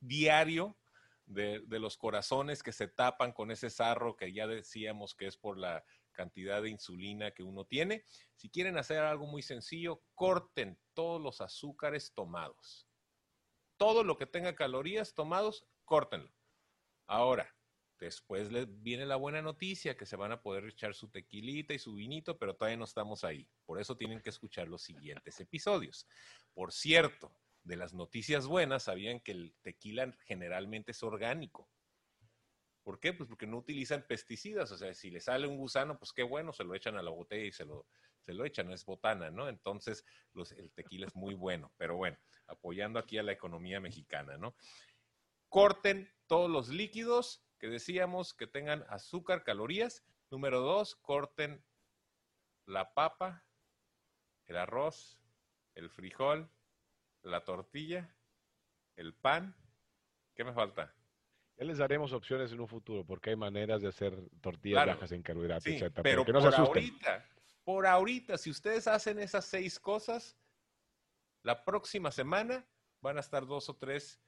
diario 0.00 0.76
de, 1.26 1.62
los 1.78 1.96
corazones 1.96 2.62
que 2.62 2.72
se 2.72 2.88
tapan 2.88 3.32
con 3.32 3.50
ese 3.50 3.70
sarro 3.70 4.16
que 4.16 4.32
ya 4.32 4.46
decíamos 4.46 5.14
que 5.14 5.26
es 5.26 5.36
por 5.36 5.58
la 5.58 5.84
cantidad 6.12 6.62
de 6.62 6.70
insulina 6.70 7.30
que 7.30 7.42
uno 7.42 7.64
tiene. 7.64 8.04
Si 8.34 8.50
quieren 8.50 8.76
hacer 8.76 8.98
algo 8.98 9.26
muy 9.26 9.42
sencillo, 9.42 10.02
corten 10.14 10.78
todos 10.94 11.20
los 11.20 11.40
azúcares 11.40 12.12
tomados. 12.12 12.86
Todo 13.76 14.04
lo 14.04 14.16
que 14.16 14.26
tenga 14.26 14.54
calorías 14.54 15.14
tomados, 15.14 15.66
córtenlo. 15.84 16.32
Ahora, 17.06 17.54
después 17.98 18.52
les 18.52 18.66
viene 18.82 19.06
la 19.06 19.16
buena 19.16 19.42
noticia 19.42 19.96
que 19.96 20.06
se 20.06 20.16
van 20.16 20.32
a 20.32 20.42
poder 20.42 20.66
echar 20.66 20.94
su 20.94 21.08
tequilita 21.08 21.72
y 21.72 21.78
su 21.78 21.94
vinito, 21.94 22.38
pero 22.38 22.54
todavía 22.54 22.76
no 22.76 22.84
estamos 22.84 23.24
ahí. 23.24 23.48
Por 23.64 23.80
eso 23.80 23.96
tienen 23.96 24.20
que 24.20 24.30
escuchar 24.30 24.68
los 24.68 24.82
siguientes 24.82 25.40
episodios. 25.40 26.06
Por 26.52 26.72
cierto, 26.72 27.34
de 27.64 27.76
las 27.76 27.94
noticias 27.94 28.46
buenas, 28.46 28.84
sabían 28.84 29.20
que 29.20 29.32
el 29.32 29.54
tequila 29.62 30.12
generalmente 30.24 30.92
es 30.92 31.02
orgánico. 31.02 31.68
¿Por 32.82 32.98
qué? 32.98 33.12
Pues 33.12 33.28
porque 33.28 33.46
no 33.46 33.58
utilizan 33.58 34.04
pesticidas. 34.08 34.72
O 34.72 34.76
sea, 34.76 34.92
si 34.94 35.10
le 35.10 35.20
sale 35.20 35.46
un 35.46 35.56
gusano, 35.56 35.98
pues 35.98 36.12
qué 36.12 36.24
bueno, 36.24 36.52
se 36.52 36.64
lo 36.64 36.74
echan 36.74 36.96
a 36.96 37.02
la 37.02 37.10
botella 37.10 37.44
y 37.44 37.52
se 37.52 37.64
lo, 37.64 37.86
se 38.20 38.32
lo 38.32 38.44
echan, 38.44 38.72
es 38.72 38.84
botana, 38.84 39.30
¿no? 39.30 39.48
Entonces, 39.48 40.04
el 40.56 40.72
tequila 40.72 41.06
es 41.06 41.14
muy 41.14 41.34
bueno. 41.34 41.72
Pero 41.76 41.96
bueno, 41.96 42.18
apoyando 42.48 42.98
aquí 42.98 43.18
a 43.18 43.22
la 43.22 43.32
economía 43.32 43.80
mexicana, 43.80 44.36
¿no? 44.36 44.56
Corten 45.48 46.12
todos 46.26 46.50
los 46.50 46.68
líquidos 46.68 47.44
que 47.58 47.68
decíamos 47.68 48.34
que 48.34 48.48
tengan 48.48 48.84
azúcar, 48.88 49.44
calorías. 49.44 50.04
Número 50.30 50.60
dos, 50.60 50.96
corten 50.96 51.64
la 52.66 52.94
papa, 52.94 53.44
el 54.46 54.56
arroz, 54.56 55.20
el 55.74 55.90
frijol, 55.90 56.50
la 57.22 57.44
tortilla, 57.44 58.14
el 58.96 59.14
pan. 59.14 59.54
¿Qué 60.34 60.44
me 60.44 60.52
falta? 60.52 60.92
ya 61.58 61.64
les 61.66 61.78
daremos 61.78 62.12
opciones 62.12 62.50
en 62.50 62.60
un 62.60 62.66
futuro 62.66 63.04
porque 63.04 63.30
hay 63.30 63.36
maneras 63.36 63.82
de 63.82 63.88
hacer 63.88 64.18
tortillas 64.40 64.82
Claro. 64.82 64.94
bajas 64.98 65.12
en 65.12 65.22
carbohidratos, 65.22 65.64
Sí, 65.64 65.74
etcétera, 65.74 66.02
pero 66.02 66.24
que 66.24 66.32
no 66.32 66.40
se 66.40 66.46
por 66.46 66.54
asusten. 66.54 66.82
ahorita, 66.82 67.28
por 67.62 67.86
ahorita, 67.86 68.38
si 68.38 68.50
ustedes 68.50 68.88
hacen 68.88 69.18
esas 69.20 69.44
seis 69.44 69.78
cosas, 69.78 70.36
la 71.42 71.64
próxima 71.64 72.10
semana 72.10 72.66
van 73.00 73.18
a 73.18 73.20
estar 73.20 73.46
dos 73.46 73.68
o 73.68 73.76
tres 73.76 74.20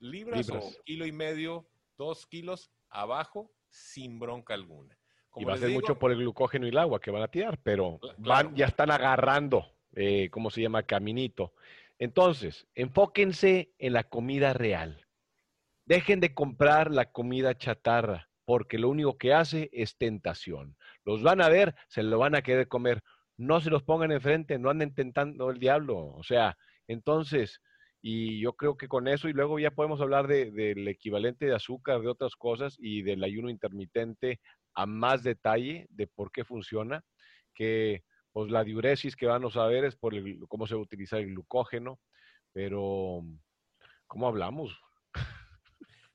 libras, 0.00 0.46
Libras. 0.48 0.64
o 0.78 0.82
kilo 0.84 1.06
y 1.06 1.12
medio, 1.12 1.68
dos 1.96 2.26
kilos 2.26 2.72
abajo, 2.88 3.52
sin 3.68 4.18
bronca 4.18 4.54
alguna. 4.54 4.98
Y 5.36 5.44
va 5.44 5.54
a 5.54 5.58
ser 5.58 5.68
digo, 5.68 5.80
mucho 5.80 5.98
por 5.98 6.12
el 6.12 6.18
glucógeno 6.18 6.64
y 6.66 6.70
el 6.70 6.78
agua 6.78 7.00
que 7.00 7.10
van 7.10 7.22
a 7.22 7.28
tirar, 7.28 7.58
pero 7.62 8.00
van, 8.18 8.54
ya 8.56 8.66
están 8.66 8.90
agarrando, 8.90 9.66
eh, 9.92 10.28
¿cómo 10.30 10.50
se 10.50 10.62
llama? 10.62 10.82
Caminito. 10.84 11.52
Entonces, 11.98 12.66
enfóquense 12.74 13.72
en 13.78 13.92
la 13.92 14.04
comida 14.04 14.52
real. 14.52 15.06
Dejen 15.86 16.20
de 16.20 16.34
comprar 16.34 16.90
la 16.90 17.12
comida 17.12 17.56
chatarra, 17.56 18.28
porque 18.44 18.78
lo 18.78 18.88
único 18.88 19.16
que 19.18 19.32
hace 19.34 19.70
es 19.72 19.96
tentación. 19.96 20.76
Los 21.04 21.22
van 21.22 21.40
a 21.40 21.48
ver, 21.48 21.74
se 21.88 22.02
lo 22.02 22.18
van 22.18 22.34
a 22.34 22.42
querer 22.42 22.68
comer. 22.68 23.02
No 23.36 23.60
se 23.60 23.70
los 23.70 23.82
pongan 23.82 24.12
enfrente, 24.12 24.58
no 24.58 24.70
anden 24.70 24.94
tentando 24.94 25.50
el 25.50 25.58
diablo. 25.58 25.98
O 25.98 26.22
sea, 26.22 26.56
entonces, 26.88 27.60
y 28.00 28.40
yo 28.40 28.54
creo 28.54 28.76
que 28.76 28.88
con 28.88 29.08
eso, 29.08 29.28
y 29.28 29.32
luego 29.32 29.58
ya 29.58 29.70
podemos 29.70 30.00
hablar 30.00 30.26
de- 30.26 30.50
del 30.50 30.86
equivalente 30.88 31.46
de 31.46 31.54
azúcar, 31.54 32.00
de 32.00 32.08
otras 32.08 32.34
cosas, 32.36 32.76
y 32.78 33.02
del 33.02 33.24
ayuno 33.24 33.50
intermitente 33.50 34.40
a 34.74 34.86
más 34.86 35.22
detalle 35.22 35.86
de 35.90 36.06
por 36.06 36.30
qué 36.32 36.44
funciona, 36.44 37.02
que 37.54 38.02
pues 38.34 38.50
la 38.50 38.64
diuresis 38.64 39.14
que 39.14 39.26
vamos 39.26 39.56
a 39.56 39.64
ver 39.66 39.84
es 39.84 39.94
por 39.94 40.12
el- 40.12 40.40
cómo 40.48 40.66
se 40.66 40.74
va 40.74 40.80
a 40.80 40.82
utilizar 40.82 41.20
el 41.20 41.26
glucógeno, 41.28 42.00
pero 42.52 43.22
¿cómo 44.08 44.26
hablamos? 44.26 44.76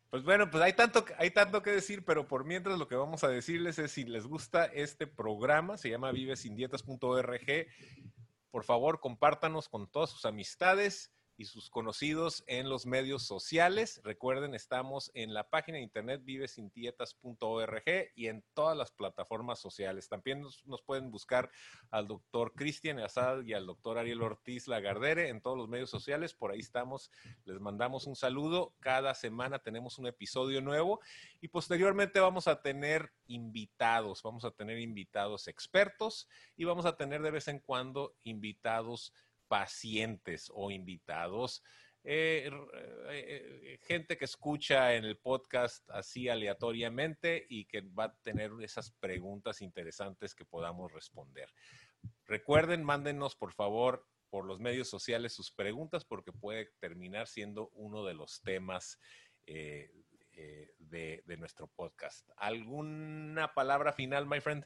Pues 0.10 0.24
bueno, 0.24 0.50
pues 0.50 0.62
hay 0.62 0.74
tanto, 0.74 1.06
hay 1.18 1.32
tanto 1.32 1.62
que 1.62 1.70
decir, 1.70 2.04
pero 2.04 2.28
por 2.28 2.44
mientras 2.44 2.78
lo 2.78 2.88
que 2.90 2.96
vamos 2.96 3.24
a 3.24 3.30
decirles 3.30 3.80
es 3.80 3.92
si 3.92 4.04
les 4.04 4.26
gusta 4.28 4.66
este 4.66 5.08
programa, 5.08 5.78
se 5.78 5.90
llama 5.90 6.12
vivesindietas.org, 6.12 7.68
por 8.52 8.64
favor 8.66 9.00
compártanos 9.00 9.70
con 9.70 9.90
todas 9.90 10.10
sus 10.10 10.26
amistades 10.26 11.14
y 11.40 11.46
sus 11.46 11.70
conocidos 11.70 12.44
en 12.48 12.68
los 12.68 12.86
medios 12.86 13.24
sociales. 13.24 14.02
Recuerden, 14.04 14.54
estamos 14.54 15.10
en 15.14 15.34
la 15.34 15.50
página 15.50 15.78
de 15.78 15.86
internet 15.86 16.22
vivesindietas.org 16.26 17.84
y 18.14 18.28
en 18.28 18.44
todas 18.54 18.78
las 18.78 18.92
plataformas 18.92 19.58
sociales. 19.58 20.10
También 20.10 20.42
nos, 20.42 20.82
pueden 20.86 21.12
buscar 21.12 21.50
al 21.92 22.10
doctor 22.10 22.52
Cristian 22.56 23.00
Asad 23.00 23.44
y 23.46 23.54
al 23.54 23.66
doctor 23.66 23.98
Ariel 23.98 24.22
Ortiz 24.22 24.68
Lagardere 24.68 25.30
en 25.30 25.40
todos 25.40 25.58
los 25.58 25.70
medios 25.70 25.90
sociales. 25.90 26.34
Por 26.34 26.52
ahí 26.52 26.60
estamos. 26.60 27.10
Les 27.46 27.62
mandamos 27.62 28.06
un 28.06 28.18
saludo. 28.18 28.76
Cada 28.82 29.16
semana 29.16 29.60
tenemos 29.60 29.98
un 29.98 30.08
episodio 30.08 30.60
nuevo 30.60 31.00
y 31.40 31.48
posteriormente 31.48 32.20
vamos 32.20 32.50
a 32.50 32.62
tener 32.62 33.14
invitados. 33.28 34.22
Vamos 34.24 34.44
a 34.44 34.52
tener 34.52 34.78
invitados 34.78 35.48
expertos 35.48 36.28
y 36.58 36.66
vamos 36.66 36.86
a 36.86 36.98
tener 36.98 37.22
de 37.22 37.32
vez 37.32 37.48
en 37.48 37.60
cuando 37.60 38.18
invitados 38.24 39.14
pacientes 39.50 40.50
o 40.54 40.72
invitados, 40.72 41.62
eh, 42.04 42.50
eh, 42.50 43.12
eh, 43.12 43.80
gente 43.82 44.18
que 44.18 44.24
escucha 44.24 44.96
en 44.96 45.04
el 45.04 45.18
podcast 45.18 45.90
así 45.90 46.30
aleatoriamente 46.30 47.46
y 47.50 47.66
que 47.66 47.82
va 47.82 48.06
a 48.06 48.16
tener 48.24 48.52
esas 48.62 48.92
preguntas 48.92 49.62
interesantes 49.62 50.34
que 50.34 50.46
podamos 50.46 50.94
responder. 50.94 51.50
Recuerden, 52.26 52.86
mándenos 52.86 53.36
por 53.36 53.52
favor 53.52 54.08
por 54.30 54.46
los 54.46 54.62
medios 54.62 54.88
sociales 54.88 55.34
sus 55.34 55.52
preguntas 55.52 56.06
porque 56.06 56.32
puede 56.32 56.72
terminar 56.80 57.28
siendo 57.28 57.70
uno 57.74 58.06
de 58.06 58.14
los 58.14 58.42
temas 58.42 58.98
de, 59.46 59.92
nuestro 61.38 61.68
podcast. 61.68 62.30
¿Alguna 62.38 63.54
palabra 63.54 63.92
final, 63.92 64.26
my 64.26 64.40
friend? 64.40 64.66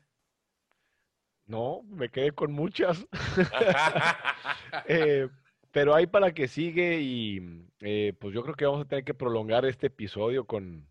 No, 1.46 1.84
me 1.84 2.10
quedé 2.10 2.32
con 2.32 2.52
muchas. 2.52 3.06
eh, 4.88 5.28
pero 5.72 5.96
hay 5.96 6.08
para 6.08 6.34
que 6.34 6.48
sigue 6.48 7.02
y 7.02 7.68
eh, 7.80 8.14
pues 8.20 8.34
yo 8.34 8.44
creo 8.44 8.56
que 8.56 8.66
vamos 8.66 8.82
a 8.82 8.88
tener 8.88 9.04
que 9.04 9.14
prolongar 9.14 9.66
este 9.66 9.88
episodio 9.88 10.46
con, 10.46 10.88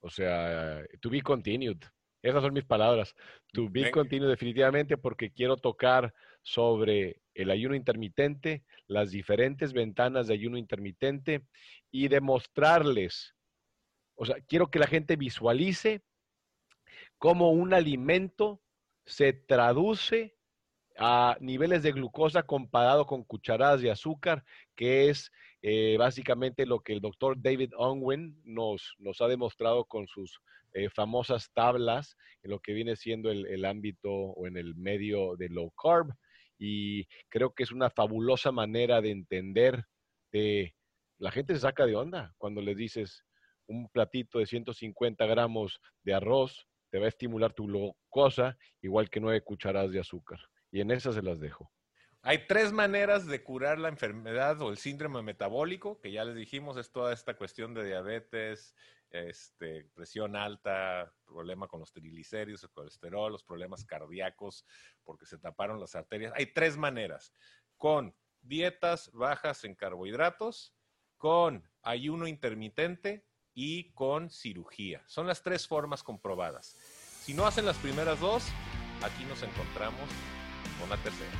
o 0.00 0.10
sea, 0.10 0.84
to 1.00 1.10
be 1.10 1.22
continued. 1.22 1.78
Esas 2.22 2.42
son 2.42 2.54
mis 2.54 2.64
palabras. 2.64 3.14
To 3.52 3.68
be 3.70 3.90
continued 3.90 4.28
definitivamente 4.28 4.96
porque 4.96 5.30
quiero 5.30 5.56
tocar 5.56 6.12
sobre 6.42 7.20
el 7.34 7.50
ayuno 7.50 7.74
intermitente, 7.74 8.64
las 8.86 9.10
diferentes 9.10 9.72
ventanas 9.72 10.26
de 10.26 10.34
ayuno 10.34 10.58
intermitente 10.58 11.42
y 11.90 12.08
demostrarles, 12.08 13.34
o 14.16 14.24
sea, 14.24 14.36
quiero 14.46 14.70
que 14.70 14.78
la 14.78 14.86
gente 14.86 15.16
visualice 15.16 16.02
cómo 17.18 17.50
un 17.50 17.74
alimento 17.74 18.60
se 19.06 19.32
traduce 19.32 20.36
a 20.98 21.36
niveles 21.40 21.82
de 21.82 21.92
glucosa 21.92 22.42
comparado 22.42 23.06
con 23.06 23.22
cucharadas 23.22 23.80
de 23.80 23.90
azúcar, 23.90 24.44
que 24.74 25.08
es 25.08 25.30
eh, 25.62 25.96
básicamente 25.98 26.66
lo 26.66 26.80
que 26.80 26.92
el 26.92 27.00
doctor 27.00 27.36
David 27.40 27.72
Unwin 27.78 28.40
nos, 28.44 28.94
nos 28.98 29.20
ha 29.20 29.28
demostrado 29.28 29.84
con 29.84 30.06
sus 30.06 30.40
eh, 30.72 30.88
famosas 30.90 31.50
tablas 31.52 32.16
en 32.42 32.50
lo 32.50 32.60
que 32.60 32.72
viene 32.72 32.96
siendo 32.96 33.30
el, 33.30 33.46
el, 33.46 33.64
ámbito 33.64 34.10
o 34.10 34.46
en 34.46 34.56
el 34.56 34.74
medio 34.74 35.36
de 35.36 35.48
low 35.48 35.70
carb. 35.70 36.12
Y 36.58 37.06
creo 37.28 37.52
que 37.54 37.62
es 37.62 37.72
una 37.72 37.90
fabulosa 37.90 38.50
manera 38.52 39.00
de 39.00 39.10
entender 39.10 39.84
de 40.32 40.74
la 41.18 41.30
gente 41.30 41.54
se 41.54 41.60
saca 41.60 41.86
de 41.86 41.96
onda 41.96 42.34
cuando 42.38 42.60
le 42.60 42.74
dices 42.74 43.24
un 43.66 43.88
platito 43.88 44.38
de 44.38 44.46
150 44.46 45.24
gramos 45.26 45.80
de 46.02 46.14
arroz 46.14 46.66
te 46.96 47.00
va 47.00 47.04
a 47.04 47.08
estimular 47.10 47.52
tu 47.52 47.66
glucosa 47.66 48.56
igual 48.80 49.10
que 49.10 49.20
nueve 49.20 49.42
cucharadas 49.42 49.92
de 49.92 50.00
azúcar. 50.00 50.40
Y 50.70 50.80
en 50.80 50.90
esas 50.90 51.14
se 51.14 51.20
las 51.20 51.38
dejo. 51.40 51.70
Hay 52.22 52.46
tres 52.46 52.72
maneras 52.72 53.26
de 53.26 53.44
curar 53.44 53.78
la 53.78 53.90
enfermedad 53.90 54.62
o 54.62 54.70
el 54.70 54.78
síndrome 54.78 55.20
metabólico, 55.20 56.00
que 56.00 56.10
ya 56.10 56.24
les 56.24 56.34
dijimos, 56.34 56.78
es 56.78 56.90
toda 56.90 57.12
esta 57.12 57.36
cuestión 57.36 57.74
de 57.74 57.84
diabetes, 57.84 58.74
este, 59.10 59.84
presión 59.92 60.36
alta, 60.36 61.12
problema 61.26 61.68
con 61.68 61.80
los 61.80 61.92
triglicéridos, 61.92 62.62
el 62.62 62.70
colesterol, 62.70 63.30
los 63.30 63.44
problemas 63.44 63.84
cardíacos, 63.84 64.64
porque 65.04 65.26
se 65.26 65.36
taparon 65.36 65.78
las 65.78 65.94
arterias. 65.96 66.32
Hay 66.34 66.46
tres 66.46 66.78
maneras, 66.78 67.30
con 67.76 68.16
dietas 68.40 69.10
bajas 69.12 69.64
en 69.64 69.74
carbohidratos, 69.74 70.74
con 71.18 71.62
ayuno 71.82 72.26
intermitente 72.26 73.26
y 73.56 73.84
con 73.94 74.30
cirugía. 74.30 75.02
Son 75.06 75.26
las 75.26 75.42
tres 75.42 75.66
formas 75.66 76.04
comprobadas. 76.04 76.76
Si 77.22 77.34
no 77.34 77.46
hacen 77.46 77.64
las 77.64 77.76
primeras 77.78 78.20
dos, 78.20 78.44
aquí 79.02 79.24
nos 79.24 79.42
encontramos 79.42 80.08
con 80.78 80.90
la 80.90 80.96
tercera. 80.98 81.32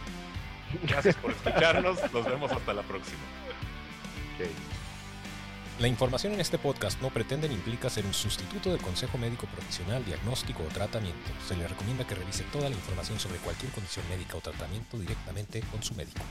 Gracias 0.82 1.14
por 1.16 1.30
escucharnos. 1.30 1.98
Nos 2.12 2.24
vemos 2.24 2.50
hasta 2.50 2.74
la 2.74 2.82
próxima. 2.82 3.20
Okay. 4.34 4.50
La 5.78 5.88
información 5.88 6.32
en 6.32 6.40
este 6.40 6.58
podcast 6.58 7.00
no 7.02 7.10
pretende 7.10 7.48
ni 7.48 7.54
implica 7.54 7.90
ser 7.90 8.06
un 8.06 8.14
sustituto 8.14 8.70
del 8.70 8.80
consejo 8.80 9.18
médico 9.18 9.46
profesional, 9.46 10.04
diagnóstico 10.04 10.62
o 10.62 10.68
tratamiento. 10.68 11.30
Se 11.46 11.54
le 11.54 11.68
recomienda 11.68 12.06
que 12.06 12.14
revise 12.14 12.44
toda 12.44 12.70
la 12.70 12.74
información 12.74 13.20
sobre 13.20 13.38
cualquier 13.40 13.70
condición 13.72 14.08
médica 14.08 14.38
o 14.38 14.40
tratamiento 14.40 14.98
directamente 14.98 15.60
con 15.70 15.82
su 15.82 15.94
médico. 15.94 16.22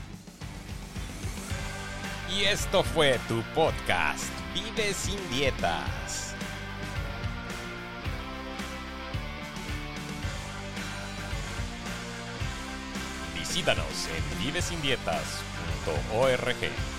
Y 2.36 2.44
esto 2.44 2.82
fue 2.82 3.18
tu 3.28 3.40
podcast, 3.54 4.28
Vive 4.52 4.92
sin 4.92 5.30
dietas. 5.30 6.34
Visítanos 13.34 14.08
en 14.14 14.22
vivesindietas.org. 14.44 16.95